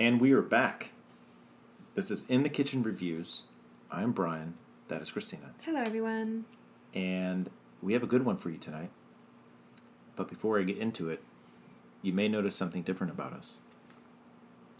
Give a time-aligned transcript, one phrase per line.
[0.00, 0.92] And we are back.
[1.96, 3.42] This is In the Kitchen Reviews.
[3.90, 4.54] I'm Brian.
[4.86, 5.50] That is Christina.
[5.62, 6.44] Hello, everyone.
[6.94, 7.50] And
[7.82, 8.90] we have a good one for you tonight.
[10.14, 11.20] But before I get into it,
[12.00, 13.58] you may notice something different about us.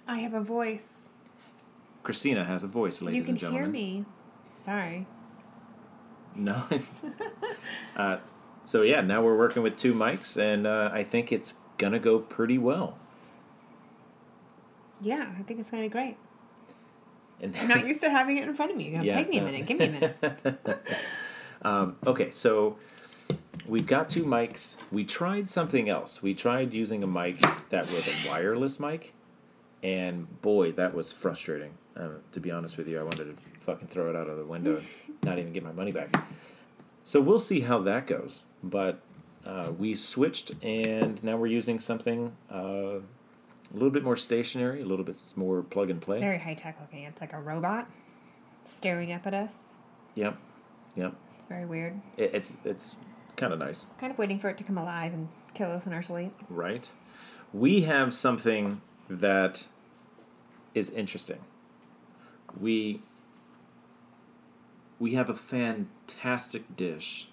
[0.07, 1.09] I have a voice.
[2.05, 3.61] Christina has a voice, ladies and gentlemen.
[3.61, 4.05] you can hear me.
[4.55, 5.07] Sorry.
[6.37, 6.63] No.
[7.97, 8.19] uh,
[8.63, 12.21] so yeah, now we're working with two mics, and uh, I think it's gonna go
[12.21, 12.99] pretty well.
[15.01, 16.17] Yeah, I think it's going to be great.
[17.41, 18.95] And I'm not used to having it in front of me.
[18.95, 19.67] It'll Yeah, take me a minute.
[19.67, 20.87] Give me a minute.
[21.63, 22.77] um, okay, so
[23.67, 24.77] we've got two mics.
[24.91, 26.23] We tried something else.
[26.23, 27.41] We tried using a mic
[27.71, 29.15] that was a wireless mic,
[29.83, 31.75] and boy, that was frustrating.
[31.97, 34.45] Uh, to be honest with you, I wanted to fucking throw it out of the
[34.45, 34.87] window and
[35.23, 36.25] not even get my money back.
[37.05, 38.45] So we'll see how that goes.
[38.63, 39.01] But
[39.47, 43.01] uh, we switched, and now we're using something uh,
[43.71, 46.21] a little bit more stationary, a little bit more plug and It's play.
[46.21, 47.05] very high tech looking.
[47.05, 47.89] It's like a robot
[48.65, 49.71] staring up at us.
[50.15, 50.37] Yep,
[50.97, 51.15] yep.
[51.37, 52.01] It's very weird.
[52.17, 52.97] It, it's it's
[53.37, 53.89] kind of nice.
[54.01, 56.33] Kind of waiting for it to come alive and kill us in our sleep.
[56.49, 56.91] right?
[57.53, 59.67] We have something that
[60.75, 61.39] is interesting.
[62.59, 63.01] We
[64.99, 67.29] we have a fantastic dish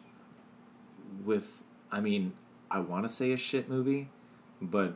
[1.23, 2.33] with I mean,
[2.69, 4.09] I want to say a shit movie,
[4.61, 4.95] but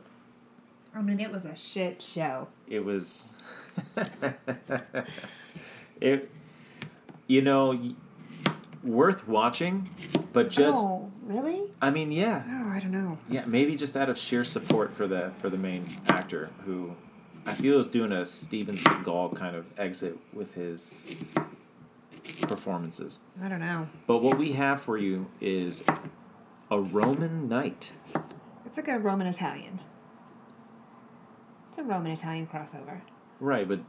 [0.94, 2.48] I mean, it was a shit show.
[2.68, 3.30] it was
[6.00, 6.30] it
[7.26, 7.78] you know
[8.82, 9.90] worth watching,
[10.32, 11.62] but just oh, really?
[11.80, 12.42] I mean, yeah.
[12.48, 13.18] Oh, I don't know.
[13.28, 16.96] Yeah, maybe just out of sheer support for the for the main actor, who
[17.46, 21.04] I feel is doing a Steven Seagal kind of exit with his
[22.42, 23.18] performances.
[23.42, 23.88] I don't know.
[24.06, 25.84] But what we have for you is
[26.70, 27.92] a Roman night.
[28.64, 29.80] It's like a Roman Italian.
[31.80, 33.00] It's a Roman Italian crossover.
[33.40, 33.80] Right, but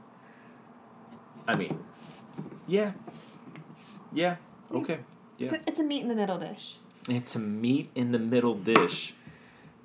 [1.45, 1.77] I mean,
[2.65, 2.93] yeah,
[4.13, 4.37] yeah,
[4.73, 4.99] okay,
[5.37, 5.59] It's, yeah.
[5.59, 6.77] a, it's a meat in the middle dish.
[7.09, 9.13] It's a meat in the middle dish,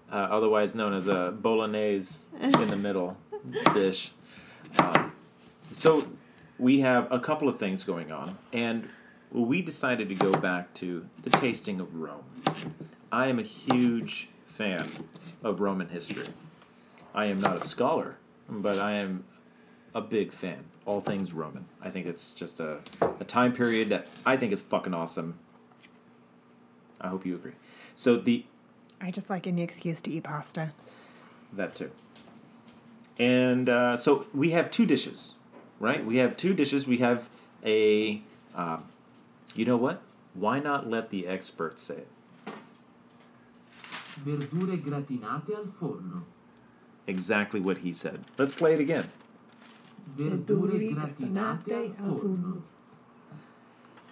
[0.08, 3.16] uh, otherwise known as a bolognese in the middle
[3.74, 4.12] dish.
[4.78, 5.10] Um,
[5.72, 6.00] so
[6.60, 8.88] we have a couple of things going on, and
[9.32, 12.22] we decided to go back to the tasting of Rome.
[13.10, 14.88] I am a huge fan
[15.42, 16.28] of Roman history.
[17.16, 18.18] I am not a scholar,
[18.48, 19.24] but I am
[19.94, 20.66] a big fan.
[20.84, 21.64] All things Roman.
[21.80, 22.78] I think it's just a,
[23.18, 25.38] a time period that I think is fucking awesome.
[27.00, 27.54] I hope you agree.
[27.94, 28.44] So the
[29.00, 30.72] I just like any excuse to eat pasta.
[31.52, 31.90] that too.
[33.18, 35.34] And uh, so we have two dishes,
[35.80, 36.04] right?
[36.04, 36.86] We have two dishes.
[36.86, 37.28] We have
[37.64, 38.20] a,
[38.54, 38.84] um,
[39.54, 40.02] you know what?
[40.34, 42.08] Why not let the experts say it?
[44.24, 46.24] Verdure gratinate al forno.
[47.06, 48.24] Exactly what he said.
[48.36, 49.10] Let's play it again.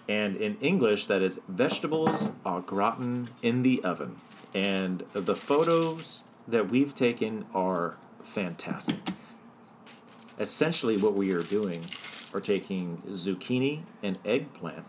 [0.07, 4.17] And in English, that is vegetables au gratin in the oven.
[4.53, 8.99] And the photos that we've taken are fantastic.
[10.39, 11.85] Essentially, what we are doing
[12.33, 14.85] are taking zucchini and eggplant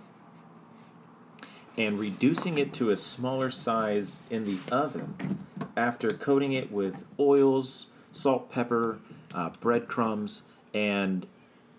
[1.78, 5.46] and reducing it to a smaller size in the oven
[5.76, 8.98] after coating it with oils, salt, pepper,
[9.34, 10.42] uh, breadcrumbs,
[10.74, 11.26] and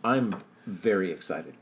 [0.04, 0.34] I'm
[0.66, 1.56] very excited.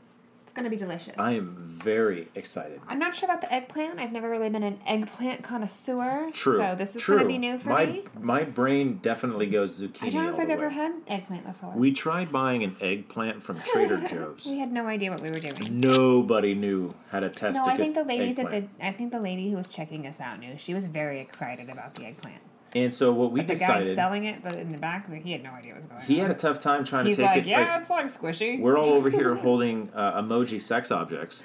[0.44, 1.14] It's gonna be delicious.
[1.18, 2.80] I am very excited.
[2.88, 3.98] I'm not sure about the eggplant.
[3.98, 6.30] I've never really been an eggplant connoisseur.
[6.32, 6.58] True.
[6.58, 7.16] So this is true.
[7.16, 8.04] gonna be new for my, me.
[8.20, 10.06] My brain definitely goes zucchini.
[10.06, 10.74] I don't know if I've ever way.
[10.74, 11.72] had eggplant before.
[11.74, 14.46] We tried buying an eggplant from Trader Joe's.
[14.46, 15.78] we had no idea what we were doing.
[15.78, 19.10] Nobody knew how to test No, a I think the ladies at the I think
[19.10, 20.56] the lady who was checking us out knew.
[20.58, 22.40] She was very excited about the eggplant.
[22.74, 25.42] And so what we But the guy selling it but in the back, he had
[25.42, 26.06] no idea what was going on.
[26.06, 26.26] he on.
[26.26, 27.46] had a tough time trying He's to take like, it.
[27.46, 28.60] yeah, like, it's like squishy.
[28.60, 31.44] we're all over here holding uh, emoji sex objects,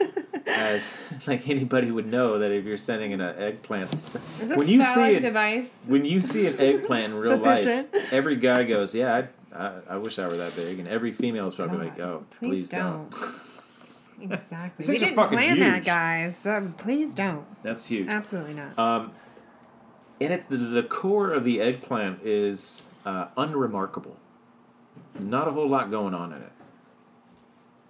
[0.46, 0.92] as
[1.26, 4.82] like anybody would know that if you're sending an uh, eggplant, Is this when you
[4.82, 5.76] see it, device?
[5.86, 9.96] when you see an eggplant in real life, every guy goes, "Yeah, I, I, I
[9.98, 13.12] wish I were that big," and every female is probably like, "Oh, please please, don't.
[14.22, 14.86] Exactly.
[14.86, 16.36] We didn't plan that, guys.
[16.78, 17.44] Please don't.
[17.62, 18.08] That's huge.
[18.08, 18.78] Absolutely not.
[18.78, 19.12] Um,
[20.20, 24.16] and it's the, the core of the eggplant is uh, unremarkable.
[25.18, 26.52] Not a whole lot going on in it.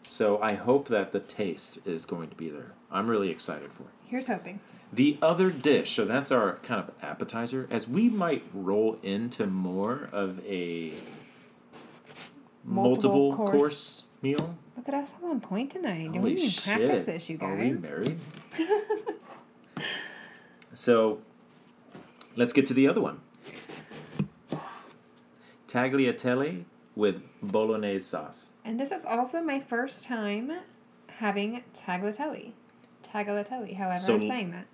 [0.07, 2.73] So I hope that the taste is going to be there.
[2.91, 3.89] I'm really excited for it.
[4.07, 4.61] Here's hoping.
[4.93, 10.09] The other dish, so that's our kind of appetizer, as we might roll into more
[10.13, 10.93] of a
[12.65, 13.51] multiple, Multiple course.
[13.53, 14.03] course.
[14.21, 14.57] meal.
[14.77, 16.09] Look at us all on point tonight.
[16.09, 16.65] Holy we even shit.
[16.65, 17.51] practice this, you guys?
[17.51, 18.19] Are we married?
[20.75, 21.21] so,
[22.37, 23.21] let's get to the other one.
[25.69, 26.65] Tagliatelle
[26.97, 28.51] with bolognese sauce.
[28.65, 30.53] And this is also my first time
[31.19, 32.53] having tagliatelle.
[33.03, 34.67] Tagliatelle, however So- I'm saying that.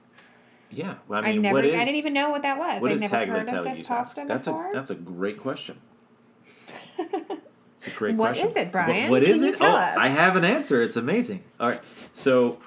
[0.69, 2.83] Yeah, well, I mean, never, what is I didn't even know what that was.
[2.83, 3.59] what I've is never heard tagliatelle?
[3.59, 3.87] of this ask?
[3.87, 4.71] pasta That's before.
[4.71, 5.79] a that's a great question.
[7.77, 8.49] It's a great What question.
[8.49, 9.11] is it, Brian?
[9.11, 9.57] What, what is Can you it?
[9.59, 9.97] tell oh, us?
[9.99, 10.83] I have an answer.
[10.83, 11.45] It's amazing.
[11.61, 11.81] All right,
[12.15, 12.59] so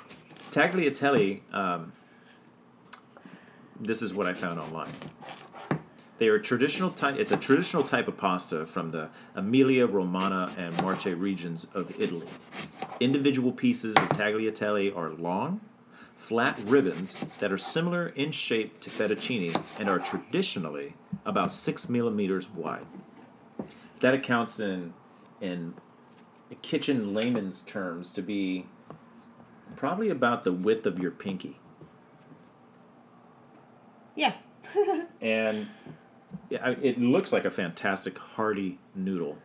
[0.51, 1.42] tagliatelle.
[1.51, 1.94] Um,
[3.79, 4.91] this is what I found online.
[6.17, 7.15] They are traditional type.
[7.17, 12.27] It's a traditional type of pasta from the Emilia Romagna and Marche regions of Italy.
[12.99, 15.61] Individual pieces of tagliatelle are long,
[16.17, 22.49] flat ribbons that are similar in shape to fettuccine and are traditionally about six millimeters
[22.49, 22.85] wide.
[24.01, 24.93] That accounts in
[25.39, 25.75] in
[26.61, 28.65] kitchen layman's terms to be
[29.77, 31.59] probably about the width of your pinky.
[34.19, 34.33] Yeah.
[35.21, 35.68] and
[36.50, 39.38] yeah, it looks like a fantastic hearty noodle.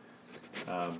[0.69, 0.99] Um,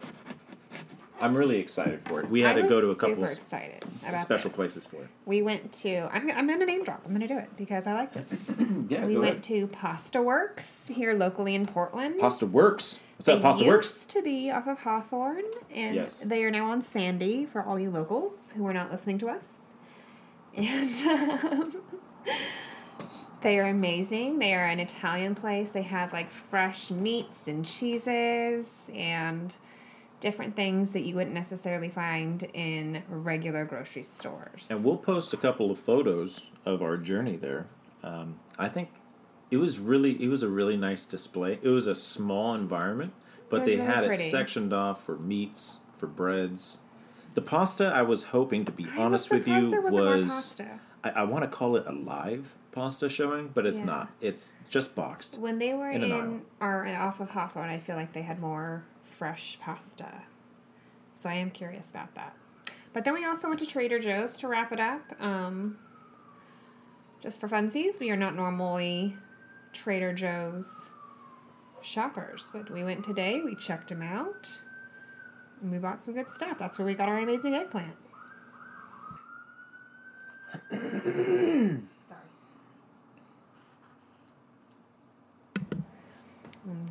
[1.21, 2.29] I'm really excited for it.
[2.29, 3.85] We had I to go to a couple of excited
[4.19, 4.57] special this.
[4.57, 5.09] places for it.
[5.27, 6.09] We went to.
[6.13, 7.03] I'm, I'm going to name drop.
[7.05, 8.27] I'm going to do it because I liked it.
[8.87, 12.19] Yeah, we went to Pasta Works here locally in Portland.
[12.19, 13.01] Pasta Works.
[13.17, 14.07] What's up, Pasta used Works?
[14.07, 15.45] to be off of Hawthorne,
[15.75, 16.21] and Yes.
[16.21, 19.59] they are now on Sandy for all you locals who are not listening to us.
[20.55, 21.83] And um,
[23.45, 24.39] they are amazing.
[24.39, 25.71] They are an Italian place.
[25.71, 29.55] They have like fresh meats and cheeses and
[30.19, 34.67] different things that you wouldn't necessarily find in regular grocery stores.
[34.71, 37.67] And we'll post a couple of photos of our journey there.
[38.03, 38.89] Um, I think
[39.51, 41.59] it was really it was a really nice display.
[41.63, 43.13] It was a small environment,
[43.51, 44.25] but they really had pretty.
[44.25, 46.79] it sectioned off for meats, for breads.
[47.35, 50.59] The pasta, I was hoping to be I honest with you, was.
[51.05, 53.85] I, I want to call it a live pasta showing, but it's Yeah.
[53.85, 54.11] not.
[54.21, 55.39] It's just boxed.
[55.39, 58.85] When they were In in, or off of Hawthorne, I feel like they had more
[59.11, 60.23] fresh pasta.
[61.13, 62.35] So I am curious about that.
[62.93, 65.03] But then we also went to Trader Joe's to wrap it up.
[65.21, 65.79] Um,
[67.21, 69.17] just for funsies, we are not normally
[69.73, 70.91] Trader Joe's
[71.83, 73.41] shoppers, but we went today.
[73.45, 74.61] We checked them out,
[75.61, 76.59] and we bought some good stuff.
[76.59, 77.95] That's where we got our amazing eggplant.
[80.71, 81.81] Sorry.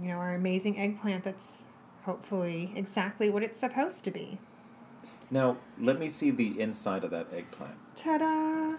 [0.01, 1.65] You know, our amazing eggplant that's
[2.03, 4.37] hopefully exactly what it's supposed to be.
[5.31, 7.75] Now, let me see the inside of that eggplant.
[7.95, 8.75] Ta da!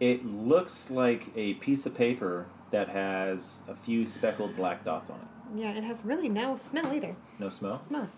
[0.00, 5.20] It looks like a piece of paper that has a few speckled black dots on
[5.20, 5.60] it.
[5.62, 7.14] Yeah, it has really no smell either.
[7.38, 7.78] No smell?
[7.78, 8.10] Smell.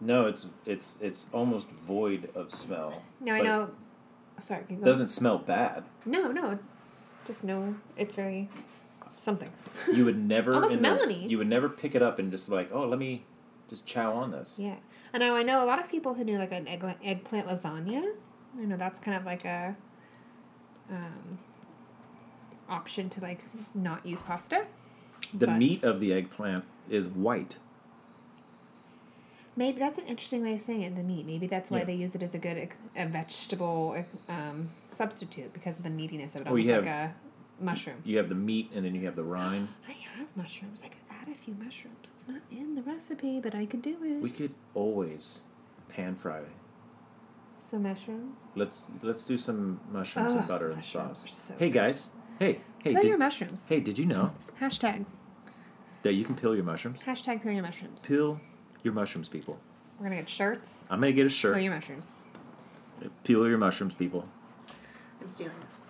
[0.00, 3.02] No, it's it's it's almost void of smell.
[3.20, 3.70] No, I know.
[4.40, 5.84] Sorry, keep It doesn't smell bad.
[6.04, 6.58] No, no.
[7.26, 7.74] Just no.
[7.96, 8.48] It's very
[9.16, 9.50] something.
[9.92, 12.70] You would never Almost in the- you would never pick it up and just like,
[12.72, 13.24] oh, let me
[13.68, 14.56] just chow on this.
[14.58, 14.76] Yeah.
[15.12, 18.12] And now I know a lot of people who do like an egg, eggplant lasagna.
[18.58, 19.76] I know that's kind of like a
[20.90, 21.38] um,
[22.68, 24.64] option to like not use pasta.
[25.34, 27.56] The meat of the eggplant is white.
[29.58, 30.94] Maybe that's an interesting way of saying it.
[30.94, 31.26] The meat.
[31.26, 31.84] Maybe that's why Yeah.
[31.86, 36.42] they use it as a good a vegetable um, substitute because of the meatiness of
[36.42, 36.46] it.
[36.48, 37.10] Oh, you like have-
[37.60, 37.96] a mushroom.
[38.04, 39.68] You have the meat and then you have the rind.
[39.88, 40.82] I have mushrooms.
[40.84, 42.12] I could add a few mushrooms.
[42.14, 44.22] It's not in the recipe, but I could do it.
[44.22, 45.40] We could always
[45.88, 46.42] pan fry.
[47.68, 48.46] Some mushrooms.
[48.54, 51.28] Let's let's do some mushrooms and Ugh, butter and sauce.
[51.48, 52.10] so hey guys.
[52.38, 53.66] Hey, hey, Peel did, your mushrooms.
[53.66, 54.30] hey, did you know
[54.60, 55.04] Hashtag.
[56.02, 57.02] that you can peel your mushrooms?
[57.02, 58.02] Hashtag peel your mushrooms.
[58.06, 58.40] Peel
[58.82, 59.58] your mushrooms, people.
[59.98, 60.84] We're gonna get shirts.
[60.90, 61.54] I'm gonna get a shirt.
[61.54, 62.12] Peel your mushrooms.
[63.24, 64.28] Peel your mushrooms, people.
[65.20, 65.82] I'm stealing this.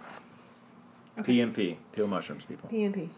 [1.18, 1.76] PMP.
[1.92, 2.68] Peel mushrooms, people.
[2.70, 3.08] PMP.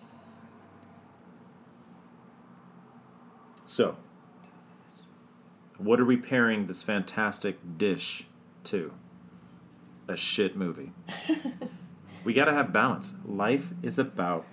[3.66, 3.96] So,
[5.78, 8.26] what are we pairing this fantastic dish
[8.64, 8.92] to?
[10.08, 10.92] A shit movie.
[12.24, 13.14] we got to have balance.
[13.24, 14.44] Life is about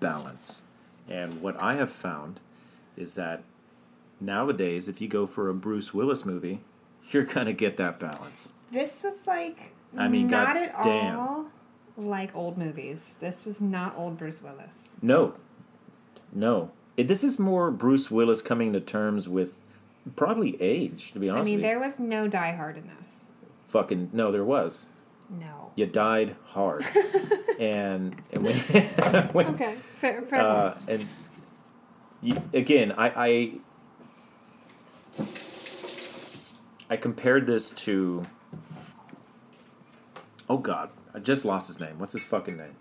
[0.00, 0.62] balance.
[1.08, 2.40] And what I have found
[2.96, 3.44] is that
[4.20, 6.60] nowadays, if you go for a Bruce Willis movie,
[7.10, 8.52] you're going to get that balance.
[8.70, 11.18] This was like I mean, not at goddamn.
[11.18, 11.46] all
[11.96, 13.14] like old movies.
[13.20, 14.90] This was not old Bruce Willis.
[15.00, 15.34] No.
[16.32, 16.70] No.
[16.96, 19.62] It, this is more Bruce Willis coming to terms with
[20.16, 23.32] probably age, to be honest, I mean, there was no Die Hard in this.
[23.68, 24.88] Fucking, no, there was.
[25.30, 25.72] No.
[25.76, 26.86] you died hard
[27.60, 28.56] and and when,
[29.32, 29.74] when Okay.
[29.96, 31.06] Fair, fair uh, and
[32.22, 33.52] you, again I, I
[36.90, 38.26] I compared this to
[40.48, 42.74] oh god I just lost his name what's his fucking name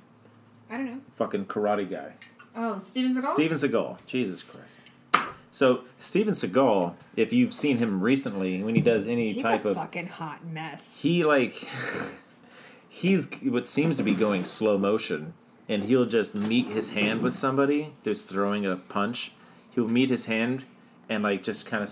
[0.70, 1.02] I don't know.
[1.16, 2.14] fucking karate guy
[2.60, 3.34] Oh, Steven Seagal.
[3.36, 9.08] Steven Seagal Jesus Christ So Steven Seagal, if you've seen him recently, when he does
[9.08, 10.98] any He's type a of, fucking hot mess.
[11.02, 11.54] he like,
[12.90, 15.34] he's what seems to be going slow motion,
[15.70, 19.32] and he'll just meet his hand with somebody that's throwing a punch.
[19.72, 20.64] He'll meet his hand
[21.10, 21.90] and like just kind of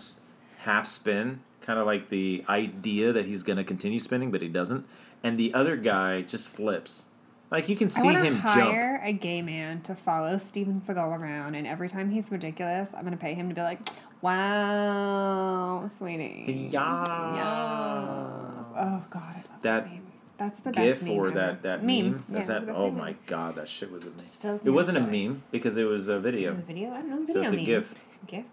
[0.65, 4.85] half spin, kind of like the idea that he's gonna continue spinning, but he doesn't.
[5.23, 7.07] And the other guy just flips.
[7.51, 8.43] Like you can see to him jump.
[8.45, 13.03] hire a gay man to follow Steven Seagal around, and every time he's ridiculous, I'm
[13.03, 13.79] gonna pay him to be like,
[14.21, 17.03] "Wow, sweetie." Yeah.
[17.35, 18.71] Yes.
[18.75, 20.01] Oh God, I love that, That meme.
[20.37, 21.35] That's the GIF best meme or ever.
[21.39, 22.03] that that meme.
[22.03, 22.25] meme.
[22.29, 22.63] Yeah, that's that?
[22.69, 24.05] Oh meme my god, that shit was.
[24.17, 26.49] Just fills It wasn't a meme because it was a video.
[26.51, 26.91] It was a video.
[26.91, 27.25] I don't know.
[27.27, 27.65] So Video it's a meme.
[27.65, 27.95] GIF.
[28.27, 28.45] GIF.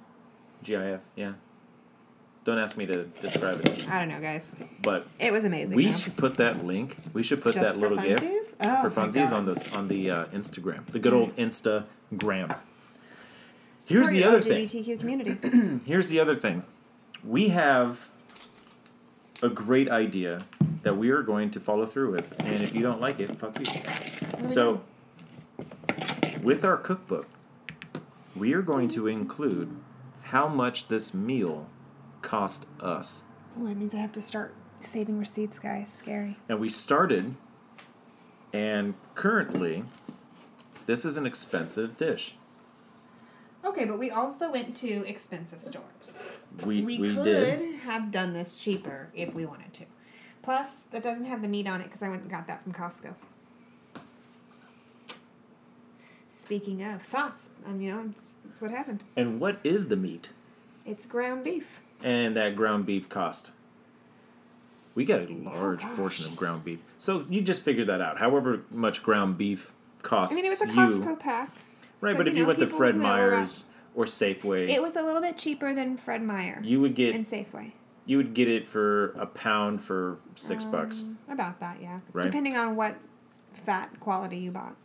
[0.62, 1.00] GIF.
[1.16, 1.32] Yeah.
[2.44, 4.56] Don't ask me to describe it, I don't know, guys.
[4.82, 5.76] but It was amazing.
[5.76, 5.96] we though.
[5.96, 6.96] should put that link.
[7.12, 8.54] We should put Just that little funsies?
[8.60, 11.60] Oh, for funsies on those on the uh, Instagram, the good old Nice.
[11.62, 12.56] Instagram.
[13.86, 14.66] Here's the other thing.
[14.66, 15.80] LGBTQ community.
[15.86, 16.64] Here's the other thing.
[17.24, 18.08] We have
[19.40, 20.40] a great idea
[20.82, 23.56] that we are going to follow through with, and if you don't like it, fuck
[23.58, 24.46] you.
[24.46, 24.82] So,
[26.42, 27.28] with our cookbook,
[28.34, 29.76] we are going to include
[30.24, 31.66] how much this meal
[32.22, 33.24] cost us.
[33.60, 35.92] oh, that means I have to start saving receipts, guys.
[35.92, 36.38] Scary.
[36.48, 37.34] And we started,
[38.52, 39.84] and currently,
[40.86, 42.34] this is an expensive dish.
[43.64, 46.12] Okay, but we also went to expensive stores.
[46.64, 47.74] We, We, we could did.
[47.80, 49.84] have done this cheaper if we wanted to.
[50.42, 52.72] Plus, that doesn't have the meat on it because I went and got that from
[52.72, 53.14] Costco.
[56.30, 59.04] Speaking of thoughts, um, you know, it's, it's what happened.
[59.16, 60.30] And what is the meat?
[60.84, 61.81] It's ground beef.
[62.02, 63.52] And that ground beef cost.
[64.94, 65.96] We got a large gosh.
[65.96, 66.80] portion of ground beef.
[66.98, 68.18] So you just figure that out.
[68.18, 70.72] However much ground beef costs I mean, it was a you.
[70.72, 71.50] Costco pack.
[72.00, 74.68] Right, So, but if you know, went to Fred who know about- Meyer's or Safeway,
[74.68, 77.72] it was a little bit cheaper than Fred Meyer you would get and Safeway.
[78.06, 81.02] you would get it for a pound for six bucks.
[81.02, 82.00] Um, About that, yeah.
[82.12, 82.24] Right.
[82.24, 82.96] Depending on what
[83.54, 84.76] fat quality you bought.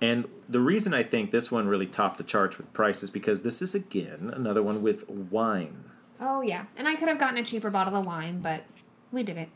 [0.00, 3.42] And the reason I think this one really topped the charts with price is because
[3.42, 5.84] this is again another one with wine.
[6.20, 8.64] Oh yeah, and I could have gotten a cheaper bottle of wine, but
[9.10, 9.48] we didn't.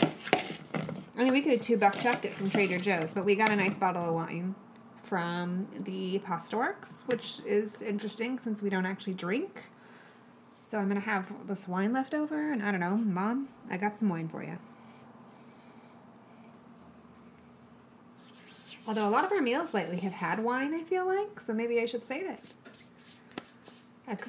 [0.00, 3.50] I mean, we could have two buck chucked it from Trader Joe's, but we got
[3.50, 4.54] a nice bottle of wine
[5.02, 9.64] from the Pasta Works, which is interesting since we don't actually drink.
[10.62, 13.98] So I'm gonna have this wine left over, and I don't know, Mom, I got
[13.98, 14.58] some wine for you.
[18.86, 21.80] Although a lot of our meals lately have had wine, I feel like, so maybe
[21.80, 22.52] I should save it.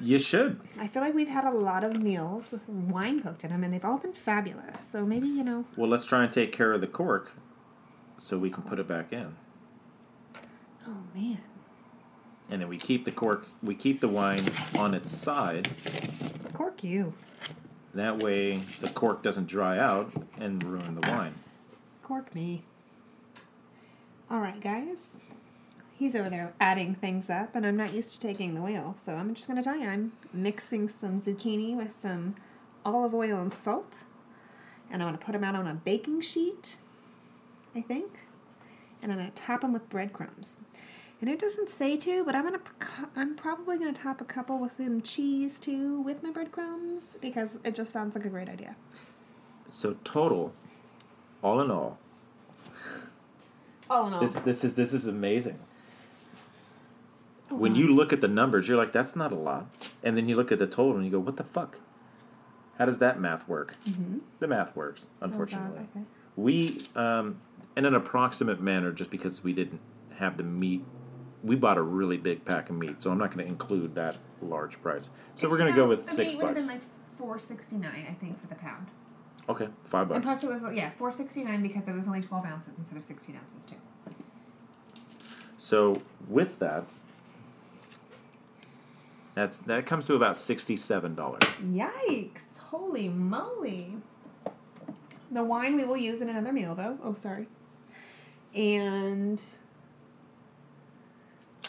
[0.00, 0.60] You should.
[0.78, 3.72] I feel like we've had a lot of meals with wine cooked in them, and
[3.72, 4.80] they've all been fabulous.
[4.80, 5.64] So maybe you know.
[5.76, 7.32] Well, let's try and take care of the cork
[8.18, 9.36] so we can put it back in.
[10.86, 11.38] Oh man.
[12.50, 15.68] And then we keep the cork we keep the wine on its side.
[16.52, 17.14] Cork you.
[17.94, 21.34] That way the cork doesn't dry out and ruin the wine.
[22.02, 22.64] Cork me.
[24.30, 25.16] All right, guys.
[26.00, 29.16] He's over there adding things up, and I'm not used to taking the wheel, so
[29.16, 32.36] I'm just gonna tell you I'm mixing some zucchini with some
[32.86, 34.04] olive oil and salt,
[34.90, 36.78] and I'm gonna put them out on a baking sheet,
[37.76, 38.20] I think,
[39.02, 40.56] and I'm gonna top them with breadcrumbs.
[41.20, 42.60] And it doesn't say to, but I'm gonna
[43.14, 47.74] I'm probably gonna top a couple with some cheese too with my breadcrumbs because it
[47.74, 48.74] just sounds like a great idea.
[49.68, 50.54] So total,
[51.42, 51.98] all in all,
[53.90, 55.58] All in all, this this is this is amazing.
[57.50, 59.66] Oh, When you look at the numbers, you're like, that's not a lot.
[60.02, 61.80] And then you look at the total and you go, what the fuck?
[62.78, 63.74] How does that math work?
[64.38, 65.80] The math works, unfortunately.
[65.94, 66.04] okay.
[66.36, 67.40] We, um,
[67.76, 69.80] in an approximate manner, just because we didn't
[70.16, 70.84] have the meat,
[71.42, 74.16] we bought a really big pack of meat, so I'm not going to include that
[74.40, 75.10] large price.
[75.34, 76.54] So we're going to go with six bucks.
[76.54, 76.80] Been like
[77.18, 78.86] four sixty nine, I think, for the pound.
[79.48, 80.16] okay, five bucks.
[80.16, 82.96] And plus, it was yeah four sixty nine because it was only twelve ounces instead
[82.98, 83.76] of sixteen ounces too.
[85.56, 86.84] So with that,
[89.34, 91.42] that's that comes to about sixty-seven dollars.
[91.62, 92.56] Yikes!
[92.70, 93.94] Holy moly!
[95.30, 96.98] The wine we will use in another meal, though.
[97.02, 97.46] Oh, sorry.
[98.54, 99.40] And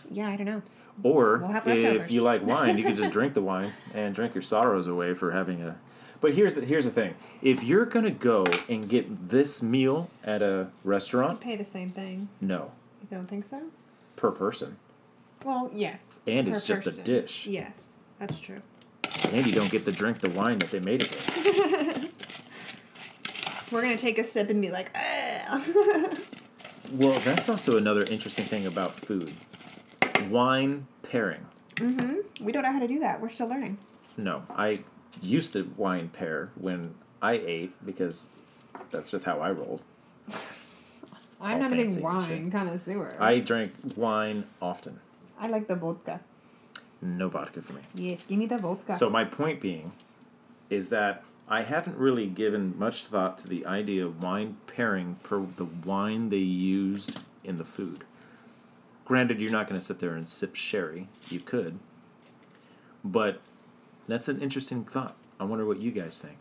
[0.09, 0.61] yeah, I don't know.
[1.03, 4.41] Or We'll if you like wine, you could just drink the wine and drink your
[4.41, 5.77] sorrows away for having a.
[6.19, 10.41] But here's the, here's the thing: if you're gonna go and get this meal at
[10.41, 12.29] a restaurant, Pay the same thing.
[12.39, 13.61] no, You don't think so?
[14.15, 14.77] per person,
[15.43, 16.19] Well, yes.
[16.27, 17.03] And per it's just a person.
[17.03, 17.47] dish.
[17.47, 18.61] Yes, that's true.
[19.31, 22.11] and you don't get to drink the wine that they made it with.
[23.71, 24.95] We're gonna take a sip and be like,
[25.49, 26.17] Ugh.
[26.91, 29.33] Well, that's also another interesting thing about food:
[30.29, 31.45] wine pairing.
[31.75, 32.43] Mm-hmm.
[32.43, 33.21] We don't know how to do that.
[33.21, 33.77] We're still learning.
[34.17, 34.83] No, I
[35.21, 38.27] used to wine pair when I ate because
[38.91, 39.81] that's just how I rolled.
[41.39, 43.15] I'm All not a big fancy and wine connoisseur.
[43.19, 44.99] I drank wine often.
[45.41, 46.21] I like the vodka.
[47.01, 47.81] No vodka for me.
[47.95, 48.95] Yes, give me the vodka.
[48.95, 49.91] So my point being
[50.69, 55.39] is that I haven't really given much thought to the idea of wine pairing per
[55.39, 58.03] the wine they used in the food.
[59.03, 61.07] Granted, you're not going to sit there and sip sherry.
[61.27, 61.79] You could.
[63.03, 63.41] But
[64.07, 65.17] that's an interesting thought.
[65.39, 66.37] I wonder what you guys think.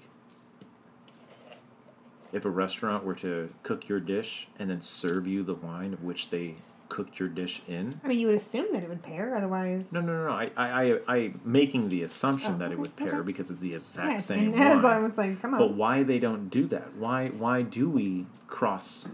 [2.32, 6.04] If a restaurant were to cook your dish and then serve you the wine of
[6.04, 6.56] which they
[6.90, 9.90] cooked your dish in, I mean, you would assume that it would pair, otherwise.
[9.92, 10.32] no, no, no, no.
[10.32, 13.22] I, I, I, I making the assumption Oh, that it would pair okay.
[13.22, 15.60] because it's the exact Yes, same and as I was like, come on.
[15.60, 16.94] But why they don't do that?
[16.96, 19.08] Why, why do we cross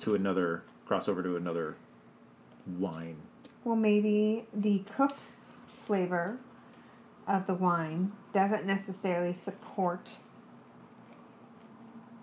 [0.00, 1.74] to another, cross over to another
[2.78, 3.16] wine?
[3.64, 5.22] Well, maybe the cooked
[5.84, 6.38] flavor
[7.26, 10.18] of the wine doesn't necessarily support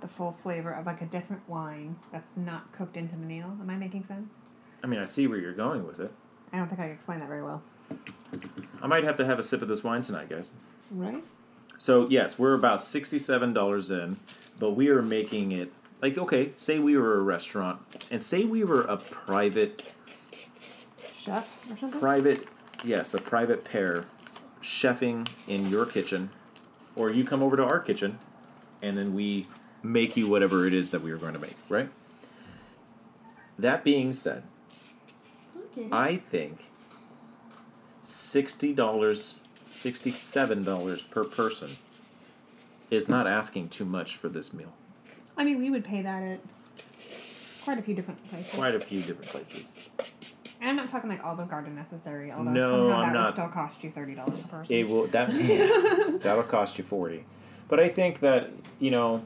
[0.05, 3.57] the full flavor of like a different wine that's not cooked into the meal.
[3.59, 4.33] Am I making sense?
[4.83, 6.11] I mean, I see where you're going with it.
[6.53, 7.63] I don't think I can explain that very well.
[8.83, 10.51] I might have to have a sip of this wine tonight, guys.
[10.91, 11.23] Right?
[11.79, 14.17] So yes, we're about sixty-seven dollars in,
[14.59, 16.51] but we are making it like okay.
[16.55, 17.79] Say we were a restaurant,
[18.11, 19.83] and say we were a private
[21.13, 21.99] Chef or something?
[21.99, 22.47] private
[22.83, 24.05] yes a private pair
[24.61, 26.29] chefing in your kitchen
[26.95, 28.19] or you come over to our kitchen
[28.83, 29.47] and then we
[29.85, 31.89] make you whatever it is that we are going to make right
[33.59, 34.43] that being said
[35.77, 35.87] Okay.
[35.91, 36.65] i think
[38.03, 38.75] $60
[39.71, 41.71] $67 per person
[42.91, 44.73] is not asking too much for this meal
[45.37, 46.39] I mean, we would pay that at
[47.65, 48.53] quite a few different places.
[48.53, 49.75] quite a few different places
[50.61, 53.25] and I'm not talking like Olive Garden necessary, although No, somehow I'm that not.
[53.25, 54.73] would still cost you thirty dollars a person.
[54.73, 55.29] It will that
[56.23, 57.25] that'll cost you forty.
[57.67, 59.25] But I think that you know,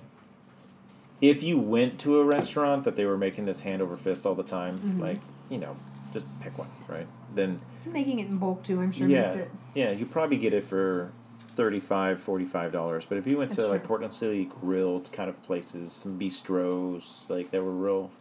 [1.21, 4.36] if you went to a restaurant that they were making this hand over fist all
[4.36, 5.01] the time, Mm-hmm.
[5.01, 5.75] like you know,
[6.13, 7.08] just pick one, right?
[7.36, 11.12] Then Making it in bulk too, I'm sure yeah, yeah, you probably get it for
[11.55, 13.05] 35 45 dollars.
[13.05, 13.84] But if you went to That's like.
[13.84, 18.12] Portland City grilled kind of places, some bistros, like that were real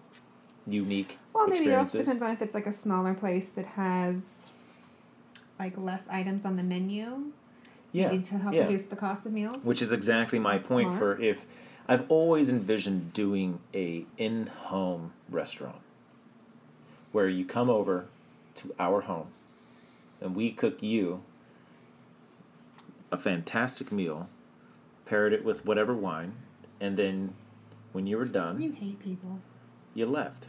[0.66, 4.50] unique Well, maybe it also depends on if it's like a smaller place that has
[5.58, 7.32] like less items on the menu.
[7.92, 8.62] yeah, to help yeah.
[8.62, 9.64] reduce the cost of meals.
[9.64, 11.18] Which is exactly my That's point smart.
[11.18, 11.44] for if
[11.90, 15.80] I've always envisioned doing a in-home restaurant
[17.12, 18.06] where you come over
[18.56, 19.28] to our home
[20.20, 21.22] and we cook you
[23.10, 24.28] a fantastic meal,
[25.06, 26.34] paired it with whatever wine,
[26.78, 27.32] and then
[27.92, 29.40] when you were done, you hate people.
[29.94, 30.44] you left.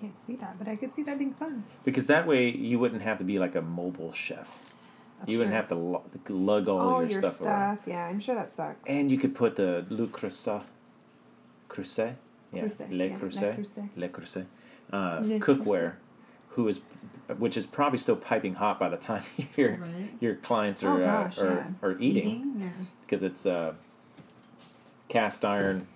[0.00, 1.64] Can't see that, but I could see that being fun.
[1.84, 4.74] Because that way you wouldn't have to be like a mobile chef.
[5.18, 5.56] That's you wouldn't true.
[5.56, 7.76] have to lu- lug all all your, your stuff, around.
[7.78, 7.88] stuff.
[7.88, 8.76] Yeah, I'm sure that sucks.
[8.86, 10.64] And you could put the Le Creuset.
[11.68, 12.14] Creuset?
[12.52, 12.62] Yeah.
[12.64, 13.56] Creuset, Le yeah, Le Creuset.
[13.56, 13.88] Creuset.
[13.96, 14.46] Le Creuset.
[14.92, 15.94] Uh, Le cookware,
[16.50, 16.80] who is,
[17.38, 19.24] which is probably still piping hot by the time
[19.56, 20.10] your Right.
[20.20, 21.66] your clients Oh are gosh, uh, are, yeah.
[21.82, 22.68] are eating Yeah.
[23.02, 23.72] because it's uh,
[25.08, 25.86] cast iron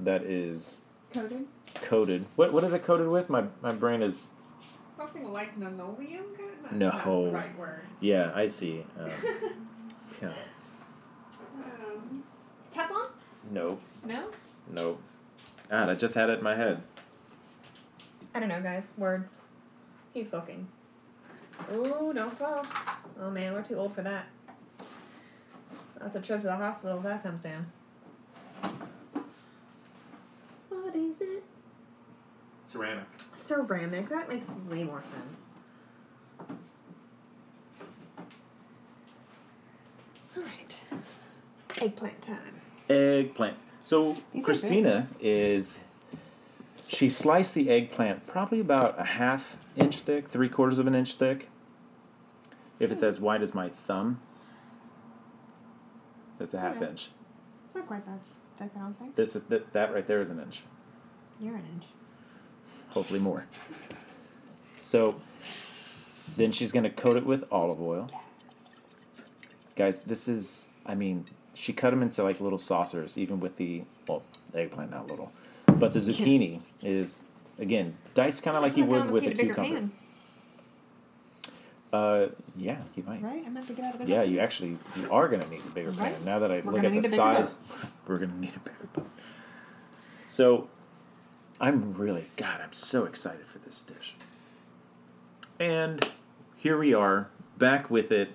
[0.00, 0.80] that is
[1.12, 1.44] Coated?
[1.74, 2.24] coated.
[2.36, 3.28] What what is it coated with?
[3.30, 4.28] My my brain is
[5.00, 6.72] Something like linoleum kind of?
[6.72, 6.88] No.
[6.90, 7.80] not the right word.
[8.00, 8.32] yeah.
[8.34, 8.84] I see.
[8.98, 9.10] Um,
[10.22, 10.32] yeah.
[11.56, 12.22] Um,
[12.70, 13.06] Teflon?
[13.50, 13.78] No.
[14.04, 14.28] No?
[14.70, 14.98] No.
[15.72, 16.82] Ah, I just had it in my head.
[18.34, 18.88] I don't know, guys.
[18.98, 19.36] Words.
[20.12, 20.68] He's looking.
[21.74, 22.62] Ooh, don't fall.
[23.18, 24.26] Oh man, we're too old for that.
[25.98, 27.72] That's a trip to the hospital if that comes down.
[30.68, 31.42] What is it?
[32.70, 33.04] Ceramic.
[33.34, 34.08] Ceramic.
[34.08, 35.46] That makes way more sense.
[40.36, 40.82] Alright.
[41.80, 42.60] Eggplant time.
[42.88, 43.56] Eggplant.
[43.82, 45.80] So These Christina is
[46.86, 51.16] she sliced the eggplant probably about a half inch thick, three quarters of an inch
[51.16, 51.48] thick.
[52.78, 53.06] If it's hmm.
[53.06, 54.20] as wide as my thumb,
[56.38, 57.10] that's a half inch.
[57.66, 58.20] It's not quite that
[58.56, 59.16] thick, I don't think.
[59.16, 60.62] This is that, that right there is an inch.
[61.40, 61.86] You're an inch.
[62.90, 63.46] Hopefully more.
[64.80, 65.16] So
[66.36, 68.10] then she's gonna coat it with olive oil.
[69.76, 73.82] Guys, this is I mean, she cut them into like little saucers, even with the
[74.08, 74.22] well,
[74.54, 75.32] eggplant not little,
[75.66, 77.22] but the zucchini is
[77.58, 79.90] again diced kind of like you would with a cucumber.
[81.92, 83.20] Uh, yeah, you might.
[83.20, 83.42] right?
[83.44, 85.92] I meant to get out of Yeah, you actually you are gonna need a bigger
[85.92, 86.12] pan.
[86.12, 86.24] Right.
[86.24, 87.56] Now that I We're look at the need a bigger size,
[88.06, 89.04] we're gonna need a bigger pan.
[90.28, 90.68] So,
[91.60, 92.60] I'm really God.
[92.62, 94.14] I'm so excited for this dish.
[95.58, 96.08] And
[96.56, 98.30] here we are, back with it.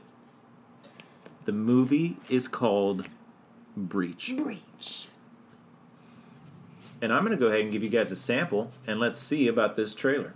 [1.45, 3.09] The movie is called
[3.75, 4.35] Breach.
[4.37, 5.07] Breach.
[7.01, 9.47] And I'm going to go ahead and give you guys a sample and let's see
[9.47, 10.33] about this trailer.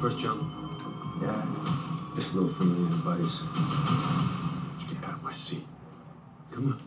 [0.00, 0.53] First jump.
[2.34, 3.42] Yeah, just a little friendly advice.
[4.88, 5.64] Get out of my seat.
[6.50, 6.80] Come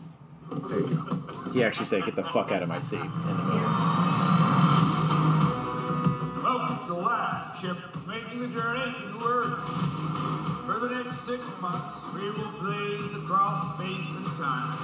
[0.50, 0.68] on.
[0.68, 1.52] There you go.
[1.52, 3.64] He actually said, Get the fuck out of my seat in the movie.
[6.42, 9.58] Welcome to the last ship making the journey to Earth.
[10.66, 14.76] For the next six months, we will blaze across space and time.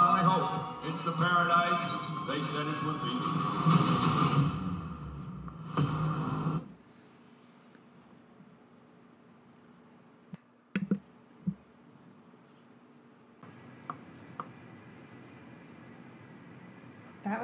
[0.00, 1.80] I hope it's the paradise
[2.28, 4.17] they said it would be.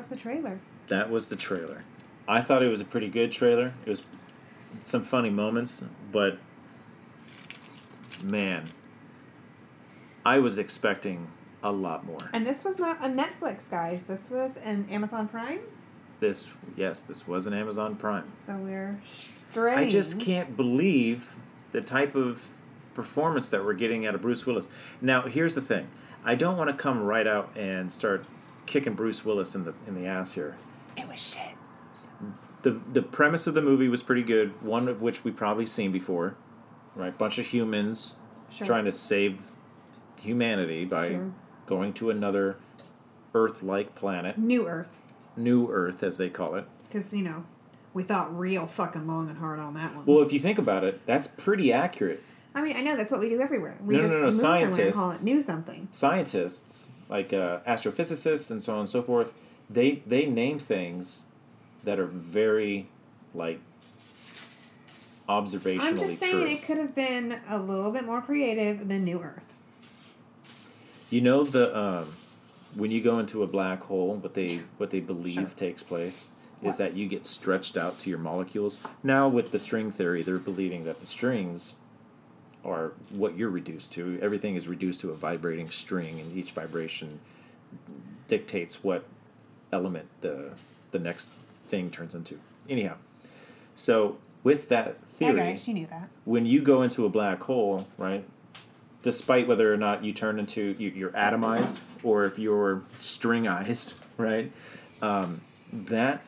[0.04, 0.60] Was the trailer.
[0.88, 1.84] That was the trailer.
[2.28, 3.72] I thought it was a pretty good trailer.
[3.86, 4.02] It was
[4.82, 6.38] some funny moments, but
[8.22, 8.64] man,
[10.24, 11.28] I was expecting
[11.62, 12.30] a lot more.
[12.32, 14.02] And this was not a Netflix, guys.
[14.06, 15.60] This was an Amazon Prime.
[16.20, 18.30] This, yes, this was an Amazon Prime.
[18.38, 19.78] So we're straying.
[19.78, 21.34] I just can't believe
[21.72, 22.48] the type of
[22.94, 24.68] performance that we're getting out of Bruce Willis.
[25.00, 25.88] Now, here's the thing:
[26.24, 28.26] I don't want to come right out and start
[28.66, 30.56] kicking Bruce Willis in the in the ass here.
[30.96, 31.52] It was shit.
[32.62, 34.60] the The premise of the movie was pretty good.
[34.62, 36.34] One of which we probably seen before,
[36.94, 37.16] right?
[37.16, 38.14] Bunch of humans
[38.50, 38.66] Sure.
[38.66, 39.50] trying to save
[40.20, 41.32] humanity by Sure.
[41.66, 42.56] going to another
[43.34, 45.00] Earth-like planet, New Earth.
[45.36, 46.66] New Earth as they call it.
[46.84, 47.44] Because, you know,
[47.92, 50.06] we thought real fucking long and hard on that one.
[50.06, 52.22] Well, if you think about it, that's pretty accurate.
[52.54, 53.76] I mean, I know that's what we do everywhere.
[53.84, 55.88] We No, no, just no, move somewhere and call it new something.
[55.92, 59.34] scientists like uh, astrophysicists and so on and so forth
[59.68, 61.24] they they name things
[61.84, 62.86] that are very
[63.34, 63.60] like
[65.28, 69.04] observationally I'm just saying true it could have been a little bit more creative than
[69.04, 69.54] New Earth.
[71.10, 72.14] you know the um,
[72.74, 75.44] when you go into a black hole what they what they believe Sure.
[75.56, 76.28] takes place
[76.60, 76.70] What?
[76.70, 80.38] is that you get stretched out to your molecules now with the string theory they're
[80.38, 81.76] believing that the strings
[82.64, 87.20] are what you're reduced to everything is reduced to a vibrating string and each vibration
[88.28, 89.04] dictates what
[89.72, 90.52] element the
[90.92, 91.30] the next
[91.66, 92.38] thing turns into.
[92.68, 92.94] Anyhow,
[93.74, 96.08] so with that theory, you knew that.
[96.24, 98.24] when you go into a black hole, right?
[99.02, 104.52] Despite whether or not you turn into you, you're atomized or if you're stringized, right?
[105.02, 106.22] Um, that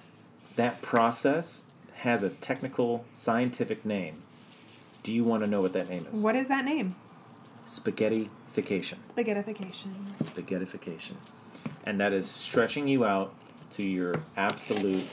[0.57, 1.65] that process
[1.99, 4.23] has a technical scientific name.
[5.07, 6.21] Do you want to know what that name is?
[6.21, 6.97] What is that name?
[7.65, 8.99] Spaghettification.
[8.99, 9.93] Spaghettification.
[10.21, 11.13] spaghettification.
[11.85, 13.33] And that is stretching you out
[13.75, 15.05] to your absolute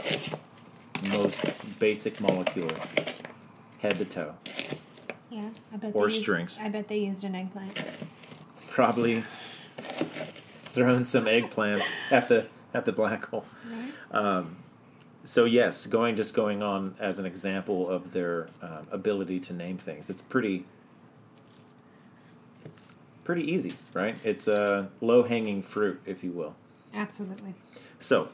[1.12, 1.46] most
[1.78, 2.92] basic molecules,
[3.82, 4.34] head to toe.
[5.30, 5.92] Yeah, I bet.
[5.94, 6.58] Or they used- strings.
[6.60, 7.80] I bet they used an eggplant.
[8.72, 9.24] Probably
[10.74, 13.46] throwing some eggplants at the at the black hole.
[14.10, 14.56] Um,
[15.24, 19.78] so yes, going just going on as an example of their um, ability to name
[19.78, 20.10] things.
[20.10, 20.66] It's pretty
[23.24, 24.18] pretty easy, right?
[24.26, 26.56] It's a low hanging fruit, if you will.
[26.94, 27.56] Absolutely.
[28.00, 28.30] So,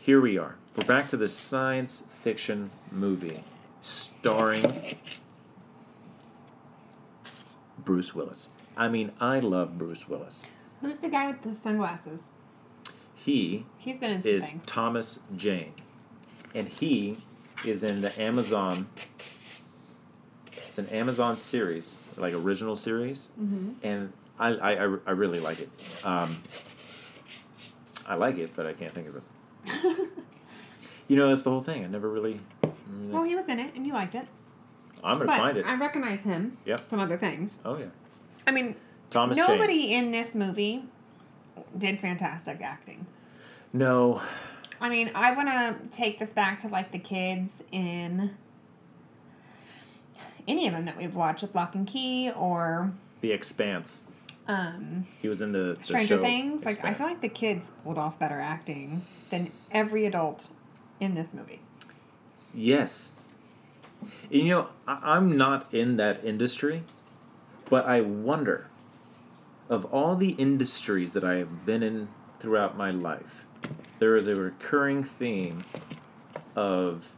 [0.00, 0.56] here we are.
[0.76, 3.44] We're back to the science fiction movie
[3.80, 4.96] starring
[7.78, 8.50] Bruce Willis.
[8.76, 10.42] I mean, I love Bruce Willis.
[10.80, 12.24] Who's the guy with the sunglasses?
[13.14, 14.66] He He's been in is things.
[14.66, 15.72] Thomas Jane,
[16.54, 17.18] and he
[17.64, 18.86] is in the Amazon.
[20.66, 23.72] It's an Amazon series, like original series, Mm-hmm.
[23.82, 25.70] and I, I, I, really like it.
[26.02, 26.42] Um,
[28.06, 29.22] I like it, but I can't think of it.
[31.08, 31.84] you know, that's the whole thing.
[31.84, 32.40] I never really.
[32.90, 34.26] really- Well, he was in it, and you liked it.
[35.04, 35.66] I'm gonna but find it.
[35.66, 36.88] I recognize him Yep.
[36.88, 37.58] from other things.
[37.64, 37.86] Oh yeah,
[38.46, 38.74] I mean,
[39.10, 40.84] Thomas nobody in this movie
[41.76, 43.06] did fantastic acting.
[43.72, 44.22] No,
[44.80, 48.36] I mean, I want to take this back to like the kids in
[50.46, 54.02] any of them that we've watched with Locke and Key or The Expanse.
[54.46, 56.64] um, He was in the, the Stranger show Things.
[56.64, 60.48] Like, I feel like the kids pulled off better acting than every adult
[61.00, 61.60] in this movie.
[62.52, 63.12] Yes.
[64.30, 66.82] And, you know, I, I'm not in that industry,
[67.70, 68.66] but I wonder
[69.70, 72.08] of all the industries that I have been in
[72.38, 73.43] throughout my life,
[74.04, 75.64] there is a recurring theme
[76.54, 77.16] of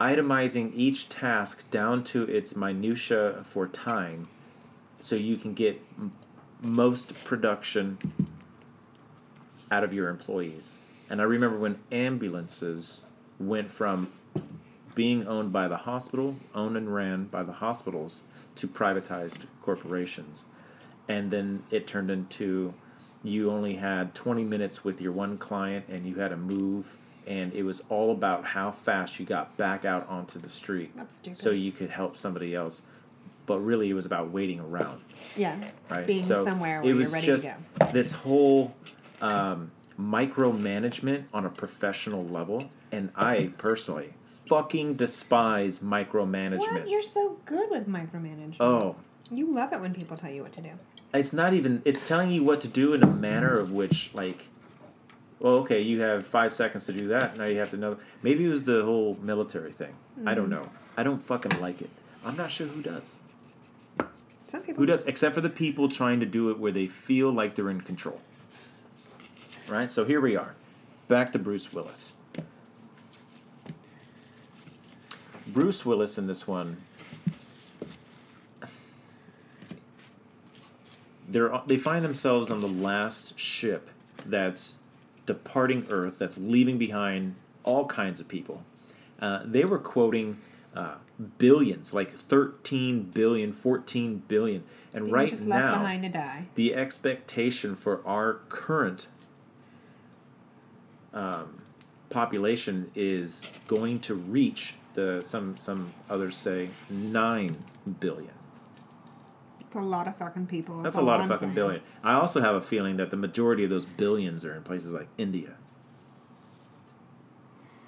[0.00, 4.28] itemizing each task down to its minutia for time
[5.00, 6.12] so you can get m-
[6.62, 7.98] most production
[9.68, 10.78] out of your employees.
[11.10, 13.02] And I remember when ambulances
[13.40, 14.12] went from
[14.94, 18.22] being owned by the hospital, owned and ran by the hospitals,
[18.54, 20.44] to privatized corporations.
[21.08, 22.74] And then it turned into
[23.22, 26.96] you only had 20 minutes with your one client and you had to move.
[27.26, 31.18] And it was all about how fast you got back out onto the street That's
[31.18, 31.38] stupid.
[31.38, 32.82] so you could help somebody else.
[33.46, 35.02] But really, it was about waiting around
[35.36, 35.56] yeah.
[35.88, 36.06] right?
[36.06, 37.86] Being so somewhere where it was you're ready just to go.
[37.92, 38.74] this whole
[39.20, 44.12] um, micromanagement on a professional level, and I personally
[44.46, 46.58] fucking despise micromanagement.
[46.58, 46.88] What?
[46.88, 48.60] You're so good with micromanagement.
[48.60, 48.96] Oh,
[49.30, 50.70] You love it when people tell you what to do.
[51.12, 51.82] It's not even.
[51.84, 54.48] It's telling you what to do in a manner of which, like,
[55.38, 57.36] well, okay, you have five seconds to do that.
[57.36, 57.96] Now you have to know.
[58.22, 59.94] Maybe it was the whole military thing.
[60.26, 60.50] I don't mm.
[60.50, 60.70] know.
[60.96, 61.90] I don't fucking like it.
[62.24, 63.16] I'm not sure who does.
[64.46, 64.82] Some people.
[64.82, 67.70] Who does, except for the people trying to do it where they feel like they're
[67.70, 68.20] in control.
[69.68, 69.90] Right?
[69.90, 70.54] So here we are.
[71.08, 72.12] Back to Bruce Willis.
[75.46, 76.78] Bruce Willis in this one.
[81.30, 83.90] They're, they find themselves on the last ship
[84.26, 84.76] that's
[85.26, 88.64] departing Earth, that's leaving behind all kinds of people.
[89.20, 90.38] Uh, they were quoting
[90.74, 90.94] uh,
[91.38, 94.64] billions, like 13 billion, 14 billion.
[94.92, 96.46] And were right now, behind to die.
[96.56, 99.06] the expectation for our current
[101.12, 101.62] um,
[102.08, 107.56] population is going to reach the some some others say nine
[108.00, 108.32] billion.
[109.70, 110.82] It's a lot of fucking people.
[110.82, 111.54] That's all a lot of I'm fucking saying.
[111.54, 111.82] billion.
[112.02, 115.06] I also have a feeling that the majority of those billions are in places like
[115.16, 115.54] India.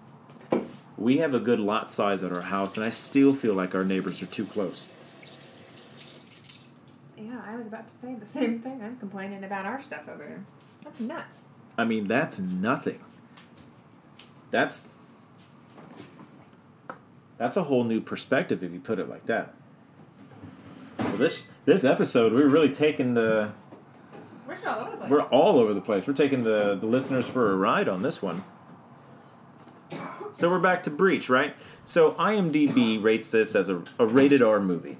[0.97, 3.83] We have a good lot size at our house, and I still feel like our
[3.83, 4.87] neighbors are too close.
[7.17, 8.81] Yeah, I was about to say the same thing.
[8.81, 10.45] I'm complaining about our stuff over here.
[10.85, 11.39] That's nuts.
[11.77, 12.99] I mean, that's nothing.
[14.51, 14.87] That's
[17.37, 19.53] that's a whole new perspective if you put it like that.
[20.99, 23.51] Well, this this episode, we're really taking the
[24.47, 25.09] We're all over the place.
[25.09, 26.07] we're all over the place.
[26.07, 28.43] We're taking the the listeners for a ride on this one.
[30.31, 31.55] So we're back to Breach, right?
[31.85, 34.97] So IMDb rates this as a, a rated R movie.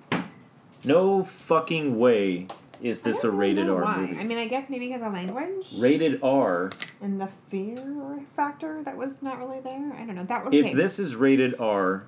[0.83, 2.47] No fucking way
[2.81, 3.97] is this a don't really rated know R why.
[3.97, 4.17] movie.
[4.19, 8.97] I mean, I guess maybe because of language rated R and the fear factor that
[8.97, 9.93] was not really there.
[9.93, 10.23] I don't know.
[10.25, 10.73] That was If okay.
[10.73, 12.07] this is rated R,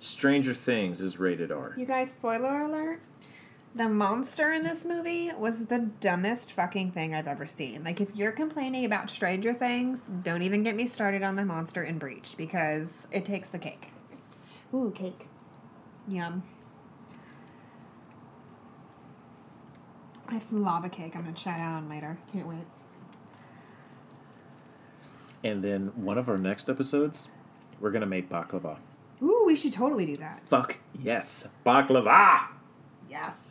[0.00, 1.74] Stranger Things is rated R.
[1.76, 3.00] You guys, spoiler alert.
[3.74, 7.84] The monster in this movie was the dumbest fucking thing I've ever seen.
[7.84, 11.84] Like, if you're complaining about Stranger Things, don't even get me started on the monster
[11.84, 13.88] in Breach because it takes the cake.
[14.74, 15.26] Ooh, cake.
[16.08, 16.42] Yum.
[20.28, 22.18] I have some lava cake I'm gonna chat out on later.
[22.32, 22.58] Can't wait.
[25.44, 27.28] And then one of our next episodes,
[27.80, 28.78] we're gonna make baklava.
[29.22, 30.40] Ooh, we should totally do that.
[30.48, 32.46] Fuck yes, baklava.
[33.08, 33.44] Yes.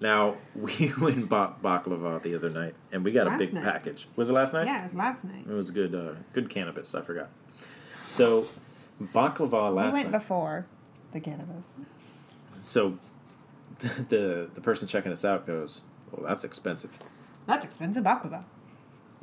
[0.00, 3.64] Now we went and bought baklava the other night, and we got a big night.
[3.64, 4.06] package.
[4.16, 4.66] Was it last night?
[4.66, 5.44] Yeah, it was last night.
[5.48, 5.94] It was good.
[5.94, 6.94] Uh, good cannabis.
[6.94, 7.30] I forgot.
[8.06, 8.46] So
[9.02, 10.18] baklava last We went night.
[10.18, 10.66] before
[11.12, 11.72] the cannabis.
[12.60, 12.98] so
[14.08, 16.90] the the person checking us out goes, "Well, that's expensive."
[17.46, 18.44] That's expensive baklava.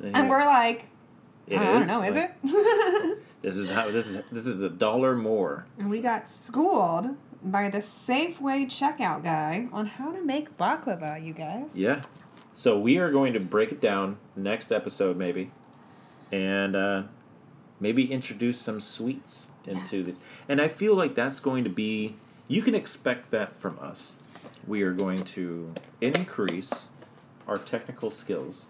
[0.02, 0.86] And And we're like,
[1.46, 3.18] "It I don't know, is Like, it?
[3.42, 4.22] This is how this is.
[4.30, 5.66] This is a dollar more.
[5.76, 11.32] and we got schooled by the Safeway checkout guy on how to make baklava, you
[11.34, 11.70] guys.
[11.74, 12.02] Yeah.
[12.54, 15.50] So we are going to break it down next episode, maybe,
[16.30, 17.02] and uh,
[17.80, 20.20] maybe introduce some sweets into this.
[20.48, 22.14] And I feel like that's going to be.
[22.46, 24.14] You can expect that from us.
[24.66, 26.90] We are going to increase
[27.48, 28.66] our technical skills,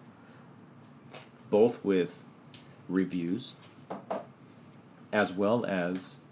[1.51, 2.25] both with
[2.89, 3.55] reviews
[5.13, 6.23] as well as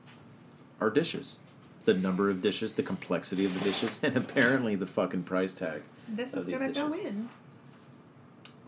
[0.80, 1.36] our dishes.
[1.84, 5.82] The number of dishes, the complexity of the dishes, and apparently the fucking price tag.
[6.08, 7.04] This of is these gonna go dishes.
[7.04, 7.28] in.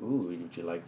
[0.02, 0.82] Ooh, would you like?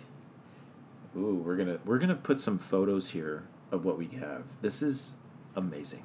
[1.16, 4.42] Ooh, we're gonna we're gonna put some photos here of what we have.
[4.60, 5.14] This is
[5.54, 6.04] amazing.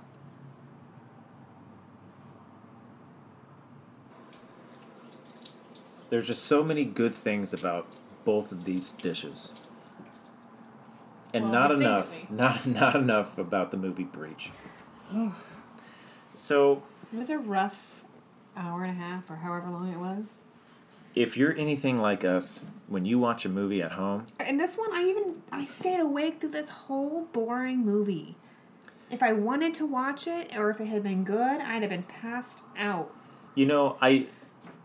[6.10, 7.88] There's just so many good things about
[8.26, 9.54] both of these dishes,
[11.34, 14.52] and Well, not I think at enough, not not enough about the movie Breach.
[16.36, 18.02] so, It was a rough
[18.56, 20.26] hour and a half or however long it was.
[21.15, 24.91] if you're anything like us, when you watch a movie at home, And this one,
[24.93, 28.36] I even I stayed awake through this whole boring movie.
[29.12, 32.04] If I wanted to watch it, or if it had been good, I'd have been
[32.04, 33.12] passed out.
[33.56, 34.28] You know, I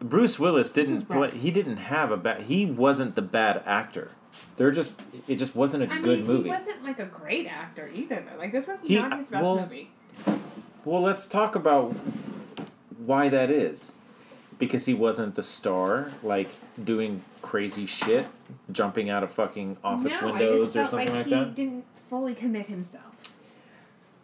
[0.00, 1.30] Bruce Willis didn't play.
[1.30, 2.42] He didn't have a bad.
[2.42, 4.11] He wasn't the bad actor.
[4.57, 4.94] They're just.
[5.28, 6.42] It just wasn't a I good mean, movie.
[6.44, 8.24] he wasn't like a great actor either.
[8.30, 8.38] Though.
[8.38, 9.90] Like this was He- not his best well- movie.
[10.85, 11.94] Well, let's talk about
[12.98, 13.92] why that is.
[14.59, 16.50] Because he wasn't the star, like
[16.83, 18.26] doing crazy shit,
[18.70, 21.54] jumping out of fucking office no, windows or something like, like, he that.
[21.54, 23.14] didn't fully commit himself.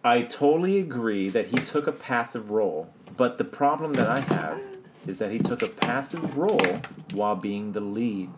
[0.05, 4.61] I totally agree that he took a passive role, but the problem that I have
[5.07, 6.81] is that he took a passive role
[7.13, 8.31] while being the lead.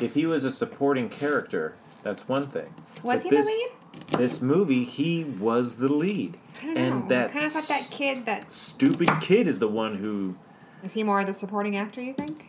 [0.00, 2.72] If he was a supporting character, that's one thing.
[3.02, 4.18] Was But he this, the lead?
[4.18, 6.36] This movie, he was the lead.
[6.60, 7.08] I don't and know.
[7.08, 8.26] that I kind of thought that kid.
[8.26, 10.36] That stupid kid is the one who
[10.82, 12.00] is he more of the supporting actor?
[12.00, 12.46] You think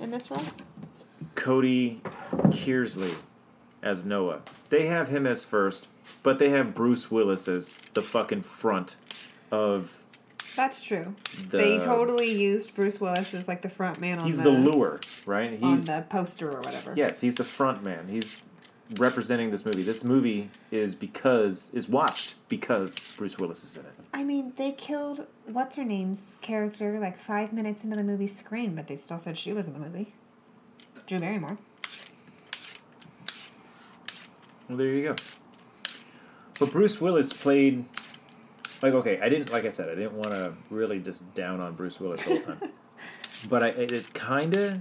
[0.00, 0.42] in this role?
[1.34, 2.00] Cody
[2.50, 3.14] Kearsley
[3.82, 4.40] as Noah.
[4.68, 5.88] They have him as first,
[6.22, 8.96] but they have Bruce Willis as the fucking front
[9.50, 10.03] of
[10.56, 11.14] That's true.
[11.50, 11.58] the.
[11.58, 15.00] they totally used Bruce Willis as like the front man on He's the, the lure,
[15.26, 15.60] right?
[15.62, 16.94] on He's the poster or whatever.
[16.96, 18.08] yes, he's the front man.
[18.08, 18.42] He's
[18.98, 19.82] representing this movie.
[19.82, 23.92] This movie is because is watched because Bruce Willis is in it.
[24.12, 28.74] I mean, they killed what's her name's character like five minutes into the movie's screen,
[28.76, 30.14] but they still said she was in the movie.
[31.06, 31.58] Drew Barrymore.
[34.68, 35.14] Well, there you go.
[36.58, 37.84] But Bruce Willis played
[38.84, 39.20] like okay.
[39.20, 42.26] I didn't like I said I didn't want to really just down on Bruce Willis
[42.26, 42.60] all the time,
[43.48, 44.80] but I it, it kind of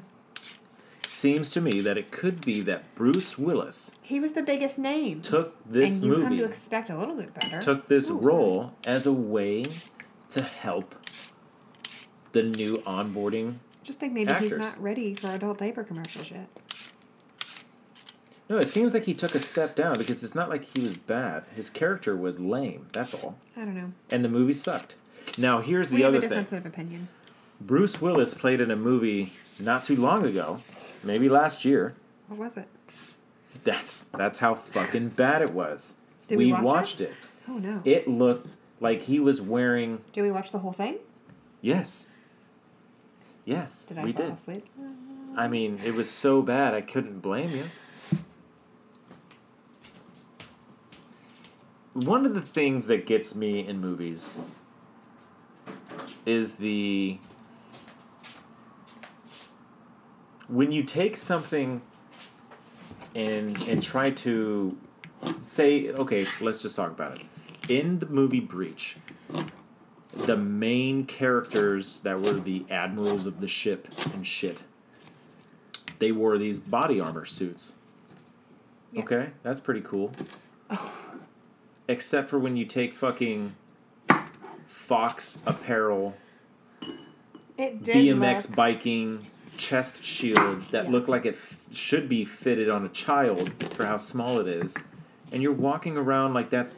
[1.06, 5.22] seems to me that it could be that Bruce Willis He was the biggest name.
[5.22, 7.62] took this and you come movie to expect a little bit better.
[7.62, 8.26] took this Oh, sorry.
[8.26, 9.64] role as a way
[10.30, 10.96] to help
[12.34, 13.56] the new onboarding.
[13.84, 16.48] Just think maybe he's not ready for adult diaper commercials yet.
[18.50, 20.98] No, it seems like he took a step down because it's not like he was
[20.98, 21.44] bad.
[21.56, 22.88] His character was lame.
[22.92, 23.92] That's all, I don't know.
[24.12, 24.96] and the movie sucked.
[25.38, 26.30] Now here's the we have other a thing.
[26.30, 27.08] difference of opinion.
[27.62, 30.62] Bruce Willis played in a movie not too long ago,
[31.04, 31.96] maybe last year.
[32.28, 32.68] What was it?
[33.64, 35.94] That's that's how fucking bad it was.
[36.28, 36.66] Did we watch it?
[36.66, 37.14] watched it.
[37.48, 37.82] Oh no.
[37.86, 38.48] It looked
[38.82, 40.98] like he was wearing Did we watch the whole thing?
[41.62, 42.08] yes.
[43.46, 44.34] Yes, Did I we fall did.
[44.36, 44.66] asleep?
[45.36, 47.66] I mean, it was so bad I couldn't blame you.
[51.94, 54.40] One of the things that gets me in movies
[56.26, 57.20] is the
[60.48, 61.82] when you take something
[63.16, 64.78] and and try to
[65.42, 67.26] say okay, let's just talk about it.
[67.70, 68.98] In the movie Breach,
[70.14, 74.64] the main characters that were the admirals of the ship and shit
[76.04, 77.76] they wore these body armor suits.
[78.92, 79.04] Yeah.
[79.04, 80.12] Okay, that's pretty cool.
[81.88, 83.56] Except for when you take fucking
[84.68, 86.16] Fox apparel,
[87.58, 88.56] It did BMX look.
[88.56, 90.92] biking, chest shield that Yeah.
[90.92, 94.76] look like it f- should be fitted on a child for how small it is.
[95.32, 96.76] And you're walking around like that's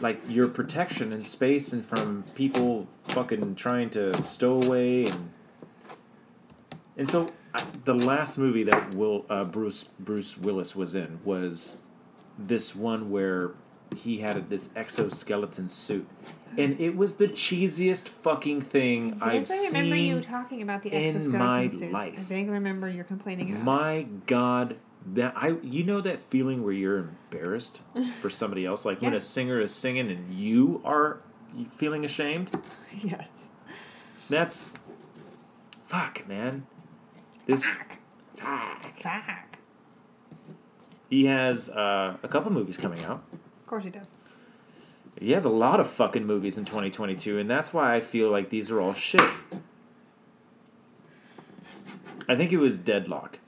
[0.00, 5.30] like your protection in space and from people fucking trying to stow away and
[6.96, 11.78] and so I, the last movie that Will uh, Bruce Bruce Willis was in was
[12.38, 13.52] this one where
[13.96, 16.06] he had this exoskeleton suit,
[16.58, 20.82] and it was the cheesiest fucking thing I I've vaguely remember seen you talking about
[20.82, 21.92] the in my suit.
[21.92, 22.14] life.
[22.18, 23.60] I vaguely remember you're complaining about.
[23.60, 23.64] it.
[23.64, 24.76] My God,
[25.14, 27.80] that I you know that feeling where you're embarrassed
[28.20, 31.20] for somebody else, like when a singer is singing and you are
[31.70, 32.50] feeling ashamed.
[33.02, 33.48] Yes.
[34.30, 34.78] That's
[35.86, 36.66] fuck, man.
[37.46, 37.98] This Fuck.
[38.36, 39.58] Fuck.
[41.10, 43.22] he has uh, a couple movies coming out.
[43.64, 44.14] Of course he does.
[45.18, 48.50] He has a lot of fucking movies in 2022, and that's why I feel like
[48.50, 49.22] these are all shit.
[52.28, 53.38] I think it was Deadlock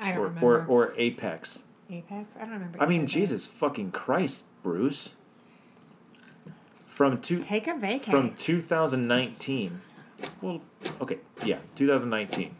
[0.00, 0.66] I don't or, remember.
[0.66, 1.64] or or Apex.
[1.90, 2.36] Apex.
[2.36, 2.80] I don't remember.
[2.80, 3.08] I mean, either.
[3.08, 5.14] Jesus fucking Christ, Bruce.
[6.86, 8.02] From two Take a vacay.
[8.02, 9.80] from 2019.
[10.40, 10.60] Well,
[11.00, 12.54] okay, yeah, 2019.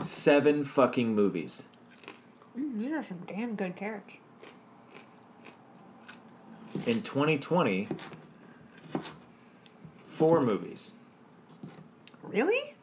[0.00, 1.66] Seven fucking movies.
[2.58, 4.14] Mm, these are some damn good carrots.
[6.86, 7.88] In 2020,
[10.06, 10.92] four movies.
[12.22, 12.74] Really?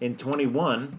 [0.00, 0.98] In 21,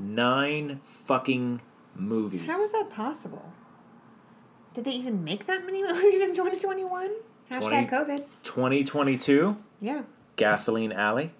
[0.00, 1.60] nine fucking
[1.94, 2.46] movies.
[2.46, 3.52] How is that possible?
[4.74, 7.10] Did they even make that many movies in 2021?
[7.50, 8.24] Hashtag 20 COVID.
[8.42, 10.02] 2022, Yeah.
[10.34, 11.30] Gasoline Alley,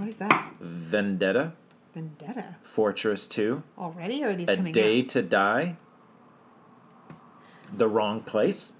[0.00, 0.54] What is that?
[0.60, 1.52] Vendetta,
[1.92, 2.56] Vendetta.
[2.62, 5.08] Fortress 2, Already, or are these A coming Day out?
[5.10, 5.76] to Die,
[7.76, 8.72] The Wrong Place,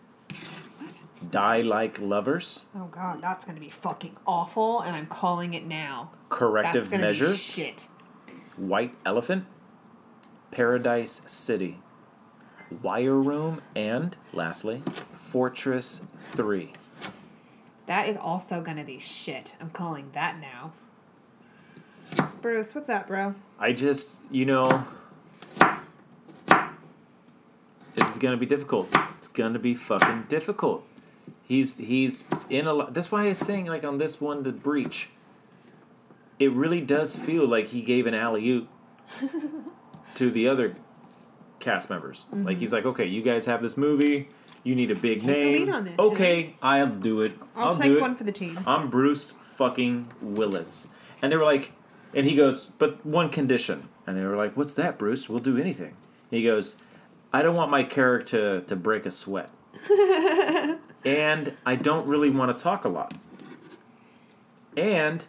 [0.79, 1.03] What?
[1.31, 6.13] Die Like Lovers, Oh god, that's gonna be fucking awful, and I'm calling it now.
[6.31, 7.89] Corrective that's gonna Be Measures, shit.
[8.57, 9.45] White Elephant,
[10.51, 11.81] Paradise City,
[12.83, 16.73] Wire Room, and lastly, Fortress 3.
[17.85, 19.55] That is also gonna be shit.
[19.61, 20.73] I'm calling that now.
[22.43, 23.35] Bruce, what's up, bro?
[23.59, 24.87] I just, you know,
[27.95, 28.95] this is gonna be difficult.
[29.17, 30.87] It's gonna be fucking difficult.
[31.43, 32.95] He's he's in a lot.
[32.95, 35.11] That's why I was saying like on this one, the breach.
[36.39, 38.69] It really does feel like he gave an alley oop
[40.15, 40.77] to the other
[41.59, 42.25] cast members.
[42.31, 42.61] Like mm-hmm.
[42.61, 44.29] he's like, okay, you guys have this movie.
[44.65, 45.85] You need a big Take name.
[45.85, 47.33] this, okay, I'll do it.
[47.55, 48.01] I'll, I'll take do it.
[48.01, 48.59] one for the team.
[48.67, 50.89] I'm Bruce fucking Willis.
[51.23, 51.73] And they were like,
[52.15, 53.89] and he goes, but one condition.
[54.07, 55.29] And they were like, what's that, Bruce?
[55.29, 55.95] We'll do anything.
[56.31, 56.77] And he goes,
[57.33, 59.51] I don't want my character to break a sweat.
[61.05, 63.15] and I don't really want to talk a lot.
[64.77, 65.25] And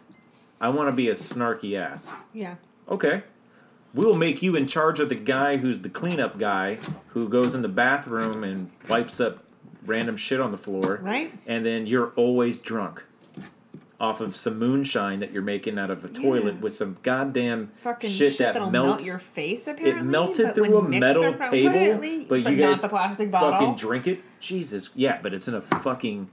[0.60, 2.14] I want to be a snarky ass.
[2.32, 2.56] Yeah.
[2.88, 3.22] Okay.
[3.94, 6.78] We'll make you in charge of the guy who's the cleanup guy
[7.08, 9.44] who goes in the bathroom and wipes up
[9.84, 10.98] random shit on the floor.
[11.02, 11.32] Right?
[11.46, 13.04] And then you're always drunk
[14.02, 16.60] off of some moonshine that you're making out of a toilet Yeah.
[16.60, 18.72] with some goddamn Fucking shit, shit, that melts.
[18.72, 19.68] melt your face.
[19.68, 21.34] Apparently, it melted but through a metal table,
[21.68, 23.52] appropriately- but you guys the plastic bottle.
[23.52, 24.20] fucking drink it.
[24.40, 26.28] Jesus, yeah, but it's in a fucking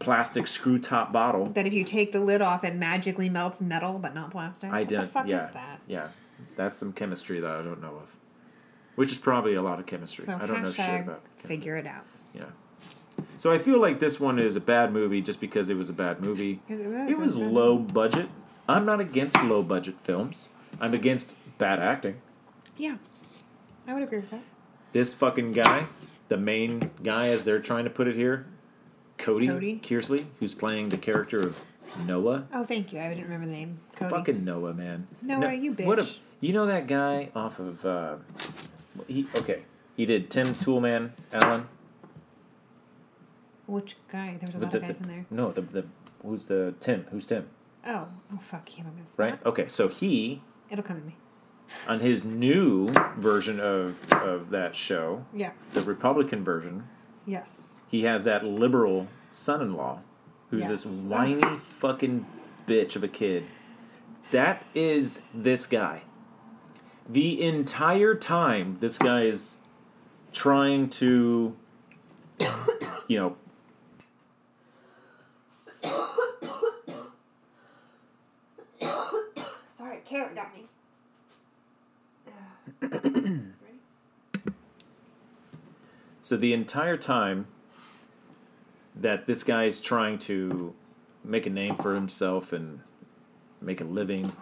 [0.00, 1.46] plastic screw top bottle.
[1.54, 4.70] that if you take the lid off, it magically melts metal, but not plastic.
[4.72, 5.00] I what did.
[5.02, 5.80] the fuck yeah, is that?
[5.86, 6.08] yeah,
[6.56, 8.16] that's some chemistry that I don't know of,
[8.96, 10.24] which is probably a lot of chemistry.
[10.24, 11.22] So I don't know shit about.
[11.36, 12.04] figure it out.
[12.34, 12.46] Yeah.
[13.38, 15.92] So I feel like this one is a bad movie just because it was a
[15.92, 16.60] bad movie.
[16.68, 18.28] it was, It was low budget.
[18.68, 20.48] I'm not against low budget films.
[20.80, 22.20] I'm against bad acting.
[22.76, 22.96] Yeah,
[23.86, 24.42] I would agree with that.
[24.92, 25.86] This fucking guy,
[26.28, 28.46] the main guy, as they're trying to put it here,
[29.18, 29.80] Cody, Cody?
[29.82, 31.64] Kearsley, who's playing the character of
[32.06, 32.46] Noah.
[32.52, 33.00] Oh, thank you.
[33.00, 33.78] I didn't remember the name.
[33.94, 34.10] Cody.
[34.10, 35.06] Fucking Noah, man.
[35.22, 35.86] Noah, you bitch.
[35.86, 36.06] What a,
[36.40, 38.16] you know that guy off of uh,
[39.06, 39.62] he okay.
[39.96, 41.68] He did Tim Toolman Allen.
[43.66, 44.36] Which guy?
[44.38, 45.26] There was a lot the- of guys the- in there.
[45.30, 45.84] No, the the
[46.22, 47.06] who's the Tim?
[47.10, 47.48] Who's Tim?
[47.86, 49.24] Oh, oh fuck, he came up with a spot.
[49.30, 49.46] Right?
[49.46, 51.16] Okay, so he It'll come to me.
[51.88, 55.52] on his new version of of that show, Yeah.
[55.72, 56.88] the Republican version,
[57.26, 57.68] Yes.
[57.88, 60.00] he has that liberal son-in-law
[60.50, 60.94] who's this Yes.
[61.04, 62.26] whiny fucking
[62.66, 63.44] bitch of a kid.
[64.32, 66.02] That is this guy.
[67.08, 69.58] The entire time this guy is
[70.32, 71.56] trying to
[73.08, 73.36] you know
[79.76, 80.64] Sorry, carrot got me.
[86.20, 87.46] So the entire time
[88.94, 90.74] that this guy is trying to
[91.22, 92.80] make a name for himself and
[93.60, 94.32] make a living,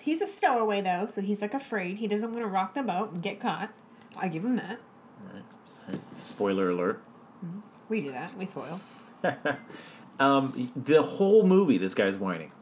[0.00, 1.98] He's a stowaway though, so he's like afraid.
[1.98, 3.70] He doesn't want to rock the boat and get caught.
[4.16, 4.80] I give him that.
[6.22, 7.02] spoiler alert.
[7.90, 8.34] We do that.
[8.36, 8.80] We spoil.
[10.20, 12.52] Um, the whole movie, this guy's whining.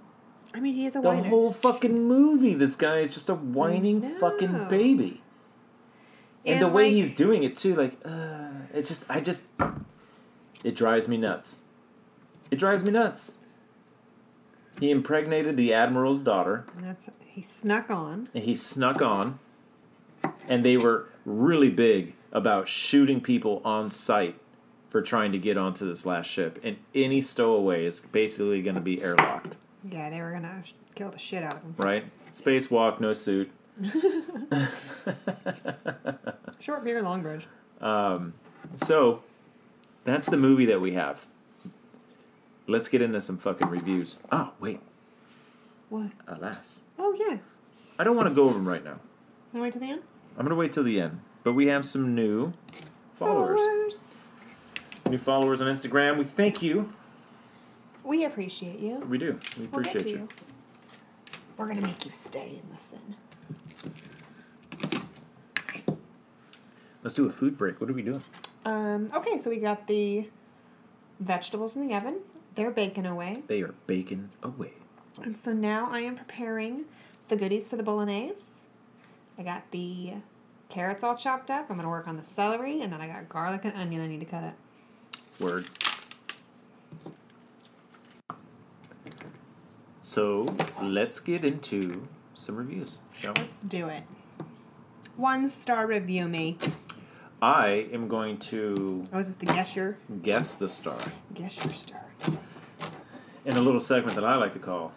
[0.58, 1.28] I mean, he is a The whiner.
[1.28, 4.18] whole fucking movie, this guy is just a whining know.
[4.18, 5.22] fucking baby.
[6.44, 9.46] And, And, the way he's doing it too, like, uh, it just, I just,
[10.64, 11.60] it drives me nuts.
[12.50, 13.36] It drives me nuts.
[14.80, 16.64] He impregnated the admiral's daughter.
[16.76, 18.28] And that's he snuck on.
[18.34, 19.38] and he snuck on
[20.48, 24.40] and they were really big about shooting people on sight
[24.90, 28.80] for trying to get onto this last ship and any stowaway is basically going to
[28.80, 29.52] be airlocked
[29.84, 30.62] Yeah, they were gonna
[30.94, 31.74] kill the shit out of him.
[31.78, 33.50] right spacewalk no suit
[36.60, 37.46] Short beer, long bridge.
[37.80, 38.34] Um,
[38.76, 39.22] so
[40.04, 41.26] that's the movie that we have
[42.66, 44.80] let's get into some fucking reviews oh wait
[45.88, 46.10] What?
[46.26, 46.80] Alas.
[46.98, 47.38] Oh yeah.
[47.98, 49.00] I don't want to go over them right now.
[49.52, 50.02] Wanna wait till the end?
[50.36, 51.20] I'm going to wait till the end.
[51.42, 52.52] But we have some new
[53.14, 54.04] followers.
[55.10, 56.16] New followers on Instagram.
[56.18, 56.92] We thank you.
[58.08, 59.00] We appreciate you.
[59.00, 59.38] We do.
[59.58, 60.28] We We'll get appreciate to you.
[61.58, 63.16] We're gonna make you stay and listen.
[67.02, 67.82] Let's do a food break.
[67.82, 68.24] What are we doing?
[68.64, 70.26] Um, okay, so we got the
[71.20, 72.20] vegetables in the oven.
[72.54, 73.42] They're baking away.
[73.46, 74.72] They are baking away.
[75.22, 76.86] And so now I am preparing
[77.28, 78.52] the goodies for the bolognese.
[79.36, 80.14] I got the
[80.70, 81.66] carrots all chopped up.
[81.68, 84.20] I'm gonna work on the celery, and then I got garlic and onion I need
[84.20, 84.54] to cut up.
[85.38, 85.66] Word.
[90.08, 90.46] So
[90.80, 93.42] let's get into some reviews, shall we?
[93.42, 94.04] Let's do it.
[95.18, 96.56] One star review me.
[97.42, 100.96] I am going to Oh, is this the guess your guess the star
[101.34, 102.06] guess your star?
[103.44, 104.92] in a little segment that I like to call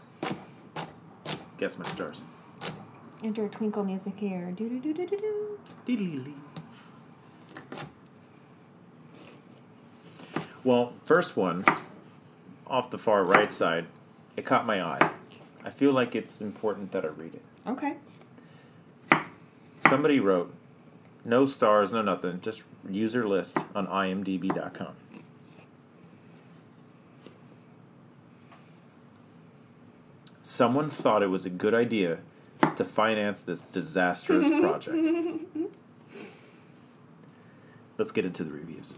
[1.57, 2.21] Guess My Stars.
[3.21, 4.53] Enter twinkle music here.
[4.55, 5.59] Do do do do do do.
[5.85, 6.33] Diddly-lee.
[10.63, 11.65] Well, first one,
[12.65, 13.87] off the far right side,
[14.35, 15.11] it caught my eye.
[15.63, 17.43] I feel like it's important that I read it.
[17.67, 17.95] Okay.
[19.87, 20.53] Somebody wrote,
[21.23, 24.93] no stars, no nothing, just user list on imdb.com.
[30.41, 32.19] Someone thought it was a good idea
[32.75, 34.97] to finance this disastrous project.
[37.97, 38.95] Let's get into the reviews.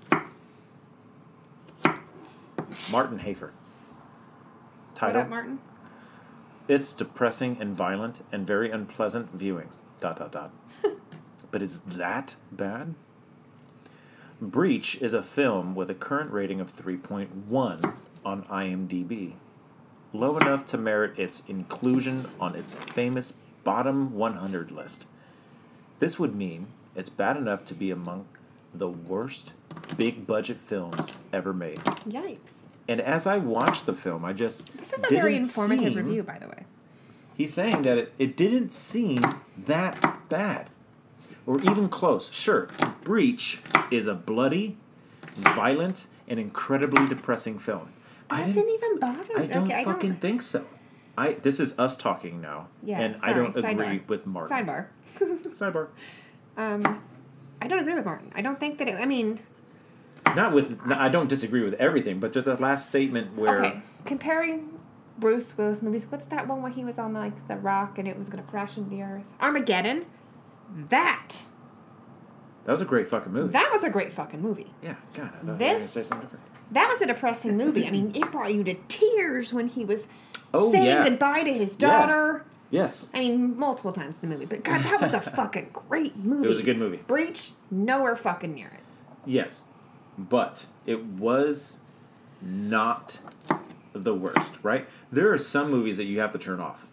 [2.92, 3.52] Martin Hafer.
[4.94, 5.60] What Title up, Martin?
[6.68, 9.70] It's depressing and violent and very unpleasant viewing.
[10.00, 10.52] Dot dot dot.
[11.52, 12.94] but is that bad?
[14.40, 19.34] Breach is a film with a current rating of 3.1 on IMDb.
[20.14, 25.08] Low enough to merit its inclusion on its famous bottom 100 list.
[25.98, 28.28] This would mean it's bad enough to be among
[28.76, 29.54] the worst
[29.98, 31.80] big budget films ever made.
[32.08, 32.63] Yikes.
[32.88, 36.06] And as I watched the film, I just This is a very didn't informative seem-
[36.06, 36.66] review, by the way.
[37.36, 39.20] He's saying that it, it didn't seem
[39.66, 40.70] that bad.
[41.46, 42.32] Or even close.
[42.32, 42.68] Sure,
[43.04, 43.60] Breach
[43.92, 44.78] is a bloody,
[45.38, 47.90] violent, and incredibly depressing film.
[48.30, 49.44] I That didn't even bother me.
[49.44, 50.22] I don't okay, I fucking don't.
[50.22, 50.66] think so.
[51.18, 52.68] I this is us talking now.
[52.82, 53.72] Yeah, and I don't sidebar.
[53.72, 54.58] agree with Martin.
[54.66, 54.86] Sidebar.
[55.54, 55.88] Sidebar.
[56.56, 57.02] Um,
[57.62, 58.32] I don't agree with Martin.
[58.36, 58.96] I don't think that it.
[58.96, 59.40] I mean,
[60.36, 64.80] Not with I don't disagree with everything, but just that last statement where okay, comparing
[65.20, 66.06] Bruce Willis movies.
[66.10, 68.78] What's that one where he was on like the rock and it was gonna crash
[68.78, 69.34] into the earth?
[69.42, 70.06] Armageddon.
[70.90, 71.44] That
[72.66, 73.52] that was a great fucking movie.
[73.54, 74.68] that was a great fucking movie.
[74.82, 76.46] yeah, God, I thought you were gonna This- say something different.
[76.72, 77.86] That was a depressing movie.
[77.86, 80.08] I mean, it brought you to tears when he was
[80.56, 81.04] Oh, saying yeah.
[81.08, 81.88] goodbye to his Yeah.
[81.88, 82.46] daughter.
[82.72, 83.12] Yes.
[83.14, 84.46] I mean, multiple times in the movie.
[84.48, 86.46] But God, that was a fucking great movie.
[86.46, 86.98] It was a good movie.
[87.06, 88.80] Breach, nowhere fucking near it.
[89.26, 89.66] Yes,
[90.18, 91.80] but it was
[92.42, 93.20] not
[93.94, 94.88] the worst, right?
[95.12, 96.88] There are some movies that you have to turn off.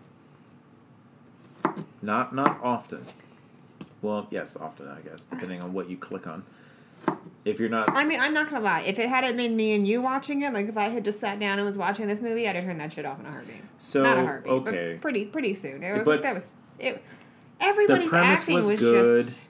[2.03, 3.07] Not not often.
[4.03, 6.45] Well, yes, often I guess, depending on what you click on.
[7.45, 8.81] If you're not I mean, I'm not gonna lie.
[8.81, 11.39] If it hadn't been me and you watching it, like if I had just sat
[11.39, 13.63] down and was watching this movie, I'd have turned that shit off in a heartbeat.
[13.79, 14.93] so not a heartbeat, okay.
[14.95, 15.83] but pretty pretty soon.
[15.83, 17.03] It was But- that was it.
[17.59, 19.25] The Everybody's premise acting was, was, good.
[19.27, 19.43] just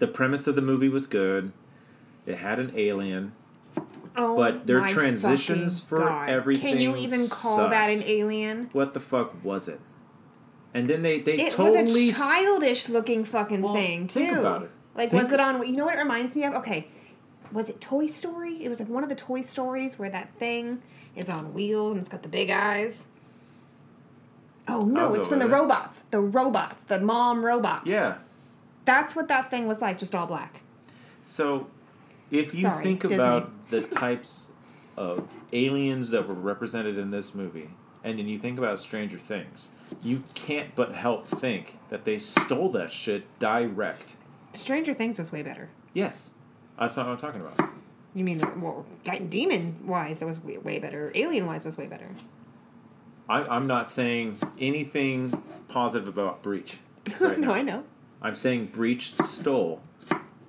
[0.00, 1.52] The premise of the movie was good.
[2.26, 3.32] It had an alien.
[4.16, 6.28] oh But their transitions for God.
[6.28, 8.68] everything Can you even call that an alien?
[8.72, 9.80] What the fuck was it?
[10.74, 14.20] And then they they It totally was a childish looking fucking Well, thing too.
[14.20, 14.70] think about it.
[14.94, 15.66] Like Think- was it on?
[15.66, 16.54] You know what it reminds me of?
[16.54, 16.86] Okay,
[17.50, 18.62] was it Toy Story?
[18.64, 20.80] It was like one of the Toy Stories where that thing
[21.16, 23.02] is on wheels and it's got the big eyes.
[24.68, 25.50] Oh no, it's from the it.
[25.50, 26.02] robots.
[26.10, 27.86] The robots, the mom robot.
[27.86, 28.18] Yeah.
[28.84, 30.60] That's what that thing was like, just all black.
[31.22, 31.66] So,
[32.32, 33.16] if you Sorry, think Disney.
[33.16, 34.48] about the types
[34.96, 37.70] of aliens that were represented in this movie,
[38.02, 39.68] and then you think about Stranger Things,
[40.02, 44.16] you can't but help think that they stole that shit direct.
[44.54, 45.68] Stranger Things was way better.
[45.92, 46.30] Yes,
[46.78, 47.70] that's not what I'm talking about.
[48.14, 48.86] You mean well,
[49.28, 51.12] demon wise, it was way, way better.
[51.14, 52.08] Alien wise was way better.
[53.28, 56.78] I, I'm not saying anything positive about Breach.
[57.20, 57.54] Right no, now.
[57.54, 57.84] I know.
[58.20, 59.80] I'm saying Breach stole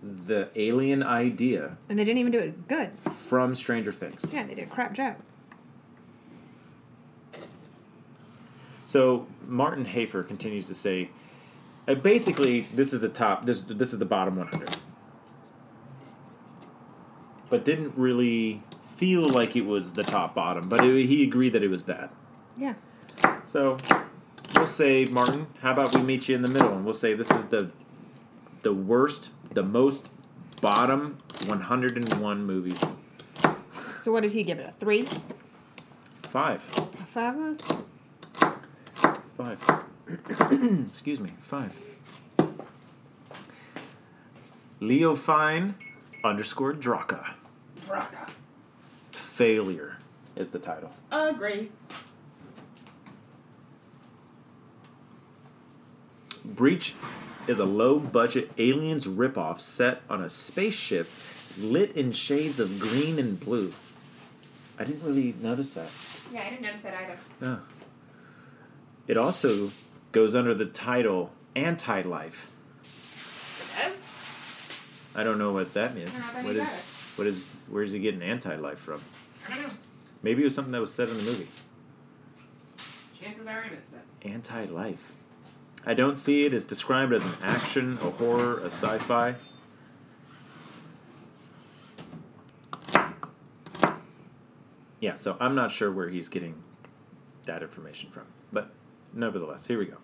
[0.03, 2.91] the alien idea And they didn't even do it good.
[3.09, 4.21] from Stranger Things.
[4.31, 5.15] Yeah, they did a crap job.
[8.85, 11.09] So Martin Hafer continues to say,
[11.87, 13.45] uh, basically, this is the top.
[13.45, 14.77] This this is the bottom 100,
[17.49, 18.61] but didn't really
[18.95, 20.67] feel like it was the top bottom.
[20.69, 22.09] But it, he agreed that it was bad.
[22.57, 22.75] Yeah.
[23.45, 23.77] So
[24.55, 27.31] we'll say, Martin, how about we meet you in the middle and we'll say this
[27.31, 27.69] is the
[28.63, 30.09] the worst, the most
[30.61, 32.83] bottom 101 movies.
[34.01, 34.67] So what did he give it?
[34.67, 35.07] A three?
[36.23, 36.63] Five.
[36.77, 37.61] A five?
[39.37, 39.83] Five.
[40.89, 41.31] Excuse me.
[41.41, 41.71] Five.
[44.79, 45.75] Leo Fine
[46.23, 47.31] underscore Draka.
[47.87, 48.29] Draka.
[49.11, 49.97] Failure
[50.35, 50.91] is the title.
[51.11, 51.71] Agree.
[56.45, 56.95] Breach
[57.47, 61.07] is a low budget aliens ripoff set on a spaceship
[61.59, 63.71] lit in shades of green and blue.
[64.79, 65.89] I didn't really notice that.
[66.33, 67.17] Yeah, I didn't notice that either.
[67.41, 67.59] Oh.
[69.07, 69.71] It also
[70.11, 72.49] goes under the title Anti Life.
[73.77, 75.09] Yes?
[75.15, 76.09] I don't know what that means.
[76.09, 78.79] I don't know what What that is is what is where's he getting anti life
[78.79, 78.99] from?
[79.47, 79.73] I don't know.
[80.23, 81.47] Maybe it was something that was said in the movie.
[83.19, 84.27] Chances are I missed it.
[84.27, 85.11] Anti life.
[85.85, 89.35] I don't see it as described as an action, a horror, a sci fi.
[94.99, 96.55] Yeah, so I'm not sure where he's getting
[97.45, 98.23] that information from.
[98.51, 98.69] But
[99.11, 99.97] nevertheless, here we go.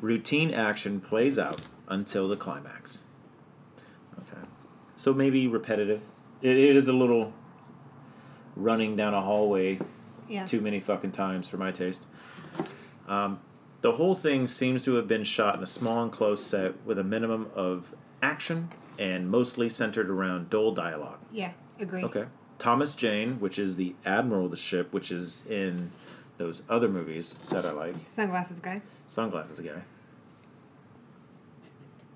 [0.00, 3.02] Routine action plays out until the climax.
[4.20, 4.40] Okay.
[4.96, 6.00] So maybe repetitive.
[6.40, 7.32] It, it is a little
[8.56, 9.78] running down a hallway
[10.28, 10.46] Yeah.
[10.46, 12.04] too many fucking times for my taste.
[13.06, 13.40] Um,
[13.82, 17.04] the whole thing seems to have been shot in a small enclosed set with a
[17.04, 21.18] minimum of action and mostly centered around dull dialogue.
[21.32, 22.02] Yeah, agree.
[22.04, 22.24] Okay.
[22.58, 25.90] Thomas Jane, which is the admiral of the ship, which is in
[26.38, 27.96] those other movies that I like.
[28.06, 28.82] Sunglasses guy.
[29.08, 29.82] Sunglasses guy.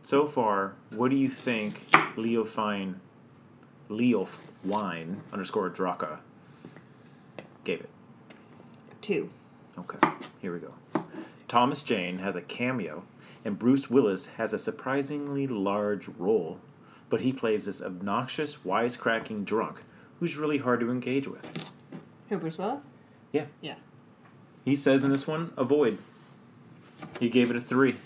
[0.02, 1.84] So far, what do you think
[2.16, 3.00] Leo Fine,
[3.88, 4.28] Leo
[4.64, 6.18] Wine underscore Draka
[7.64, 7.90] gave it?
[9.00, 9.30] Two.
[9.76, 9.98] Okay,
[10.40, 10.72] here we go.
[11.48, 13.04] Thomas Jane has a cameo,
[13.44, 16.58] and Bruce Willis has a surprisingly large role,
[17.08, 19.82] but he plays this obnoxious, wisecracking drunk
[20.18, 21.70] who's really hard to engage with.
[22.28, 22.86] Who, Bruce Willis?
[23.32, 23.46] Yeah.
[23.60, 23.76] Yeah.
[24.64, 25.98] He says in this one, avoid.
[27.20, 27.96] He gave it a three.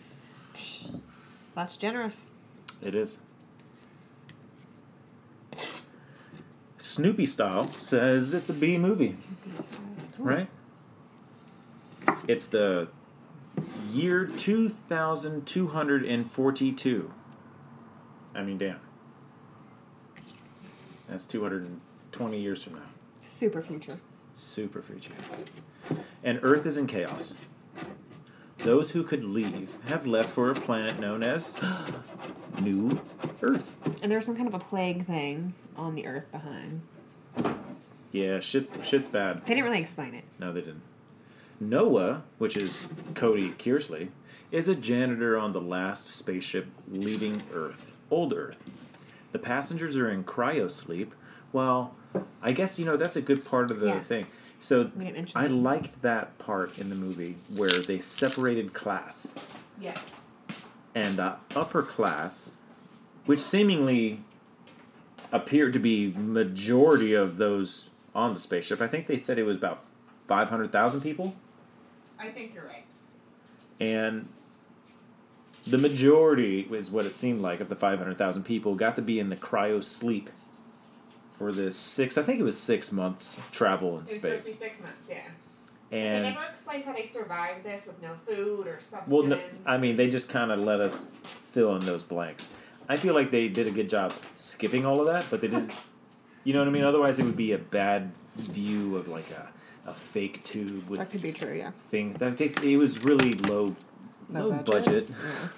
[1.54, 2.30] That's generous.
[2.82, 3.20] It is.
[6.76, 9.16] Snoopy Style says it's a B movie,
[10.18, 10.48] right?
[12.26, 12.88] It's the
[13.90, 17.12] year 2242.
[18.34, 18.80] I mean, damn.
[21.08, 22.80] That's 220 years from now.
[23.24, 23.98] Super future.
[24.34, 25.12] Super future.
[26.22, 27.34] And Earth is in chaos.
[28.58, 31.56] Those who could leave have left for a planet known as
[32.62, 33.00] New
[33.42, 33.70] Earth.
[34.02, 36.82] And there's some kind of a plague thing on the earth behind.
[38.12, 39.46] Yeah, shit's shit's bad.
[39.46, 40.24] They didn't really explain it.
[40.38, 40.82] No, they didn't.
[41.60, 44.08] Noah, which is Cody Kearsley,
[44.50, 48.64] is a janitor on the last spaceship leaving Earth, old Earth.
[49.32, 51.14] The passengers are in cryo sleep.
[51.52, 51.94] Well,
[52.42, 54.00] I guess you know that's a good part of the Yeah.
[54.00, 54.26] thing.
[54.58, 55.54] So We didn't mention I that.
[55.54, 59.28] liked that part in the movie where they separated class
[59.80, 59.98] Yes.
[60.94, 62.56] and the upper class,
[63.26, 64.22] which seemingly
[65.32, 68.80] appeared to be majority of those on the spaceship.
[68.80, 69.84] I think they said it was about
[70.26, 71.36] five hundred thousand people,
[72.20, 72.84] I think you're right.
[73.80, 74.28] and
[75.66, 79.02] the majority is what it seemed like of the five hundred thousand people got to
[79.02, 80.30] be in the cryo sleep
[81.32, 82.18] for this six.
[82.18, 85.18] I think it was six months travel in space, six months, yeah.
[85.90, 89.10] and explained how they survived this with no food or substance.
[89.10, 91.06] Well, no, I mean, they just kind of let us
[91.50, 92.48] fill in those blanks.
[92.88, 95.72] I feel like they did a good job skipping all of that, but they didn't.
[96.44, 96.84] You know what I mean?
[96.84, 99.48] Otherwise, it would be a bad view of like a,
[99.86, 101.70] a fake tube with that could be true, yeah.
[101.88, 102.20] things.
[102.22, 103.74] I think it was really low,
[104.30, 104.66] low, Low budget.
[104.84, 105.10] budget?
[105.10, 105.48] Yeah.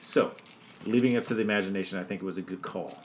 [0.00, 0.34] So,
[0.84, 2.98] leaving up to the imagination, I think it was a good call.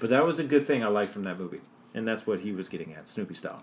[0.00, 1.60] But that was a good thing I liked from that movie,
[1.94, 3.62] and that's what he was getting at, Snoopy style.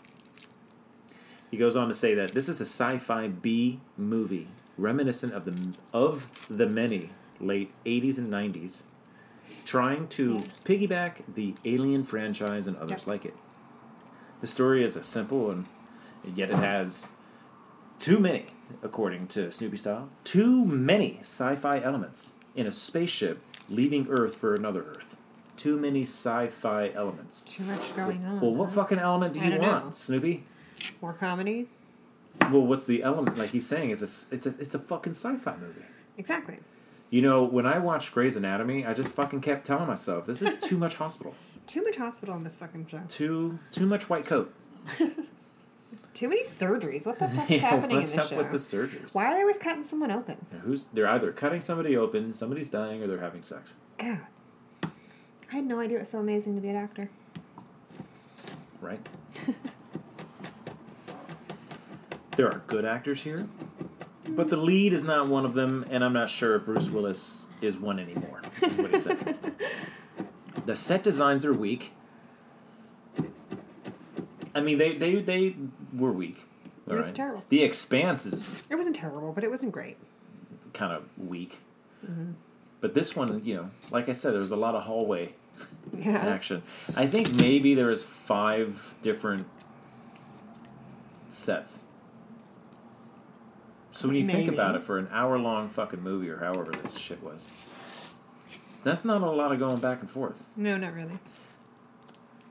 [1.52, 5.76] He goes on to say that this is a sci-fi B movie reminiscent of the
[5.92, 7.10] of the many
[7.42, 8.84] late 80s and 90s
[9.66, 10.40] trying to Yeah.
[10.64, 13.08] piggyback the Alien franchise and others Yep.
[13.08, 13.36] like it.
[14.42, 15.66] The story is a simple and
[16.36, 17.08] yet it has
[18.00, 18.46] too many,
[18.84, 24.82] according to Snoopy Style, too many sci-fi elements in a spaceship leaving Earth for another
[24.82, 25.16] Earth.
[25.58, 27.44] Too many sci-fi elements.
[27.44, 28.40] Too much going on.
[28.40, 28.76] Well, what huh?
[28.76, 29.92] fucking element do I you want, know.
[29.92, 30.44] Snoopy?
[31.02, 31.68] More comedy?
[32.44, 33.38] Well, what's the element?
[33.38, 35.82] Like he's saying, it's a, it's a it's a fucking sci-fi movie.
[36.18, 36.60] Exactly.
[37.10, 40.58] You know, when I watched Grey's Anatomy, I just fucking kept telling myself, this is
[40.60, 41.36] too much hospital,
[41.68, 43.02] Too much hospital in this fucking show.
[43.10, 44.54] too too much white coat.
[46.14, 47.06] Too many surgeries.
[47.06, 48.38] What the fuck is Yeah, happening what's in up this show?
[48.38, 49.16] with the surgeries?
[49.16, 50.38] Why are they always cutting someone open?
[50.64, 53.74] Who's they're either cutting somebody open, somebody's dying, or they're having sex.
[53.98, 54.20] God.
[54.84, 57.10] I had no idea it was so amazing to be an actor.
[58.82, 59.00] right?
[62.38, 63.48] there are good actors here,
[64.30, 67.78] but the lead is not one of them, and I'm not sure Bruce Willis is
[67.78, 68.42] one anymore.
[68.62, 69.52] Is what he said.
[70.66, 71.94] the set designs are weak.
[74.60, 75.56] I mean, they they, they
[75.94, 76.46] were weak.
[76.88, 77.44] It was terrible.
[77.50, 79.98] The Expanse is It wasn't terrible, but it wasn't great.
[80.74, 81.60] kind of weak.
[82.06, 82.32] Mm-hmm.
[82.82, 85.34] But this one, you know, like I said, there was a lot of hallway
[85.98, 86.18] Yeah.
[86.36, 86.64] action.
[86.96, 89.46] I think maybe there was five different
[91.30, 91.84] sets.
[93.92, 94.54] So when you think Maybe.
[94.56, 97.50] about it, for an hour long fucking movie or however this shit was,
[98.84, 100.48] that's not a lot of going back and forth.
[100.56, 101.20] No, not really.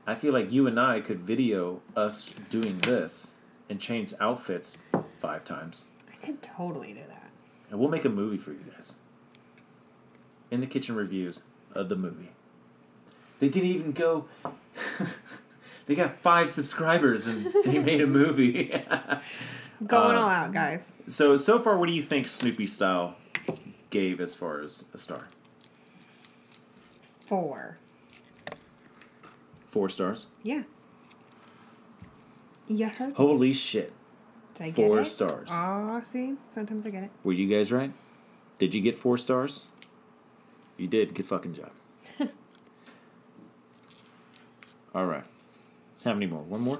[0.09, 3.35] I feel like you and I could video us doing this
[3.69, 4.77] and change outfits
[5.19, 7.29] five times, I could totally do that.
[7.69, 8.95] and we'll make a movie for you guys.
[10.49, 11.43] In the kitchen reviews
[11.73, 12.31] of the movie.
[13.39, 14.25] They didn't even go.
[15.85, 18.69] they got five subscribers and they made a movie.
[19.85, 20.93] Going Uh, all out, guys.
[21.07, 23.15] so so far, what do you think Snoopy Style
[23.91, 25.27] gave as far as a star?
[27.21, 27.77] Four.
[29.69, 30.25] Four stars.
[30.43, 30.63] Yeah.
[32.67, 33.13] You heard?
[33.13, 33.93] Holy shit!
[34.55, 35.05] Did I get Four it?
[35.05, 35.49] stars.
[35.51, 36.35] Aw, see?
[36.47, 37.11] Sometimes I get it.
[37.23, 37.91] Were you guys right?
[38.57, 39.65] Did you get four stars?
[40.75, 41.13] You did.
[41.13, 41.71] Good fucking job.
[44.95, 45.23] All right.
[46.03, 46.41] How many more?
[46.41, 46.79] One more.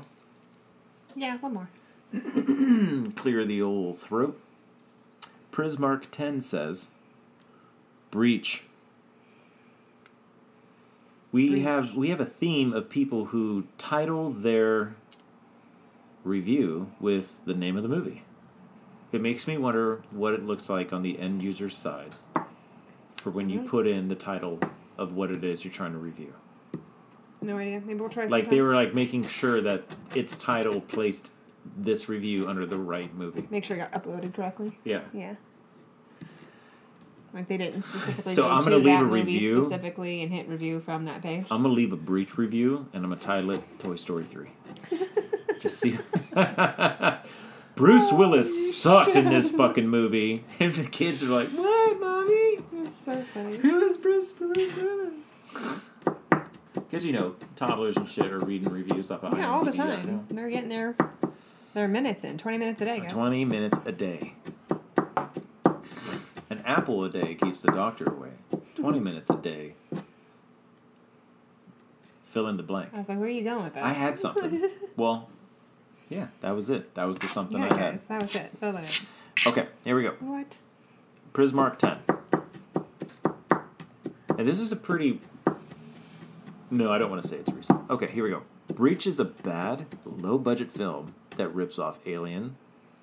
[1.15, 1.69] Yeah, one more.
[3.15, 4.39] Clear the old throat.
[5.51, 6.87] Prismark 10 says
[8.09, 8.63] Breach.
[11.31, 11.63] We Breach.
[11.63, 14.95] have we have a theme of people who title their
[16.23, 18.23] review with the name of the movie.
[19.11, 22.15] It makes me wonder what it looks like on the end user's side
[23.17, 24.59] for when you put in the title
[24.97, 26.33] of what it is you're trying to review.
[27.41, 27.81] No idea.
[27.85, 28.49] Maybe we'll try Like sometime.
[28.55, 29.83] they were like making sure that
[30.15, 31.29] its title placed
[31.77, 33.47] this review under the right movie.
[33.49, 34.77] Make sure it got uploaded correctly.
[34.83, 35.01] Yeah.
[35.13, 35.35] Yeah.
[37.33, 39.61] Like they didn't specifically So I'm gonna leave that a review.
[39.61, 41.45] specifically and hit review from that page.
[41.51, 44.49] I'm gonna leave a breach review and I'm gonna title it Toy Story Three.
[45.61, 45.97] Just see.
[47.75, 52.57] Bruce Willis sucked in this fucking movie, and the kids are like, "What, mommy?
[52.73, 53.55] That's so funny.
[53.57, 55.15] Who is Bruce Bruce Willis?"
[56.73, 60.25] Because you know, toddlers and shit are reading reviews off of Yeah, all the time.
[60.29, 60.95] They're getting their
[61.73, 62.37] their minutes in.
[62.37, 63.11] Twenty minutes a day, guys.
[63.11, 64.33] Twenty minutes a day.
[66.49, 68.31] An apple a day keeps the doctor away.
[68.75, 69.75] Twenty minutes a day.
[72.25, 72.89] Fill in the blank.
[72.93, 73.83] I was like, where are you going with that?
[73.83, 74.69] I had something.
[74.95, 75.29] well,
[76.09, 76.93] yeah, that was it.
[76.95, 77.91] That was the something Yeah, I had.
[77.93, 78.51] guys, that was it.
[78.59, 79.01] Fill it
[79.47, 80.11] Okay, here we go.
[80.19, 80.57] What?
[81.33, 81.97] Prismark 10.
[84.37, 85.19] And this is a pretty.
[86.71, 87.81] No, I don't want to say it's recent.
[87.89, 88.43] Okay, here we go.
[88.73, 92.55] Breach is a bad, low budget film that rips off Alien,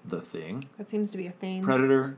[0.04, 1.62] The Thing, That seems to be a thing.
[1.62, 2.16] Predator,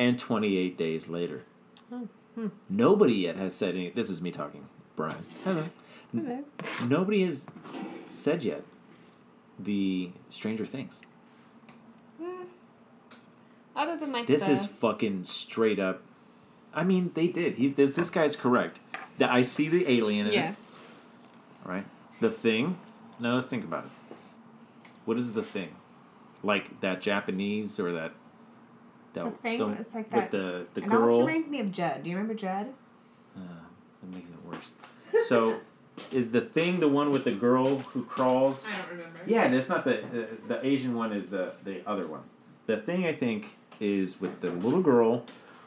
[0.00, 1.42] and 28 Days Later.
[1.90, 2.46] hmm.
[2.70, 3.90] Nobody yet has said any.
[3.90, 5.26] This is me talking, Brian.
[5.44, 5.64] Hello.
[6.10, 6.42] Hello.
[6.88, 7.46] Nobody has
[8.08, 8.64] said yet
[9.58, 11.02] the Stranger Things.
[13.76, 16.02] Other than like This the, is fucking straight up.
[16.72, 17.54] I mean, they did.
[17.56, 18.80] He this this guy's correct.
[19.18, 20.66] That I see the alien in yes.
[21.64, 21.84] it, right?
[22.20, 22.78] The thing.
[23.18, 24.16] Now let's think about it.
[25.04, 25.74] What is the thing?
[26.42, 28.12] Like that Japanese or that
[29.14, 31.72] that The thing the- is like with that- the the It almost reminds me of
[31.72, 32.02] Judd.
[32.02, 32.66] Do you remember Judd?
[33.36, 33.40] Uh,
[34.02, 35.26] I'm making it worse.
[35.26, 35.60] So,
[36.12, 38.66] is the thing the one with the girl who crawls?
[38.66, 39.18] I don't remember.
[39.26, 41.12] Yeah, and it's not the, the the Asian one.
[41.12, 42.22] Is the the other one?
[42.66, 45.24] The thing I think is with the little girl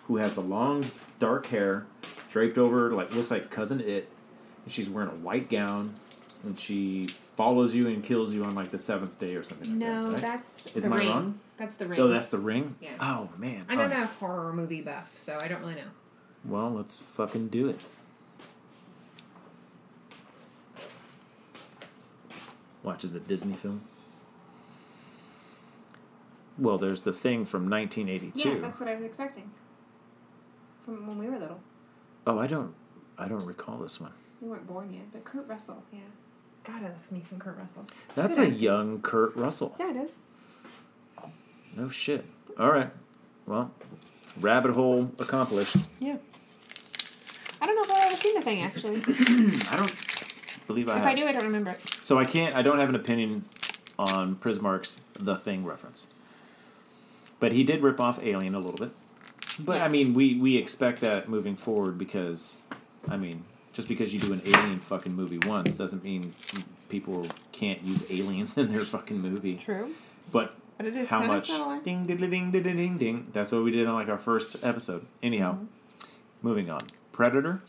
[0.07, 0.83] who has the long
[1.19, 1.85] dark hair
[2.31, 4.09] draped over like looks like cousin it,
[4.65, 5.93] and she's wearing a white gown,
[6.43, 9.77] and she follows you and kills you on like the seventh day or something.
[9.79, 10.21] No, like that, right?
[10.21, 11.09] that's Is the my ring.
[11.09, 11.39] wrong?
[11.63, 11.99] That's the oh, ring.
[12.01, 12.75] Oh, that's the ring.
[12.81, 12.91] Yeah.
[12.99, 13.65] Oh man.
[13.69, 14.03] I'm not All right.
[14.03, 15.87] a horror movie buff, so I don't really know.
[16.43, 17.79] Well, let's fucking do it.
[22.83, 23.83] Watch, is it Disney film?
[26.57, 28.49] Well, there's the thing from 1982.
[28.49, 29.49] Yeah, that's what I was expecting.
[30.83, 31.61] From when we were little.
[32.27, 32.73] oh, I don't,
[33.17, 34.11] I don't recall this one.
[34.41, 35.99] We weren't born yet, but Kurt Russell, yeah.
[36.65, 37.85] God, I love me some Kurt Russell.
[38.15, 39.77] That's Good a young Kurt Russell.
[39.79, 40.11] Yeah, it is.
[41.75, 42.25] No shit.
[42.59, 42.89] All right.
[43.45, 43.71] Well,
[44.39, 45.75] rabbit hole accomplished.
[45.99, 46.17] Yeah.
[47.61, 48.97] I don't know if I've ever seen the thing actually.
[49.71, 49.95] I don't
[50.67, 51.07] believe I if have.
[51.07, 51.79] I do, I don't remember it.
[52.01, 52.55] So I can't.
[52.55, 53.45] I don't have an opinion
[53.97, 56.07] on Prismark's The Thing reference.
[57.39, 58.95] But he did rip off Alien a little bit.
[59.59, 62.57] But I mean, we we expect that moving forward because,
[63.09, 63.43] I mean,
[63.73, 66.31] just because you do an Alien fucking movie once doesn't mean
[66.89, 69.55] people can't use aliens in their fucking movie.
[69.55, 69.93] True.
[70.31, 71.79] But But it is how much similar.
[71.81, 73.27] ding ding ding ding ding ding ding.
[73.33, 75.05] That's what we did on like our first episode.
[75.21, 76.07] Anyhow, Mm-hmm.
[76.47, 76.81] moving on.
[77.11, 77.61] Predator.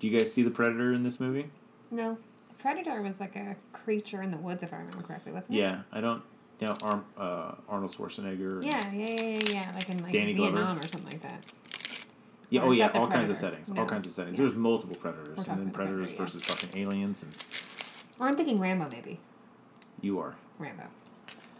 [0.00, 1.50] Do you guys see the Predator in this movie?
[1.90, 2.16] No.
[2.58, 5.60] Predator was like a creature in the woods, if I remember correctly, wasn't it?
[5.60, 6.22] Yeah, I don't.
[6.60, 8.64] You know, Arm, uh, Arnold Schwarzenegger.
[8.64, 9.72] Yeah, yeah, yeah, yeah.
[9.74, 10.52] Like in like Danny Glover.
[10.56, 11.44] Vietnam or something like that.
[12.50, 13.36] Yeah, Or oh yeah, all kinds of Predator?
[13.36, 13.68] settings.
[13.70, 13.86] All No.
[13.86, 14.38] kinds of settings.
[14.38, 14.44] Yeah.
[14.44, 16.24] There's multiple predators, We're and then about Predator, predators yeah.
[16.24, 17.32] versus fucking aliens, and
[18.20, 19.18] Or I'm thinking Rambo, maybe.
[20.00, 20.34] you are.
[20.58, 20.84] Rambo.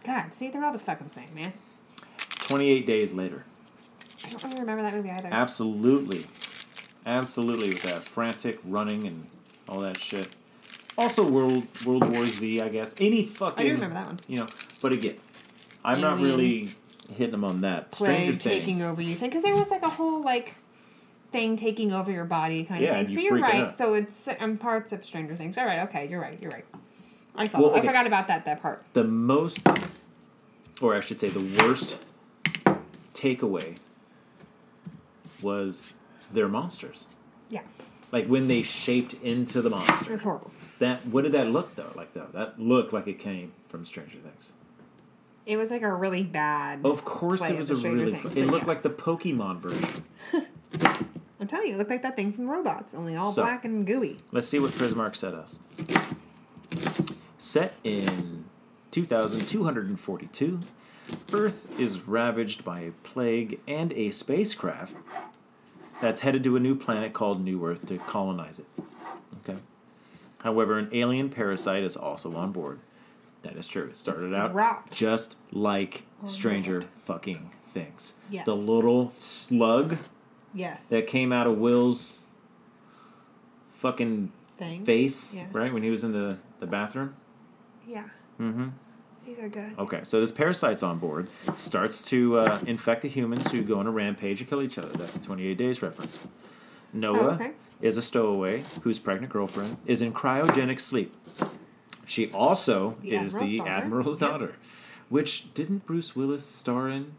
[0.03, 1.53] God, see, they're all the fucking same, man.
[2.39, 3.45] 28 days later.
[4.25, 5.29] I don't really remember that movie either.
[5.31, 6.25] Absolutely,
[7.05, 9.25] absolutely with that frantic running and
[9.67, 10.29] all that shit.
[10.97, 12.93] Also, World World War Z, I guess.
[12.99, 13.59] Any fucking.
[13.59, 14.19] I do remember that one.
[14.27, 14.47] You know,
[14.81, 15.15] but again,
[15.83, 16.69] I'm not really
[17.09, 17.91] hitting them on that.
[17.91, 18.81] Plague Stranger taking Things.
[18.83, 20.55] over you thing because there was like a whole like
[21.31, 23.17] thing taking over your body kind Yeah, of and thing.
[23.17, 23.61] So you you're freaking right.
[23.67, 23.77] out.
[23.77, 25.57] So it's um, parts of Stranger Things.
[25.57, 25.79] All right.
[25.79, 26.07] Okay.
[26.07, 26.37] You're right.
[26.41, 26.65] You're right.
[27.35, 27.49] I.
[27.53, 27.79] Well, okay.
[27.79, 28.83] I forgot about that that part.
[28.93, 29.59] the most,
[30.81, 31.97] or I should say, the worst
[33.13, 33.77] takeaway
[35.41, 35.93] was
[36.31, 37.05] their monsters.
[37.49, 37.61] Yeah.
[38.11, 40.11] Like when they shaped into the It monster.
[40.11, 40.51] was horrible.
[40.79, 41.91] That what did that look though?
[41.95, 44.53] Like though that looked like it came from Stranger Things.
[45.45, 46.85] It was like a really bad.
[46.85, 48.17] Of course, it was a Stranger really.
[48.17, 48.89] Things, it looked like the.
[48.89, 50.03] Pokemon version.
[51.39, 53.85] I'm telling you, it looked like that thing from Robots, only all So- black and
[53.85, 54.17] gooey.
[54.31, 55.59] Let's see what Prismark said us.
[57.53, 58.45] Set in
[58.89, 60.59] 2242,
[61.33, 64.95] Earth is ravaged by a plague and a spacecraft
[66.01, 68.65] that's headed to a new planet called New Earth to colonize it.
[69.47, 69.59] Okay.
[70.39, 72.79] However, an alien parasite is also on board.
[73.43, 73.89] That is true.
[73.89, 78.13] It started It's out wrapped just like on Stranger fucking Things.
[78.31, 78.45] Yes.
[78.47, 79.99] The little slug
[80.55, 80.87] Yes.
[80.87, 82.21] that came out of Will's
[83.75, 84.83] fucking thing.
[84.85, 85.45] face, Yeah.
[85.51, 85.71] right?
[85.71, 87.13] When he was in the, the bathroom.
[87.87, 88.05] Yeah.
[88.39, 88.69] Mm-hmm.
[89.25, 89.75] These are good.
[89.79, 93.87] Okay, so this parasite's on board, starts to uh, infect the humans who go on
[93.87, 94.89] a rampage and kill each other.
[94.89, 96.27] That's the 28 Days reference.
[96.91, 97.51] Noah Oh, okay.
[97.81, 101.15] is a stowaway whose pregnant girlfriend is in cryogenic sleep.
[102.05, 103.69] She also The is Admiral's the daughter.
[103.71, 104.29] Admiral's Yep.
[104.29, 104.55] daughter,
[105.09, 107.13] which didn't Bruce Willis star in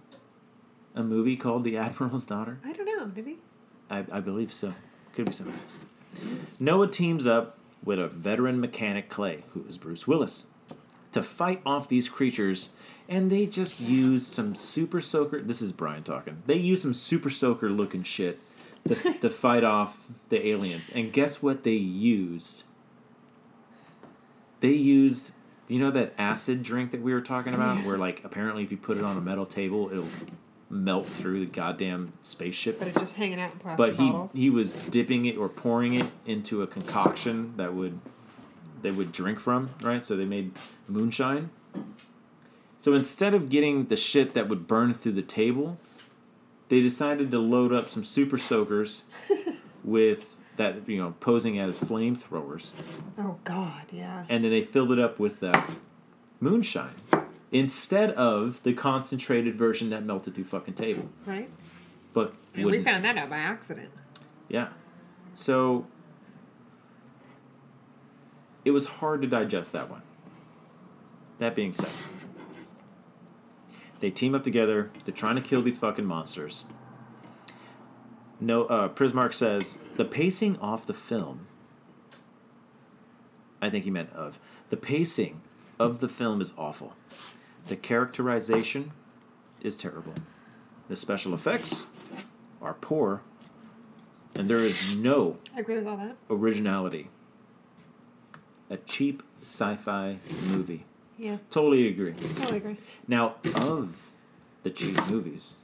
[0.94, 2.58] a movie called The Admiral's Daughter?
[2.64, 3.06] I don't know.
[3.06, 3.38] Did we?
[3.90, 4.74] I, I believe so.
[5.14, 6.22] Could be something else.
[6.60, 10.46] Noah teams up with a veteran mechanic Clay, who is Bruce Willis,
[11.14, 12.70] to fight off these creatures,
[13.08, 15.40] and they just use some super soaker.
[15.40, 16.42] This is Brian talking.
[16.46, 18.40] They use some super soaker looking shit
[18.88, 20.90] to, to fight off the aliens.
[20.92, 22.64] And guess what they used?
[24.58, 25.30] They used,
[25.68, 28.76] you know, that acid drink that we were talking about, where like apparently if you
[28.76, 30.08] put it on a metal table, it'll
[30.70, 34.32] melt through the goddamn spaceship But it's just hanging out in plastic but he bottles.
[34.32, 38.00] he was dipping it or pouring it into a concoction that would
[38.84, 40.04] they would drink from, right?
[40.04, 40.52] So they made
[40.86, 41.50] moonshine.
[42.78, 45.78] So instead of getting the shit that would burn through the table,
[46.68, 49.04] they decided to load up some super soakers
[49.84, 52.72] with that you know posing as flamethrowers,
[53.18, 54.24] oh God, yeah.
[54.28, 55.78] and then they filled it up with that
[56.40, 56.94] moonshine
[57.50, 61.08] instead of the concentrated version that melted through fucking table.
[61.24, 61.48] Right.
[62.12, 63.90] But And we found that out by accident.
[64.48, 64.68] Yeah.
[65.32, 65.86] So
[68.64, 70.02] it was hard to digest that one.
[71.38, 71.90] That being said,
[74.00, 74.90] they team up together.
[75.04, 76.64] They're trying to kill these fucking monsters.
[78.40, 81.46] No, uh, Prismark says the pacing off the film.
[83.62, 84.38] I think he meant of
[84.70, 85.40] the pacing
[85.78, 86.94] of the film is awful.
[87.66, 88.92] The characterization
[89.60, 90.14] is terrible.
[90.88, 91.86] The special effects
[92.60, 93.22] are poor,
[94.36, 96.16] and there is no I agree with all that.
[96.28, 97.08] originality.
[98.74, 100.18] A cheap sci-fi
[100.48, 100.84] movie.
[101.16, 101.36] Yeah.
[101.48, 102.12] Totally agree.
[102.12, 102.76] Totally agree.
[103.06, 104.10] Now, of
[104.64, 105.54] the cheap movies,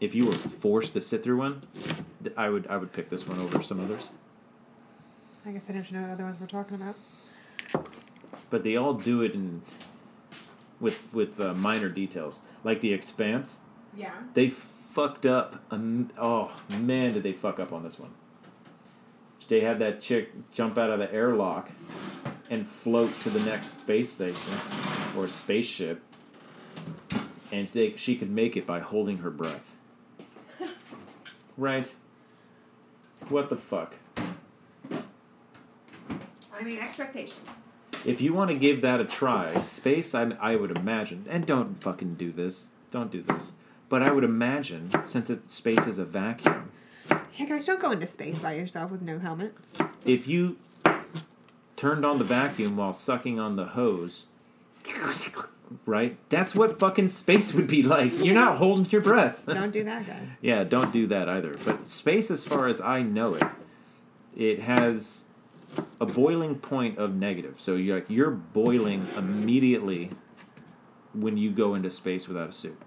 [0.00, 1.62] if you were forced to sit through one,
[2.38, 4.08] I would I would pick this one over some others.
[5.44, 6.96] I guess I don't know what other ones we're talking about.
[8.48, 9.60] But they all do it in
[10.80, 13.58] with with uh, minor details, like The Expanse.
[13.94, 14.14] Yeah.
[14.32, 15.62] They fucked up.
[15.70, 18.14] Um, oh man, did they fuck up on this one?
[19.50, 21.72] They had that chick jump out of the airlock
[22.50, 24.52] and float to the next space station
[25.16, 26.00] or spaceship,
[27.50, 29.74] and they, she could make it by holding her breath.
[31.56, 31.92] right?
[33.28, 33.96] What the fuck?
[36.54, 37.48] I mean, expectations.
[38.04, 41.74] if you want to give that a try, space, I, I would imagine, and don't
[41.82, 43.54] fucking do this, don't do this,
[43.88, 46.70] but I would imagine, since it, space is a vacuum,
[47.36, 49.54] Yeah, guys, don't go into space by yourself with no helmet.
[50.04, 50.56] if you
[51.76, 54.26] turned on the vacuum while sucking on the hose,
[55.86, 56.16] right?
[56.28, 58.12] That's what fucking space would be like.
[58.22, 59.42] You're not holding your breath.
[59.46, 60.28] Don't do that, guys.
[60.40, 61.56] Yeah, don't do that either.
[61.64, 63.44] But space, as far as I know it,
[64.36, 65.26] it has
[66.00, 67.60] a boiling point of negative.
[67.60, 70.10] So you're like you're boiling immediately
[71.14, 72.80] when you go into space without a suit.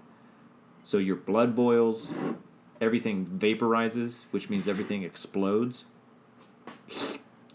[0.84, 2.14] So your blood boils,
[2.84, 5.86] everything vaporizes, which means everything explodes,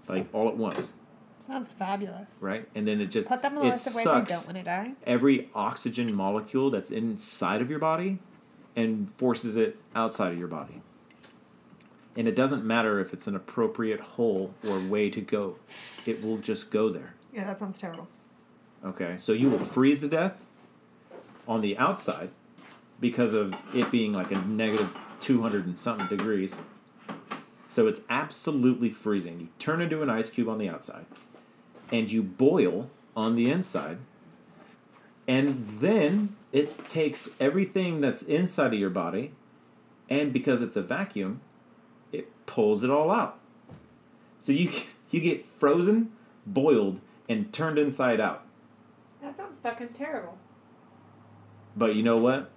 [0.07, 0.93] like all at once,
[1.39, 2.27] Sounds fabulous.
[2.41, 2.67] right?
[2.75, 4.45] And then it just Put them on it the list of ways I sucks don't
[4.45, 4.91] want to die.
[5.05, 8.19] every oxygen molecule that's inside of your body
[8.75, 10.81] and forces it outside of your body.
[12.15, 15.55] And it doesn't matter if it's an appropriate hole or way to go,
[16.05, 17.13] it will just go there.
[17.33, 18.07] Yeah, that sounds terrible.
[18.83, 20.43] Okay, so you will freeze to death
[21.47, 22.29] on the outside
[22.99, 24.89] because of it being like a negative
[25.19, 26.55] 200 and something degrees.
[27.67, 29.39] So it's absolutely freezing.
[29.39, 31.05] You turn into an ice cube on the outside
[31.91, 33.99] and you boil on the inside.
[35.27, 39.33] And then it takes everything that's inside of your body
[40.09, 41.41] and because it's a vacuum,
[42.11, 43.37] it pulls it all out.
[44.39, 44.71] So you
[45.11, 46.11] you get frozen,
[46.45, 48.43] boiled and turned inside out.
[49.21, 50.37] That sounds fucking terrible.
[51.75, 52.51] But you know what?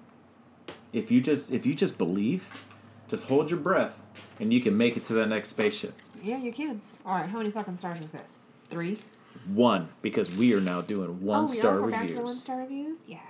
[0.93, 2.66] If you just if you just believe,
[3.09, 4.03] just hold your breath,
[4.38, 5.95] and you can make it to that next spaceship.
[6.22, 6.82] Yeah, you can.
[7.07, 8.40] All right, how many fucking stars is this?
[8.68, 8.99] Three.
[9.47, 11.82] One, because we are now doing oh, one oh, star we are?
[11.82, 12.99] We're back to one star reviews.
[13.07, 13.20] Yes.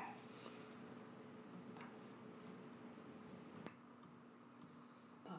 [5.24, 5.38] Pause.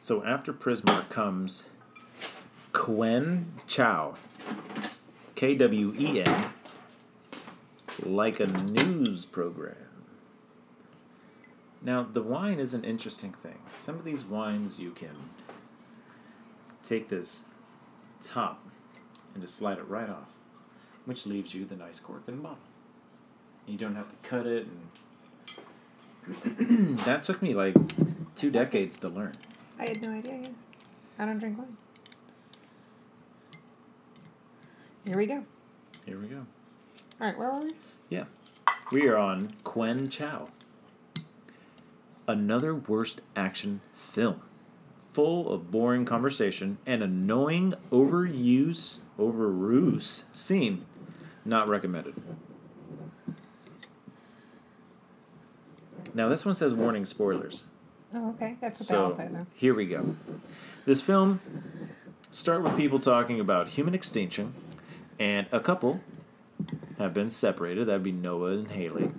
[0.00, 1.64] So after Prismar comes
[2.74, 4.14] Quen Chow,
[5.36, 6.46] K W E N,
[8.02, 9.76] like a news program.
[11.80, 13.58] Now, the wine is an interesting thing.
[13.76, 15.30] Some of these wines you can
[16.82, 17.44] take this
[18.20, 18.62] top
[19.32, 20.28] and just slide it right off,
[21.06, 22.58] which leaves you the nice cork and bottle.
[23.66, 24.66] You don't have to cut it,
[26.26, 27.76] and that took me like
[28.34, 29.34] two decades to learn.
[29.78, 30.40] I had no idea.
[30.42, 30.48] Yeah.
[31.18, 31.76] I don't drink wine.
[35.06, 35.44] Here we go.
[36.06, 36.46] Here we go.
[37.20, 37.72] All right, where were we?
[38.08, 38.24] Yeah.
[38.90, 40.48] We are on Quen Chow.
[42.26, 44.40] Another worst action film.
[45.12, 50.84] Full of boring conversation and annoying overuse, overuse scene.
[51.44, 52.14] Not recommended.
[56.14, 57.64] Now, this one says warning spoilers.
[58.14, 58.56] Oh, okay.
[58.60, 59.46] That's what they all So say, though.
[59.54, 60.16] here we go.
[60.86, 61.40] This film
[62.30, 64.54] start with people talking about human extinction,
[65.18, 66.00] and a couple
[66.98, 67.86] have been separated.
[67.86, 69.10] That'd be Noah and Haley.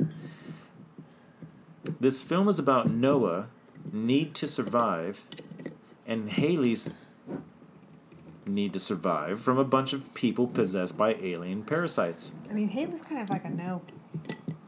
[2.00, 3.48] This film is about Noah
[3.92, 5.26] need to survive,
[6.08, 6.90] and Haley's
[8.46, 12.32] need to survive from a bunch of people possessed by alien parasites.
[12.50, 13.82] I mean, Haley's kind of like a no,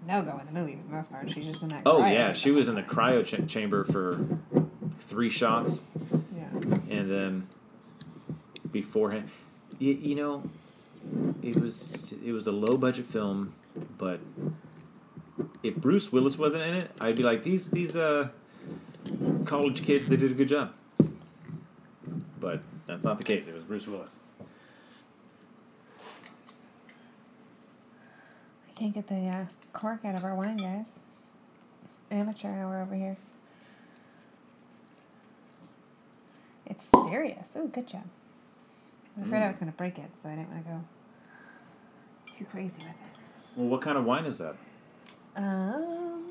[0.07, 1.29] no go in the movie for the most part.
[1.31, 1.83] She's just in that.
[1.85, 4.25] Oh yeah, she was in the cryo cha- chamber for
[4.99, 5.83] three shots.
[6.35, 6.47] Yeah.
[6.89, 7.47] and then
[8.71, 9.29] beforehand,
[9.79, 10.43] you, you know,
[11.41, 11.93] it was
[12.25, 13.53] it was a low budget film,
[13.97, 14.19] but
[15.63, 18.29] if Bruce Willis wasn't in it, I'd be like these these uh
[19.45, 20.73] college kids they did a good job.
[22.39, 23.47] But that's not the case.
[23.47, 24.19] It was Bruce Willis.
[28.69, 30.99] I can't get the uh, cork out of our wine, guys.
[32.11, 33.17] Amateur hour over here.
[36.67, 37.49] It's serious.
[37.55, 38.03] Oh, good job.
[39.15, 40.83] I was afraid I was going to break it, so I didn't want to go
[42.37, 42.93] too crazy with it.
[43.55, 44.55] Well, what kind of wine is that?
[45.35, 46.25] Um,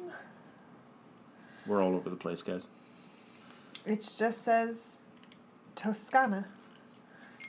[1.66, 2.68] We're all over the place, guys.
[3.84, 5.02] it just says
[5.74, 6.46] Toscana,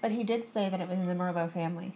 [0.01, 1.93] but he did say that it was in the Merlot family.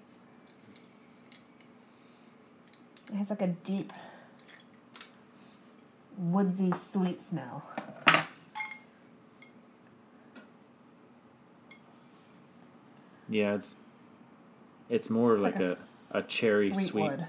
[3.12, 3.92] It has like a deep,
[6.18, 7.64] woodsy, sweet smell.
[13.30, 13.76] Yeah, it's
[14.92, 15.76] it's more It's like, a,
[16.14, 16.94] a cherry sweet.
[16.94, 17.26] wood.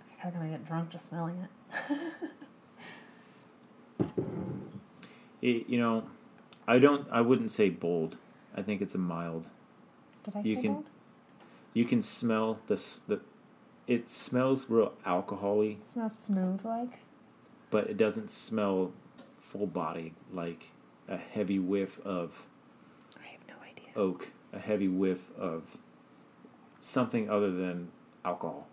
[0.00, 1.98] I feel like I'm gonna get drunk just smelling it.
[5.40, 6.04] It- you know,
[6.68, 7.08] I don't.
[7.10, 8.16] I wouldn't say bold.
[8.56, 9.48] I think it's a mild.
[10.22, 10.84] Did I You say can- bold?
[11.74, 12.76] You can smell the
[13.08, 13.20] the
[13.88, 17.00] it smells real alcoholy, It smells smooth like.
[17.70, 18.92] but it doesn't smell
[19.40, 20.66] full body like
[21.08, 22.46] a heavy whiff of
[23.20, 23.81] I have no idea.
[23.96, 25.62] Oak, a heavy whiff of
[26.80, 27.88] something other than
[28.24, 28.66] alcohol.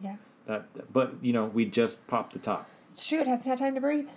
[0.00, 0.16] Yeah.
[0.46, 2.68] That, but you know, we just popped the top.
[2.92, 3.20] It's true.
[3.20, 4.08] It hasn't had time to breathe.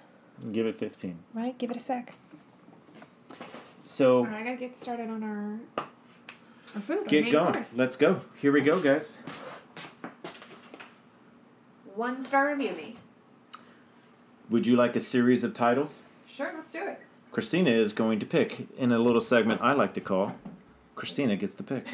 [0.51, 1.19] Give it fifteen.
[1.33, 1.57] Right.
[1.57, 2.13] Give it a sec.
[3.83, 5.59] So All right, I gotta get started on our
[6.75, 7.07] our food.
[7.07, 7.53] get main going.
[7.53, 7.75] course.
[7.75, 8.21] Let's go.
[8.39, 9.17] Here we go, guys.
[11.95, 12.95] One star review me.
[14.49, 16.03] Would you like a series of titles?
[16.27, 17.01] Sure, let's do it.
[17.31, 20.35] Christina is going to pick in a little segment I like to call
[20.95, 21.85] Christina Gets the Pick.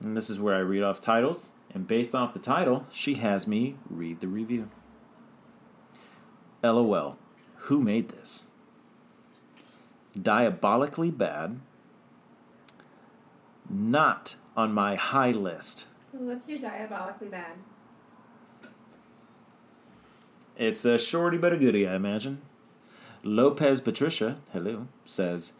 [0.00, 3.46] and this is where I read off titles, and based off the title, she has
[3.46, 4.70] me read the review.
[6.62, 7.18] LOL.
[7.56, 8.44] Who made this?
[10.20, 11.58] Diabolically bad.
[13.68, 15.86] Not on my high list.
[16.14, 17.54] Let's do diabolically bad.
[20.56, 22.40] It's a shorty but a goodie, I imagine.
[23.22, 25.52] Lopez Patricia, hello, says,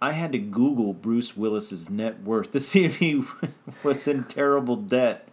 [0.00, 3.24] I had to Google Bruce Willis's net worth to see if he
[3.82, 5.28] was in terrible debt.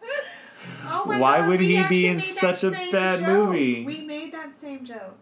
[0.85, 3.83] Oh Why would he be in such a bad movie?
[3.83, 5.17] We made that same joke.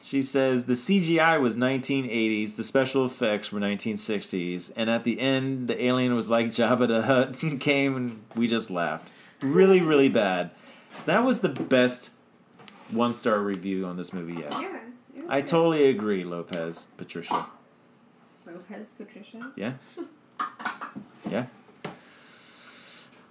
[0.00, 5.68] She says the CGI was 1980s, the special effects were 1960s, and at the end,
[5.68, 9.10] the alien was like Jabba the Hutt and came and we just laughed.
[9.40, 10.50] Really, really bad.
[11.06, 12.10] That was the best
[12.90, 14.54] one star review on this movie yet.
[14.60, 14.78] Yeah.
[15.28, 17.46] I totally agree, Lopez Patricia.
[18.46, 19.52] Lopez Patricia.
[19.56, 19.74] Yeah?
[21.30, 21.46] Yeah?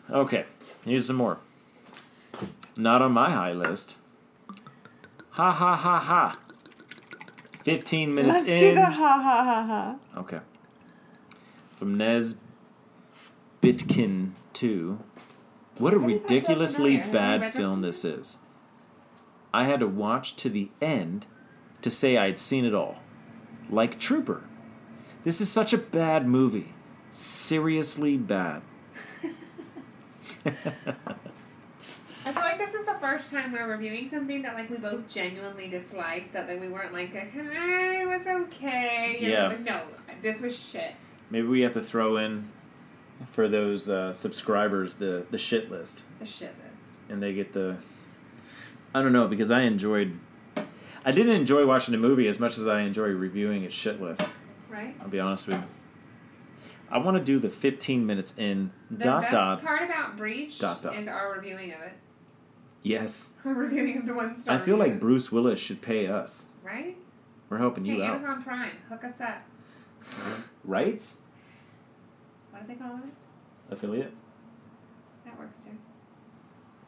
[0.10, 0.46] Okay,
[0.86, 1.40] here's some more.
[2.78, 3.96] Not on my high list.
[5.32, 6.40] Ha ha ha ha.
[7.64, 8.60] 15 minutes Let's in.
[8.60, 10.20] do the ha ha ha ha.
[10.20, 10.40] Okay.
[11.76, 12.38] From Nez
[13.62, 15.00] Bitkin 2.
[15.78, 17.00] What a Why does that feel ridiculously familiar?
[17.00, 18.38] Have you bad film this is.
[19.54, 21.26] I had to watch to the end
[21.90, 23.00] to say I had seen it all.
[23.70, 24.44] Like Trooper.
[25.24, 26.74] This is such a bad movie.
[27.12, 28.62] Seriously bad.
[30.46, 30.52] I
[32.34, 35.70] feel like this is the first time we're reviewing something that like we both genuinely
[35.70, 36.34] disliked.
[36.34, 39.18] That like we weren't like, eh, it was okay.
[39.22, 39.48] Yeah.
[39.48, 39.82] like, no,
[40.22, 40.94] this was shit.
[41.30, 42.50] Maybe we have to throw in
[43.26, 46.04] for those uh, subscribers the, the shit list.
[46.20, 46.84] The shit list.
[47.10, 47.78] and they get the
[48.94, 50.18] I don't know because I enjoyed
[51.08, 54.22] I didn't enjoy watching the movie as much as I enjoy reviewing its shit list.
[54.70, 54.94] Right.
[55.00, 55.64] I'll be honest with you.
[56.92, 59.64] I want to do the 15 minutes in The dot best dot.
[59.64, 60.98] part about Breach Dot, dot.
[60.98, 61.94] is our reviewing of it.
[62.84, 63.32] Yes.
[63.46, 64.56] Our reviewing of the one star.
[64.56, 65.00] I feel like.
[65.00, 66.48] Bruce Willis should pay us.
[66.62, 66.98] Right.
[67.50, 68.16] We're helping you hey, out.
[68.16, 69.44] Amazon Prime, hook us up.
[70.66, 71.02] Right?
[72.52, 73.72] What do they call it?
[73.72, 74.14] Affiliate
[75.24, 75.72] That works too.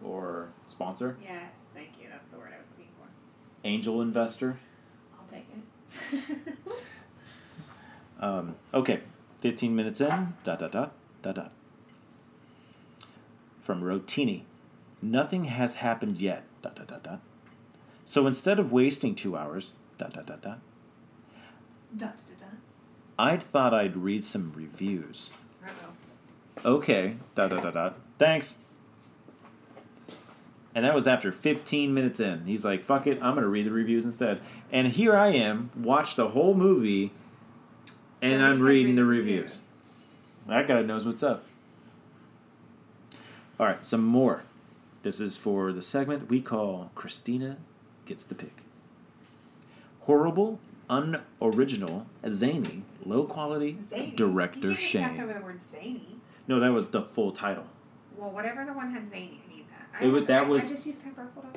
[0.03, 1.15] or sponsor?
[1.23, 2.07] Yes, thank you.
[2.11, 3.07] That's the word I was looking for.
[3.63, 4.59] Angel investor?
[5.17, 6.57] I'll take it.
[8.19, 9.01] Um, okay,
[9.41, 10.91] 15 minutes in, dot, dot, dot,
[11.21, 11.51] dot, dot.
[13.61, 14.43] From Rotini.
[15.01, 17.21] Nothing has happened yet, dot, dot, dot, dot.
[18.03, 20.59] So instead of wasting two hours, dot, dot, dot, dot,
[21.97, 22.49] dot dot dot.
[23.17, 25.31] I'd thought I'd read some reviews.
[25.63, 25.69] Uh
[26.65, 26.71] oh.
[26.75, 27.97] Okay, dot, dot, dot, dot.
[28.17, 28.59] Thanks.
[30.75, 32.45] And that was after 15 minutes in.
[32.45, 34.39] He's like, fuck it, I'm going to read the reviews instead.
[34.71, 37.11] And here I am, watched the whole movie,
[38.21, 39.59] and I'm reading the reviews.
[40.47, 41.43] That guy knows what's up.
[43.59, 44.43] All right, some more.
[45.03, 47.57] This is for the segment we call Christina
[48.05, 48.63] Gets the Pick.
[50.01, 50.59] Horrible,
[50.89, 54.11] unoriginal, zany, low quality, Zany.
[54.15, 55.19] director you shame.
[55.19, 56.17] over the word zany.
[56.47, 57.65] No, that was the full title.
[58.17, 59.39] Well, whatever the one had zany,
[59.99, 60.07] I that.
[60.07, 61.01] It was- that was- I just used.
[61.03, 61.51] Hold on.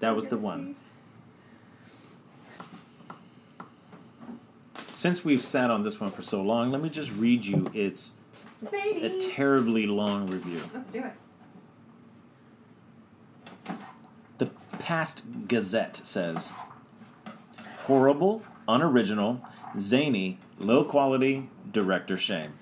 [0.00, 0.74] That was the one.
[4.92, 8.12] Since we've sat on this one for so long, let me just read you its
[8.72, 10.60] a terribly long review.
[10.74, 11.12] Let's do it.
[14.38, 14.46] The
[14.78, 16.52] Past Gazette says
[17.86, 19.40] horrible, unoriginal,
[19.78, 22.54] zany, low quality, director shame.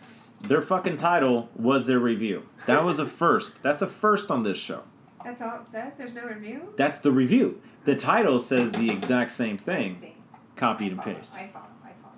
[0.43, 2.43] Their fucking title was their review.
[2.66, 3.62] That was a first.
[3.62, 4.82] That's a first on this show.
[5.27, 5.93] That's all it says.
[5.98, 6.73] There's no review.
[6.77, 7.61] That's the review.
[7.85, 10.15] The title says the exact same thing,
[10.55, 11.36] copied and paste.
[11.36, 11.66] I follow.
[11.85, 12.15] I follow.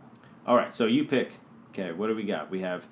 [0.46, 1.32] All right, so you pick.
[1.70, 2.50] Okay, what do we got?
[2.50, 2.86] We have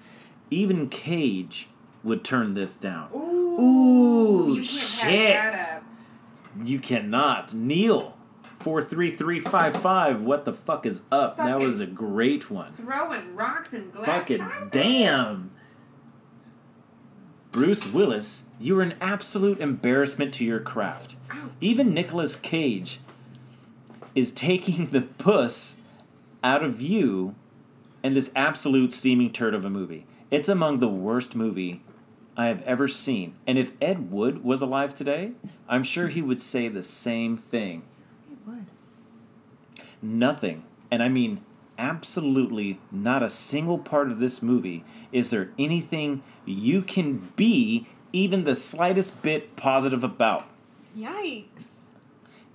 [0.50, 1.68] even Cage
[2.02, 3.10] would turn this down.
[3.14, 3.60] Ooh.
[3.60, 5.34] Ooh, you shit.
[5.34, 5.84] Pass that up.
[6.64, 7.52] You cannot.
[7.52, 8.16] Neil,
[8.60, 10.22] 43355.
[10.22, 11.36] What the fuck is up?
[11.36, 12.72] that was a great one.
[12.72, 14.06] Throwing rocks and glass.
[14.06, 15.50] Fucking damn.
[17.56, 21.16] Bruce Willis, you are an absolute embarrassment to your craft.
[21.58, 23.00] Even Nicolas Cage
[24.14, 25.78] is taking the puss
[26.44, 27.34] out of you
[28.02, 30.04] and this absolute steaming turd of a movie.
[30.30, 31.80] It's among the worst movie
[32.36, 33.36] I have ever seen.
[33.46, 35.32] And if Ed Wood was alive today,
[35.66, 37.84] I'm sure he would say the same thing.
[38.30, 38.66] It would.
[40.02, 41.40] Nothing, and I mean
[41.78, 48.44] absolutely not a single part of this movie is there anything you can be even
[48.44, 50.46] the slightest bit positive about.
[50.96, 51.44] Yikes.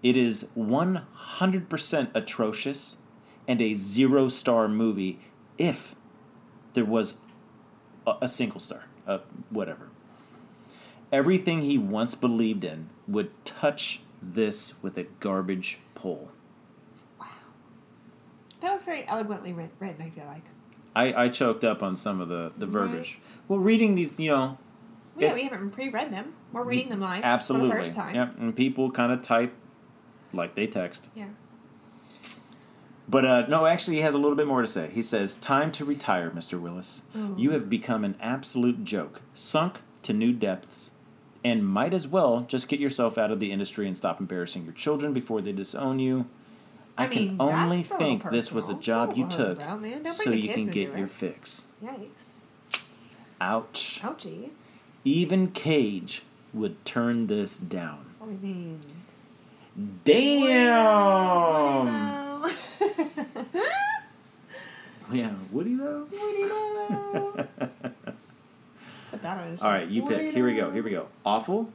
[0.01, 2.97] It is 100% atrocious
[3.47, 5.19] and a zero star movie
[5.57, 5.93] if
[6.73, 7.17] there was
[8.07, 9.19] a, a single star, uh,
[9.49, 9.89] whatever.
[11.11, 16.31] Everything he once believed in would touch this with a garbage pole.
[17.19, 17.27] Wow.
[18.61, 20.43] That was very eloquently written, I feel like.
[20.95, 22.89] I, I choked up on some of the, the Right.
[22.89, 23.19] verbiage.
[23.47, 24.57] Well, reading these, you know,
[25.17, 26.33] yeah, It- we haven't pre-read them.
[26.51, 27.69] We're reading them live absolutely.
[27.69, 28.15] for the first time.
[28.15, 29.53] Yep, and people kind of type
[30.33, 31.07] like they text.
[31.15, 31.27] Yeah.
[33.07, 34.89] But uh, no, actually, he has a little bit more to say.
[34.89, 36.59] He says, Time to retire, Mr.
[36.59, 37.03] Willis.
[37.15, 37.33] Oh.
[37.37, 40.91] You have become an absolute joke, sunk to new depths,
[41.43, 44.73] and might as well just get yourself out of the industry and stop embarrassing your
[44.73, 46.27] children before they disown you.
[47.01, 49.61] I, I can only think little this was a job you took
[50.11, 51.65] so you can get your fix.
[51.83, 52.09] Yikes.
[53.39, 53.99] Ouch.
[54.03, 54.49] Ouchie.
[55.03, 56.21] Even Cage
[56.53, 58.05] would turn this down.
[58.19, 58.79] What do you mean?
[60.03, 61.85] Damn!
[62.41, 62.55] Woody
[63.45, 63.61] though.
[65.11, 66.07] Yeah, Woody though?
[66.09, 67.47] Woody though.
[69.11, 70.33] Put that on All right, you Woody pick.
[70.33, 70.71] Here we go.
[70.71, 71.07] Here we go.
[71.25, 71.69] Awful.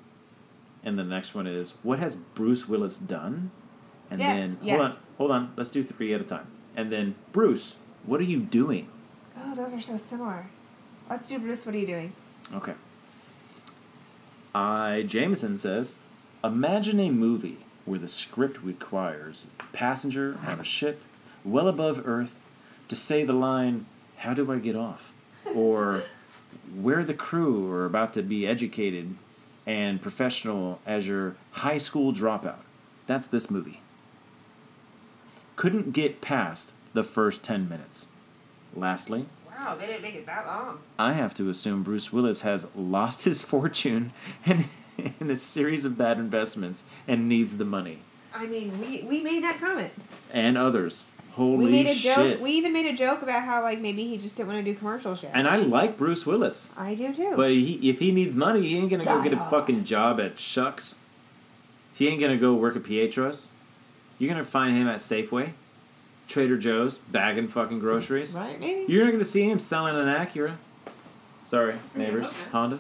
[0.83, 3.51] And the next one is what has Bruce Willis done?
[4.11, 4.77] And Yes, then yes.
[4.77, 5.53] hold on, hold on.
[5.57, 6.47] Let's do three at a time.
[6.77, 8.89] And then Bruce, what are you doing?
[9.39, 10.47] Oh, those are so similar.
[11.11, 11.65] Let's do Bruce.
[11.67, 12.13] What are you doing?
[12.55, 12.75] Okay.
[14.55, 15.97] I Jameson says,
[16.43, 21.03] imagine a movie where the script requires a passenger on a ship
[21.45, 22.45] well above Earth
[22.89, 23.87] to say the line,
[24.19, 25.13] "How do I get off?"
[25.55, 26.05] or
[26.75, 29.15] where the crew are about to be educated
[29.67, 32.59] and professional as your high school dropout.
[33.07, 33.81] That's this movie.
[35.57, 38.07] Couldn't get past the first 10 minutes.
[38.75, 39.27] Lastly,
[39.59, 40.81] Wow, they didn't make it that long.
[40.99, 44.13] I have to assume Bruce Willis has lost his fortune
[44.47, 44.67] and
[45.19, 47.99] in a series of bad investments and needs the money.
[48.35, 49.93] I mean, we we made that comment.
[50.31, 51.09] And others.
[51.33, 52.15] Holy we made a shit.
[52.17, 52.41] joke.
[52.43, 54.79] We even made a joke about how like maybe he just didn't want to do
[54.79, 55.33] commercials yet.
[55.35, 56.71] and I like Bruce Willis.
[56.77, 57.33] I do too.
[57.35, 59.51] But he, if he needs money, he ain't gonna go get a hard.
[59.51, 60.99] fucking job at Shucks.
[61.95, 63.49] He ain't gonna go work at Pietro's.
[64.19, 65.53] You're gonna find him at Safeway,
[66.29, 68.33] Trader Joe's, bagging fucking groceries.
[68.33, 68.59] right?
[68.59, 68.91] Maybe.
[68.91, 70.57] You're not gonna see him selling an Acura.
[71.45, 72.33] Sorry, neighbors.
[72.53, 72.79] Honda.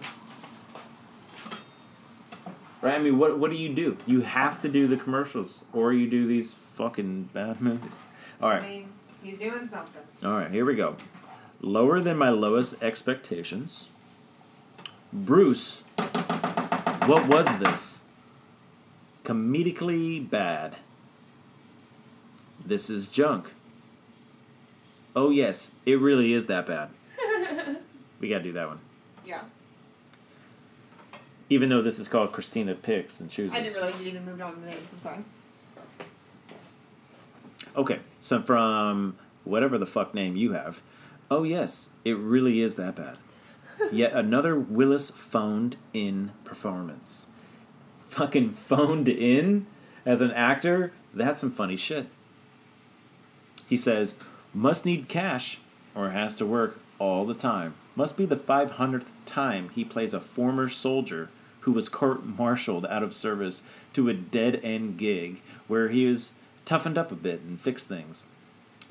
[2.82, 2.94] Right?
[2.94, 3.96] I mean, what what do you do?
[4.06, 7.98] You have to do the commercials, or you do these fucking bad movies.
[8.40, 8.62] All right.
[8.62, 8.88] I mean,
[9.22, 10.02] he's doing something.
[10.24, 10.96] All right, here we go.
[11.60, 13.88] Lower than my lowest expectations.
[15.12, 15.82] Bruce,
[17.06, 18.00] what was this?
[19.24, 20.76] Comedically bad.
[22.66, 23.52] This is junk.
[25.14, 26.90] Oh, yes, it really is that bad.
[28.20, 28.80] we gotta do that one.
[29.24, 29.42] Yeah.
[31.48, 33.54] Even though this is called Christina Picks and Chooses.
[33.54, 34.88] I didn't realize you even moved on the names.
[34.92, 35.18] I'm sorry.
[37.76, 40.82] Okay, so from whatever the fuck name you have.
[41.30, 43.16] Oh, yes, it really is that bad.
[43.92, 47.28] Yet another Willis phoned in performance.
[48.08, 49.66] Fucking phoned in
[50.04, 50.92] as an actor?
[51.14, 52.08] That's some funny shit.
[53.68, 54.16] He says,
[54.54, 55.58] must need cash
[55.94, 57.74] or has to work all the time.
[57.94, 61.28] Must be the 500th time he plays a former soldier
[61.60, 63.62] who was court martialed out of service
[63.92, 66.32] to a dead end gig where he was
[66.64, 68.28] toughened up a bit and fixed things.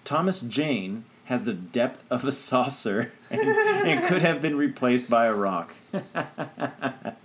[0.03, 5.25] Thomas Jane has the depth of a saucer and, and could have been replaced by
[5.25, 5.73] a rock.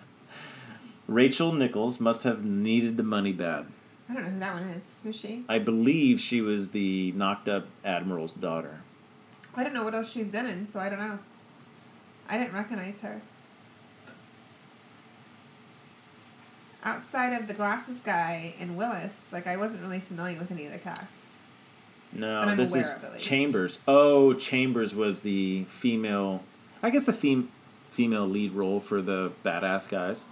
[1.09, 3.66] Rachel Nichols must have needed the money bad.
[4.10, 4.82] I don't know who that one is.
[5.04, 5.44] Who's she?
[5.48, 8.80] I believe she was the knocked up admiral's daughter.
[9.54, 11.18] I don't know what else she's been in, so I don't know.
[12.28, 13.20] I didn't recognize her.
[16.82, 20.72] Outside of the glasses guy and Willis, like I wasn't really familiar with any of
[20.72, 21.04] the cast.
[22.12, 22.90] No, this is.
[23.18, 23.78] Chambers.
[23.86, 26.42] Oh, Chambers was the female.
[26.82, 27.50] I guess the fem-
[27.90, 30.24] female lead role for the badass guys,